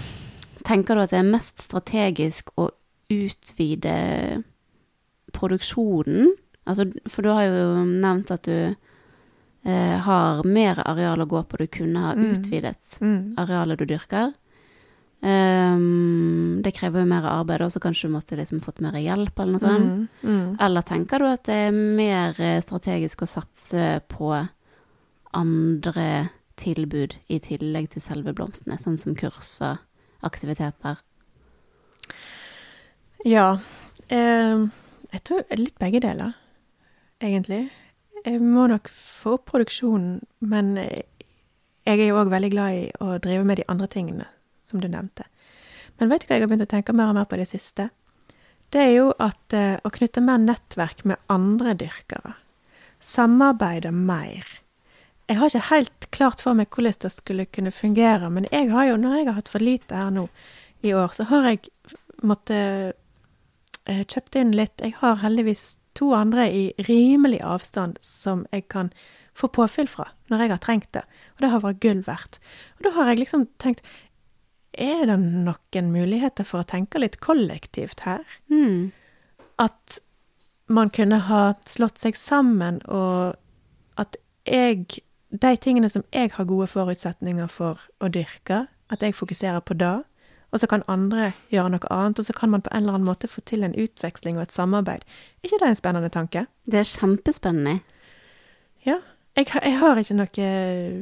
tenker 0.68 0.92
du 0.92 1.00
at 1.06 1.14
det 1.14 1.22
er 1.22 1.30
mest 1.30 1.62
strategisk 1.64 2.52
å 2.60 2.66
utvide 3.08 3.94
produksjonen? 5.32 6.34
Altså, 6.68 6.84
for 7.08 7.24
du 7.24 7.32
har 7.32 7.48
jo 7.48 7.84
nevnt 7.88 8.30
at 8.36 8.44
du 8.44 8.76
eh, 9.64 9.98
har 10.00 10.42
mer 10.44 10.82
areal 10.86 11.20
å 11.24 11.26
gå 11.28 11.42
på. 11.48 11.56
Du 11.58 11.66
kunne 11.66 12.00
ha 12.00 12.14
Mm. 12.14 12.32
utvidet 12.34 12.98
Mm. 13.00 13.34
arealet 13.38 13.78
du 13.78 13.86
dyrker. 13.86 14.32
Um, 15.24 16.60
det 16.62 16.74
krever 16.74 17.00
jo 17.00 17.06
mer 17.06 17.22
arbeid, 17.24 17.62
og 17.62 17.70
så 17.72 17.80
kanskje 17.80 18.08
du 18.08 18.12
måtte 18.12 18.36
liksom 18.36 18.60
fått 18.60 18.80
mer 18.84 18.92
hjelp, 18.92 19.38
eller 19.40 19.52
noe 19.52 19.62
sånt. 19.62 19.86
Mm. 19.88 20.08
Mm. 20.22 20.56
Eller 20.60 20.82
tenker 20.82 21.18
du 21.18 21.24
at 21.30 21.44
det 21.44 21.54
er 21.54 21.70
mer 21.72 22.34
eh, 22.38 22.60
strategisk 22.60 23.22
å 23.24 23.26
satse 23.30 24.02
på 24.06 24.48
andre 25.32 26.28
tilbud 26.56 27.14
i 27.30 27.38
tillegg 27.40 27.88
til 27.94 28.02
selve 28.02 28.34
blomstene, 28.34 28.76
sånn 28.78 28.98
som 29.00 29.14
kurs 29.14 29.56
og 29.64 29.78
aktiviteter? 30.22 30.98
Ja. 33.24 33.58
Eh, 34.10 34.66
jeg 35.14 35.24
tror 35.24 35.44
litt 35.56 35.78
begge 35.80 36.00
deler, 36.04 36.34
egentlig. 37.22 37.70
Jeg 38.24 38.40
må 38.40 38.64
nok 38.70 38.88
få 38.88 39.36
opp 39.36 39.50
produksjonen, 39.50 40.22
men 40.40 40.76
eh, 40.80 41.04
jeg 41.84 42.00
er 42.00 42.08
jo 42.08 42.20
òg 42.22 42.30
veldig 42.32 42.50
glad 42.54 42.78
i 42.78 42.86
å 43.04 43.18
drive 43.20 43.44
med 43.44 43.60
de 43.60 43.66
andre 43.68 43.88
tingene, 43.92 44.28
som 44.64 44.80
du 44.80 44.88
nevnte. 44.88 45.26
Men 46.00 46.08
vet 46.10 46.24
du 46.24 46.30
hva 46.30 46.38
jeg 46.38 46.46
har 46.46 46.50
begynt 46.50 46.64
å 46.64 46.72
tenke 46.72 46.94
mer 46.96 47.12
og 47.12 47.18
mer 47.18 47.28
på 47.28 47.38
det 47.38 47.50
siste? 47.50 47.90
Det 48.72 48.80
er 48.80 48.94
jo 48.96 49.10
at 49.22 49.54
eh, 49.54 49.76
å 49.84 49.92
knytte 49.92 50.24
mer 50.24 50.40
nettverk 50.40 51.04
med 51.04 51.20
andre 51.30 51.76
dyrkere. 51.78 52.34
Samarbeide 53.04 53.92
mer. 53.92 54.48
Jeg 55.28 55.38
har 55.38 55.52
ikke 55.52 55.68
helt 55.68 56.08
klart 56.12 56.40
for 56.44 56.56
meg 56.56 56.72
hvordan 56.72 56.96
det 57.04 57.12
skulle 57.12 57.46
kunne 57.52 57.72
fungere, 57.72 58.32
men 58.32 58.48
jeg 58.50 58.72
har 58.72 58.88
jo, 58.88 58.98
når 59.00 59.18
jeg 59.18 59.28
har 59.28 59.38
hatt 59.38 59.52
for 59.52 59.64
lite 59.64 60.00
her 60.00 60.10
nå 60.16 60.26
i 60.84 60.96
år, 60.96 61.12
så 61.16 61.28
har 61.28 61.48
jeg 61.52 61.68
måttet 62.24 62.96
eh, 63.84 64.04
kjøpt 64.08 64.40
inn 64.40 64.56
litt. 64.56 64.80
Jeg 64.80 64.96
har 65.00 65.20
heldigvis 65.20 65.74
to 65.94 66.10
andre 66.16 66.46
i 66.50 66.64
rimelig 66.88 67.40
avstand 67.44 68.00
som 68.02 68.46
jeg 68.52 68.68
kan 68.72 68.90
få 69.34 69.50
påfyll 69.50 69.88
fra 69.90 70.08
når 70.30 70.44
jeg 70.44 70.52
har 70.54 70.62
trengt 70.62 70.92
det. 70.96 71.04
Og 71.36 71.44
det 71.44 71.52
har 71.52 71.62
vært 71.64 71.80
gull 71.84 72.02
verdt. 72.06 72.40
Og 72.78 72.86
da 72.86 72.94
har 72.98 73.12
jeg 73.12 73.24
liksom 73.24 73.48
tenkt 73.62 73.86
Er 74.74 75.06
det 75.06 75.20
noen 75.22 75.90
muligheter 75.94 76.42
for 76.42 76.64
å 76.64 76.66
tenke 76.66 76.98
litt 76.98 77.20
kollektivt 77.22 78.00
her? 78.08 78.24
Mm. 78.50 78.90
At 79.62 80.00
man 80.66 80.90
kunne 80.90 81.20
ha 81.28 81.54
slått 81.68 82.00
seg 82.02 82.16
sammen, 82.18 82.80
og 82.88 83.36
at 83.96 84.16
jeg 84.46 85.02
De 85.34 85.56
tingene 85.58 85.88
som 85.90 86.04
jeg 86.14 86.30
har 86.30 86.46
gode 86.46 86.68
forutsetninger 86.70 87.48
for 87.50 87.80
å 87.98 88.06
dyrke, 88.06 88.68
at 88.90 89.02
jeg 89.02 89.16
fokuserer 89.18 89.58
på 89.66 89.74
det. 89.74 90.04
Og 90.54 90.60
så 90.62 90.68
kan 90.70 90.84
andre 90.86 91.32
gjøre 91.50 91.72
noe 91.74 91.88
annet, 91.90 92.20
og 92.22 92.26
så 92.28 92.34
kan 92.36 92.52
man 92.52 92.62
på 92.62 92.70
en 92.70 92.84
eller 92.84 92.94
annen 92.96 93.08
måte 93.08 93.26
få 93.26 93.42
til 93.42 93.64
en 93.66 93.74
utveksling 93.74 94.36
og 94.38 94.44
et 94.46 94.54
samarbeid. 94.54 95.02
Er 95.42 95.48
ikke 95.48 95.58
det 95.58 95.70
en 95.72 95.80
spennende 95.80 96.10
tanke? 96.14 96.44
Det 96.70 96.78
er 96.78 96.86
kjempespennende. 96.86 97.80
Ja. 98.86 99.00
Jeg, 99.34 99.48
jeg 99.50 99.78
har 99.80 99.98
ikke 99.98 100.14
noe, 100.14 100.50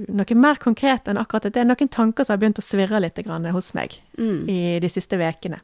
noe 0.08 0.36
mer 0.40 0.56
konkret 0.62 1.10
enn 1.10 1.20
akkurat 1.20 1.44
det. 1.44 1.52
Det 1.52 1.60
er 1.60 1.68
noen 1.68 1.90
tanker 1.92 2.24
som 2.24 2.32
har 2.32 2.40
begynt 2.40 2.62
å 2.62 2.64
svirre 2.64 3.02
litt 3.04 3.20
grann 3.26 3.44
hos 3.52 3.74
meg 3.76 3.98
Mm. 4.16 4.48
i 4.48 4.60
de 4.80 4.88
siste 4.88 5.18
ukene. 5.20 5.60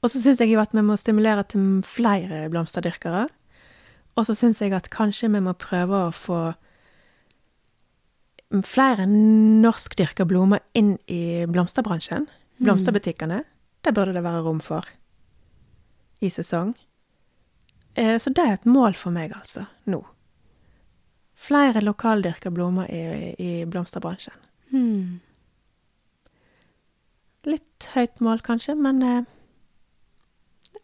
Og 0.00 0.08
så 0.08 0.22
syns 0.22 0.40
jeg 0.40 0.54
jo 0.54 0.62
at 0.62 0.72
vi 0.72 0.80
må 0.86 0.96
stimulere 0.96 1.44
til 1.44 1.82
flere 1.84 2.46
blomsterdyrkere. 2.48 3.26
Og 4.16 4.24
så 4.24 4.34
syns 4.38 4.62
jeg 4.62 4.72
at 4.72 4.88
kanskje 4.94 5.28
vi 5.34 5.42
må 5.44 5.52
prøve 5.58 6.06
å 6.06 6.14
få 6.14 6.40
flere 8.64 9.04
norskdyrka 9.06 10.24
blomster 10.24 10.64
inn 10.78 10.94
i 11.12 11.44
blomsterbransjen. 11.50 12.28
Blomsterbutikkene. 12.58 13.42
Det 13.84 13.92
burde 13.94 14.12
det 14.16 14.22
være 14.24 14.42
rom 14.42 14.60
for 14.64 14.86
i 16.20 16.30
sesong. 16.34 16.74
Eh, 17.94 18.16
Så 18.18 18.32
det 18.34 18.44
er 18.44 18.52
et 18.58 18.66
mål 18.66 18.94
for 18.98 19.10
meg, 19.14 19.32
altså, 19.36 19.66
nå. 19.86 20.02
Flere 21.38 21.80
lokaldyrka 21.84 22.50
blomster 22.50 22.90
i, 22.90 23.34
i 23.38 23.64
blomsterbransjen. 23.70 24.34
Hmm. 24.72 25.20
Litt 27.46 27.86
høyt 27.94 28.18
mål, 28.20 28.40
kanskje, 28.44 28.74
men 28.76 29.02
eh, 29.06 29.22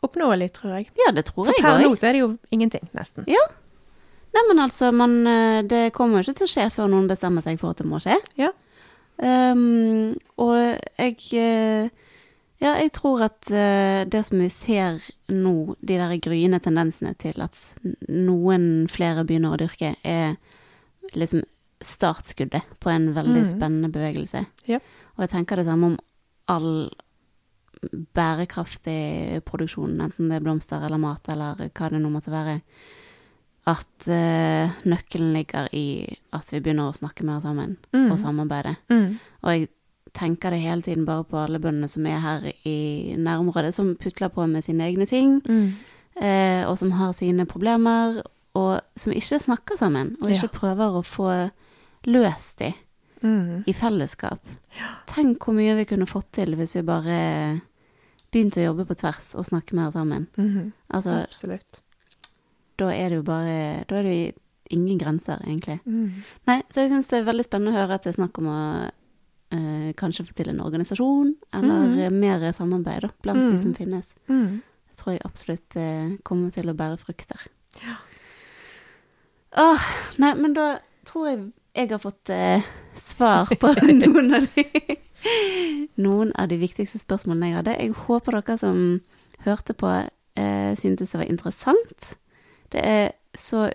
oppnåelig, 0.06 0.52
tror 0.60 0.76
jeg. 0.78 0.88
Ja, 1.00 1.10
det 1.12 1.26
tror 1.32 1.50
jeg 1.50 1.58
jeg 1.58 1.66
per 1.66 1.82
nå 1.82 1.90
òg. 1.90 1.98
så 1.98 2.08
er 2.08 2.16
det 2.16 2.22
jo 2.22 2.30
ingenting, 2.54 2.86
nesten. 2.96 3.26
Ja. 3.30 3.42
Neimen 4.34 4.62
altså, 4.62 4.92
man, 4.94 5.18
eh, 5.26 5.62
det 5.66 5.88
kommer 5.94 6.18
jo 6.22 6.28
ikke 6.28 6.38
til 6.40 6.48
å 6.48 6.52
skje 6.54 6.68
før 6.74 6.88
noen 6.94 7.10
bestemmer 7.10 7.42
seg 7.44 7.58
for 7.60 7.74
at 7.74 7.82
det 7.82 7.86
må 7.90 8.00
skje. 8.02 8.16
Ja. 8.40 8.52
Ehm, 9.22 10.16
og 10.38 10.56
jeg 10.98 11.16
eh, 11.38 11.88
Ja, 12.60 12.74
jeg 12.80 12.92
tror 12.96 13.20
at 13.26 13.50
eh, 13.50 14.04
det 14.08 14.22
som 14.24 14.38
vi 14.40 14.48
ser 14.48 15.00
nå, 15.28 15.74
de 15.84 15.98
der 15.98 16.14
gryende 16.22 16.60
tendensene 16.62 17.12
til 17.18 17.42
at 17.44 17.58
noen 18.08 18.86
flere 18.88 19.24
begynner 19.26 19.52
å 19.54 19.58
dyrke, 19.60 19.90
er 20.04 20.36
liksom 21.14 21.42
startskuddet 21.84 22.62
på 22.80 22.88
en 22.90 23.10
veldig 23.14 23.42
Mm. 23.42 23.50
spennende 23.50 23.90
bevegelse. 23.92 24.46
Ja. 24.66 24.78
Og 25.18 25.26
jeg 25.26 25.30
tenker 25.34 25.56
det 25.56 25.66
samme 25.66 25.86
om 25.92 25.98
all 26.48 26.90
bærekraftig 28.14 29.42
produksjon, 29.44 29.98
enten 30.00 30.28
det 30.30 30.38
er 30.38 30.44
blomster 30.44 30.82
eller 30.86 30.98
mat 31.00 31.28
eller 31.32 31.54
hva 31.68 31.90
det 31.90 32.00
nå 32.00 32.10
måtte 32.12 32.32
være. 32.32 32.60
At 33.66 34.06
uh, 34.08 34.68
nøkkelen 34.84 35.32
ligger 35.32 35.68
i 35.72 36.04
at 36.36 36.50
vi 36.52 36.60
begynner 36.60 36.90
å 36.90 36.96
snakke 36.96 37.24
mer 37.24 37.40
sammen 37.40 37.76
Mm. 37.94 38.10
og 38.12 38.18
samarbeide. 38.18 38.76
Mm. 38.90 39.18
Og 39.42 39.50
jeg 39.54 39.68
tenker 40.12 40.50
det 40.50 40.60
hele 40.60 40.82
tiden 40.82 41.04
bare 41.06 41.24
på 41.24 41.38
alle 41.40 41.58
bøndene 41.58 41.88
som 41.88 42.04
er 42.06 42.18
her 42.20 42.52
i 42.66 43.14
nærområdet, 43.16 43.72
som 43.74 43.94
putler 43.96 44.28
på 44.28 44.46
med 44.46 44.62
sine 44.64 44.84
egne 44.84 45.06
ting, 45.08 45.40
Mm. 45.48 45.72
uh, 46.20 46.68
og 46.70 46.76
som 46.78 46.90
har 46.92 47.12
sine 47.12 47.46
problemer, 47.46 48.22
og 48.54 48.80
som 48.96 49.12
ikke 49.12 49.40
snakker 49.40 49.76
sammen, 49.78 50.16
og 50.22 50.28
ikke 50.30 50.42
Ja. 50.52 50.58
prøver 50.58 51.00
å 51.00 51.02
få 51.02 51.50
løst 52.06 52.58
de 52.58 52.74
Mm. 53.22 53.64
i 53.66 53.72
fellesskap. 53.72 54.38
Tenk 55.06 55.38
hvor 55.38 55.54
mye 55.54 55.74
vi 55.76 55.84
kunne 55.86 56.06
fått 56.06 56.30
til 56.32 56.54
hvis 56.54 56.74
vi 56.76 56.82
bare 56.82 57.60
begynte 58.30 58.60
å 58.60 58.74
jobbe 58.74 58.84
på 58.86 58.94
tvers 58.98 59.34
og 59.34 59.46
snakke 59.46 59.72
mer 59.74 59.90
sammen. 59.90 60.26
-hmm. 60.36 60.72
Altså, 60.90 61.22
Absolutt. 61.24 61.80
Da 62.80 62.90
er 62.94 63.12
det 63.12 63.20
jo 63.20 63.26
bare 63.26 63.84
Da 63.88 63.98
er 64.00 64.06
det 64.06 64.14
jo 64.14 64.32
ingen 64.74 64.98
grenser, 64.98 65.40
egentlig. 65.44 65.78
Mm. 65.84 66.22
Nei, 66.48 66.60
så 66.72 66.84
jeg 66.84 66.90
syns 66.90 67.10
det 67.10 67.18
er 67.18 67.26
veldig 67.26 67.44
spennende 67.46 67.74
å 67.74 67.82
høre 67.82 67.98
at 67.98 68.06
det 68.06 68.14
er 68.14 68.16
snakk 68.16 68.38
om 68.40 68.48
å 68.48 68.60
eh, 69.54 69.90
kanskje 70.00 70.24
få 70.24 70.36
til 70.38 70.50
en 70.50 70.62
organisasjon, 70.64 71.34
eller 71.54 72.06
eh, 72.06 72.14
mer 72.14 72.46
samarbeid 72.56 73.04
da, 73.04 73.10
blant 73.22 73.42
mm. 73.42 73.50
de 73.52 73.60
som 73.60 73.74
finnes. 73.76 74.14
Mm. 74.32 74.62
Det 74.88 74.98
tror 74.98 75.14
jeg 75.14 75.24
absolutt 75.28 75.76
eh, 75.78 76.16
kommer 76.26 76.54
til 76.56 76.72
å 76.72 76.76
bære 76.78 76.96
frukter. 77.02 77.44
Åh, 79.60 79.86
nei, 80.24 80.32
men 80.40 80.56
da 80.56 80.70
tror 81.06 81.28
jeg 81.28 81.44
jeg 81.74 81.90
har 81.90 82.02
fått 82.02 82.30
eh, 82.32 82.64
svar 82.96 83.52
på 83.60 83.72
noen 84.00 84.38
av 84.40 84.48
de 84.54 84.64
noen 86.00 86.32
av 86.38 86.50
de 86.50 86.58
viktigste 86.60 87.00
spørsmålene 87.02 87.50
jeg 87.50 87.58
hadde. 87.58 87.78
Jeg 87.80 87.96
håper 88.04 88.38
dere 88.38 88.58
som 88.60 88.78
hørte 89.44 89.76
på, 89.78 89.90
eh, 90.38 90.72
syntes 90.78 91.12
det 91.12 91.20
var 91.20 91.30
interessant. 91.30 92.14
Det 92.72 92.80
er 92.84 93.10
så 93.36 93.70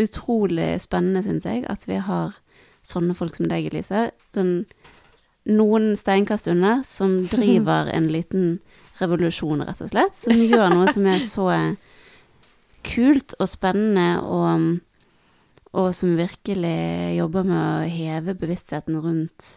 utrolig 0.00 0.80
spennende, 0.82 1.22
syns 1.22 1.44
jeg, 1.46 1.64
at 1.70 1.84
vi 1.88 2.00
har 2.00 2.34
sånne 2.82 3.14
folk 3.14 3.36
som 3.36 3.46
deg, 3.50 3.68
Elise. 3.70 4.10
Sånn, 4.34 4.64
noen 5.46 5.92
steinkast 5.98 6.48
unna, 6.50 6.80
som 6.86 7.22
driver 7.34 7.90
en 7.92 8.08
liten 8.12 8.60
revolusjon, 9.00 9.62
rett 9.66 9.82
og 9.82 9.92
slett. 9.92 10.16
Som 10.18 10.38
gjør 10.42 10.72
noe 10.74 10.88
som 10.92 11.06
er 11.10 11.22
så 11.26 11.48
kult 12.86 13.34
og 13.38 13.48
spennende, 13.50 14.22
og, 14.22 14.80
og 15.72 15.92
som 15.94 16.16
virkelig 16.18 17.16
jobber 17.18 17.46
med 17.46 17.60
å 17.62 17.90
heve 17.90 18.34
bevisstheten 18.38 18.98
rundt 19.02 19.52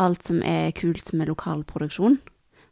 alt 0.00 0.24
som 0.24 0.42
er 0.44 0.72
kult 0.76 1.12
med 1.16 1.28
lokal 1.28 1.64
produksjon. 1.68 2.18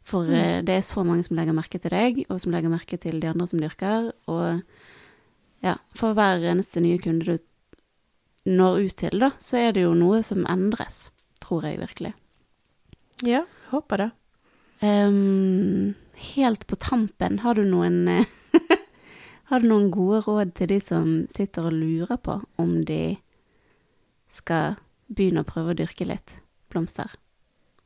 For 0.03 0.25
Mm. 0.25 0.33
eh, 0.33 0.61
det 0.65 0.75
er 0.75 0.81
så 0.81 1.03
mange 1.05 1.23
som 1.23 1.37
legger 1.37 1.53
merke 1.53 1.79
til 1.79 1.91
deg, 1.93 2.25
og 2.29 2.39
som 2.41 2.51
legger 2.51 2.69
merke 2.73 2.97
til 2.97 3.19
de 3.21 3.27
andre 3.29 3.47
som 3.47 3.59
dyrker. 3.61 4.11
Og 4.27 4.61
ja, 5.61 5.77
for 5.95 6.17
hver 6.17 6.41
eneste 6.51 6.81
nye 6.81 6.99
kunde 7.01 7.37
du 7.37 7.37
når 8.49 8.79
ut 8.87 8.95
til, 8.97 9.19
da, 9.21 9.29
så 9.37 9.59
er 9.61 9.75
det 9.75 9.85
jo 9.85 9.93
noe 9.97 10.23
som 10.25 10.47
endres. 10.49 11.11
Tror 11.41 11.65
jeg 11.67 11.77
virkelig. 11.81 12.13
Ja, 13.25 13.43
håper 13.69 14.01
det. 14.01 14.09
Um, 14.81 15.93
helt 16.33 16.65
på 16.67 16.77
tampen, 16.81 17.39
har 17.43 17.57
du 17.57 17.65
noen 17.69 18.07
eh, 18.09 18.37
Har 19.51 19.61
du 19.61 19.67
noen 19.67 19.91
gode 19.91 20.21
råd 20.25 20.53
til 20.57 20.71
de 20.71 20.79
som 20.81 21.09
sitter 21.29 21.67
og 21.67 21.75
lurer 21.75 22.17
på 22.23 22.37
om 22.61 22.69
de 22.87 23.17
skal 24.31 24.77
begynne 25.11 25.43
å 25.43 25.49
prøve 25.49 25.73
å 25.73 25.77
dyrke 25.77 26.07
litt 26.07 26.37
blomster 26.71 27.11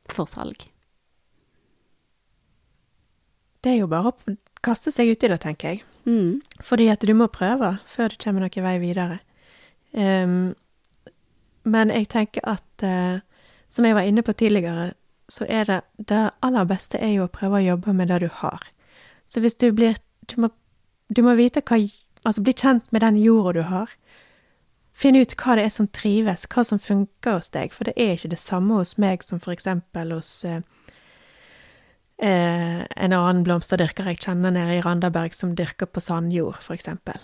for 0.08 0.30
salg? 0.30 0.68
Det 3.66 3.74
er 3.74 3.80
jo 3.80 3.90
bare 3.90 4.14
å 4.14 4.36
kaste 4.62 4.94
seg 4.94 5.10
uti 5.10 5.26
det, 5.26 5.40
tenker 5.42 5.74
jeg. 5.74 5.82
Mm. 6.06 6.40
Fordi 6.62 6.88
at 6.88 7.02
du 7.02 7.14
må 7.14 7.26
prøve 7.26 7.76
før 7.86 8.08
du 8.08 8.20
kommer 8.24 8.46
noen 8.46 8.64
vei 8.64 8.76
videre. 8.78 9.18
Um, 9.92 10.54
men 11.64 11.90
jeg 11.90 12.08
tenker 12.12 12.44
at, 12.46 12.68
uh, 12.84 13.18
som 13.68 13.84
jeg 13.84 13.96
var 13.96 14.06
inne 14.06 14.22
på 14.22 14.32
tidligere, 14.32 14.92
så 15.28 15.46
er 15.48 15.64
det 15.64 15.80
det 16.08 16.30
aller 16.42 16.64
beste 16.64 16.98
er 17.02 17.16
jo 17.16 17.26
å 17.26 17.32
prøve 17.32 17.58
å 17.58 17.66
jobbe 17.66 17.94
med 17.96 18.08
det 18.12 18.20
du 18.22 18.28
har. 18.30 18.62
Så 19.26 19.42
hvis 19.42 19.58
du 19.58 19.72
blir 19.72 19.96
Du 20.26 20.40
må, 20.42 20.48
du 21.16 21.22
må 21.22 21.36
vite 21.38 21.62
hva 21.62 21.78
Altså 22.26 22.42
bli 22.42 22.52
kjent 22.58 22.82
med 22.90 23.00
den 23.00 23.16
jorda 23.22 23.52
du 23.52 23.62
har. 23.62 23.90
Finn 24.96 25.14
ut 25.14 25.34
hva 25.38 25.54
det 25.54 25.66
er 25.68 25.70
som 25.70 25.86
trives, 25.86 26.46
hva 26.50 26.64
som 26.64 26.80
funker 26.82 27.36
hos 27.36 27.52
deg, 27.54 27.70
for 27.70 27.86
det 27.86 27.92
er 27.96 28.16
ikke 28.16 28.32
det 28.32 28.40
samme 28.42 28.80
hos 28.80 28.96
meg 28.98 29.22
som 29.22 29.38
for 29.38 29.52
eksempel 29.52 30.10
hos 30.16 30.44
eh, 30.44 30.64
eh, 32.22 32.82
en 32.84 33.14
annen 33.16 33.44
blomsterdyrker 33.46 34.10
jeg 34.10 34.22
kjenner 34.24 34.54
nede 34.54 34.78
i 34.78 34.82
Randaberg 34.84 35.34
som 35.34 35.54
dyrker 35.56 35.90
på 35.90 36.02
sandjord, 36.04 36.60
for 36.62 36.76
eksempel. 36.76 37.20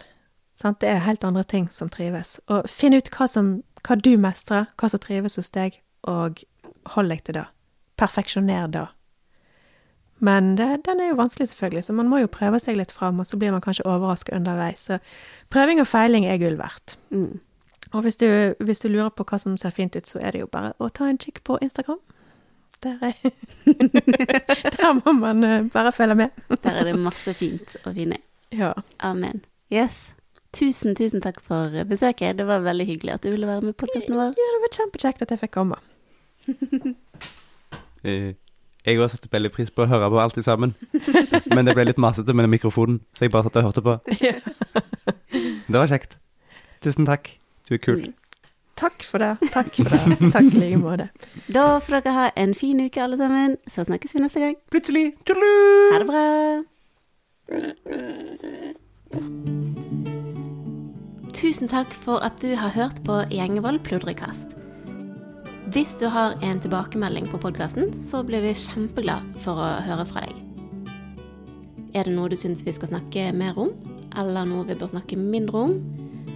Sant? 0.58 0.80
Det 0.80 0.88
er 0.88 1.06
helt 1.06 1.24
andre 1.24 1.44
ting 1.48 1.68
som 1.72 1.90
trives. 1.90 2.38
Og 2.52 2.68
finn 2.70 2.94
ut 2.94 3.10
hva, 3.14 3.28
som, 3.28 3.54
hva 3.86 3.98
du 3.98 4.14
mestrer, 4.20 4.68
hva 4.78 4.90
som 4.92 5.02
trives 5.02 5.38
hos 5.40 5.52
deg, 5.54 5.80
og 6.08 6.42
hold 6.94 7.12
deg 7.12 7.22
til 7.26 7.40
det. 7.40 7.46
Perfeksjoner 8.00 8.68
det. 8.72 8.88
Men 10.22 10.52
det, 10.54 10.84
den 10.86 11.00
er 11.02 11.08
jo 11.10 11.18
vanskelig, 11.18 11.48
selvfølgelig, 11.50 11.84
så 11.84 11.94
man 11.98 12.10
må 12.10 12.20
jo 12.22 12.30
prøve 12.30 12.60
seg 12.62 12.76
litt 12.78 12.92
fram, 12.94 13.18
og 13.18 13.26
så 13.26 13.38
blir 13.40 13.50
man 13.50 13.62
kanskje 13.64 13.86
overraska 13.90 14.36
underveis. 14.36 14.84
Så 14.86 15.00
prøving 15.50 15.82
og 15.82 15.88
feiling 15.90 16.28
er 16.30 16.38
gull 16.38 16.60
verdt. 16.60 16.94
Mm. 17.10 17.40
Og 17.92 18.04
hvis 18.04 18.16
du, 18.16 18.28
hvis 18.62 18.84
du 18.84 18.88
lurer 18.88 19.10
på 19.10 19.26
hva 19.26 19.40
som 19.42 19.56
ser 19.58 19.74
fint 19.74 19.96
ut, 19.96 20.06
så 20.06 20.22
er 20.22 20.32
det 20.32 20.44
jo 20.44 20.50
bare 20.52 20.76
å 20.78 20.92
ta 20.94 21.08
en 21.10 21.18
kikk 21.18 21.42
på 21.48 21.58
Instagram. 21.64 21.98
Der, 22.82 22.98
er, 23.02 23.12
Der 24.76 24.92
må 24.98 25.12
man 25.14 25.44
eh, 25.46 25.62
bare 25.72 25.92
følge 25.94 26.16
med. 26.18 26.30
Der 26.64 26.80
er 26.80 26.88
det 26.90 26.96
masse 26.98 27.34
fint 27.38 27.76
å 27.86 27.92
finne. 27.94 28.18
Ja. 28.52 28.72
Amen. 28.98 29.44
Yes. 29.72 30.12
Tusen, 30.52 30.92
tusen 30.98 31.22
takk 31.24 31.38
for 31.46 31.72
besøket. 31.88 32.36
Det 32.40 32.44
var 32.48 32.60
veldig 32.66 32.84
hyggelig 32.90 33.14
at 33.14 33.22
du 33.24 33.30
ville 33.32 33.46
være 33.48 33.62
med 33.68 33.76
på 33.76 33.86
podkasten 33.86 34.18
vår. 34.18 34.34
ja, 34.36 34.48
det 34.56 34.60
var 34.66 34.74
kjempekjekt 34.76 35.22
at 35.24 35.30
jeg 35.36 35.42
fikk 35.46 35.54
komme. 35.60 35.78
Eh, 38.02 38.32
Jeg 38.82 38.98
òg 38.98 39.12
satte 39.12 39.28
veldig 39.30 39.52
pris 39.54 39.68
på 39.70 39.84
å 39.84 39.86
høre 39.86 40.08
på 40.10 40.18
alt 40.18 40.34
sammen. 40.42 40.72
Men 41.54 41.68
det 41.68 41.76
ble 41.78 41.84
litt 41.86 42.00
masete 42.02 42.34
med 42.34 42.48
den 42.48 42.50
mikrofonen, 42.56 42.96
så 43.14 43.28
jeg 43.28 43.30
bare 43.30 43.46
satt 43.46 43.60
og 43.60 43.68
hørte 43.68 43.84
på. 43.86 43.94
Det 44.10 45.76
var 45.76 45.86
kjekt. 45.86 46.16
Tusen 46.82 47.06
takk. 47.06 47.30
Du 47.68 47.76
er 47.76 47.82
kul. 47.84 48.00
Takk 48.82 49.04
for 49.06 49.22
det. 49.22 49.36
Takk 49.54 49.70
for 49.78 49.94
det. 49.94 50.32
Takk 50.34 50.48
i 50.50 50.58
like 50.58 50.78
måte. 50.82 51.06
Da 51.46 51.78
får 51.82 52.00
dere 52.00 52.14
ha 52.16 52.26
en 52.42 52.54
fin 52.58 52.80
uke, 52.82 52.98
alle 53.02 53.18
sammen. 53.20 53.56
Så 53.70 53.84
snakkes 53.86 54.16
vi 54.16 54.22
neste 54.24 54.42
gang. 54.42 54.56
Plutselig. 54.74 55.06
Tudelu! 55.28 55.92
Ha 55.92 55.98
det 56.02 56.08
bra. 56.10 56.26
Tusen 61.36 61.70
takk 61.70 61.90
for 62.04 62.22
at 62.26 62.42
du 62.42 62.54
har 62.58 62.74
hørt 62.74 63.02
på 63.06 63.22
Gjengevold 63.30 63.82
pludrekast. 63.86 64.58
Hvis 65.72 65.94
du 66.00 66.06
har 66.12 66.36
en 66.44 66.60
tilbakemelding 66.60 67.26
på 67.30 67.40
podkasten, 67.40 67.94
så 67.96 68.22
blir 68.26 68.42
vi 68.44 68.52
kjempeglad 68.56 69.22
for 69.40 69.56
å 69.56 69.68
høre 69.86 70.04
fra 70.10 70.26
deg. 70.26 70.34
Er 71.96 72.04
det 72.08 72.14
noe 72.16 72.28
du 72.32 72.36
syns 72.40 72.64
vi 72.66 72.74
skal 72.76 72.90
snakke 72.92 73.30
mer 73.36 73.58
om, 73.60 73.70
eller 74.16 74.44
noe 74.48 74.66
vi 74.68 74.76
bør 74.76 74.90
snakke 74.92 75.16
mindre 75.16 75.62
om, 75.66 75.72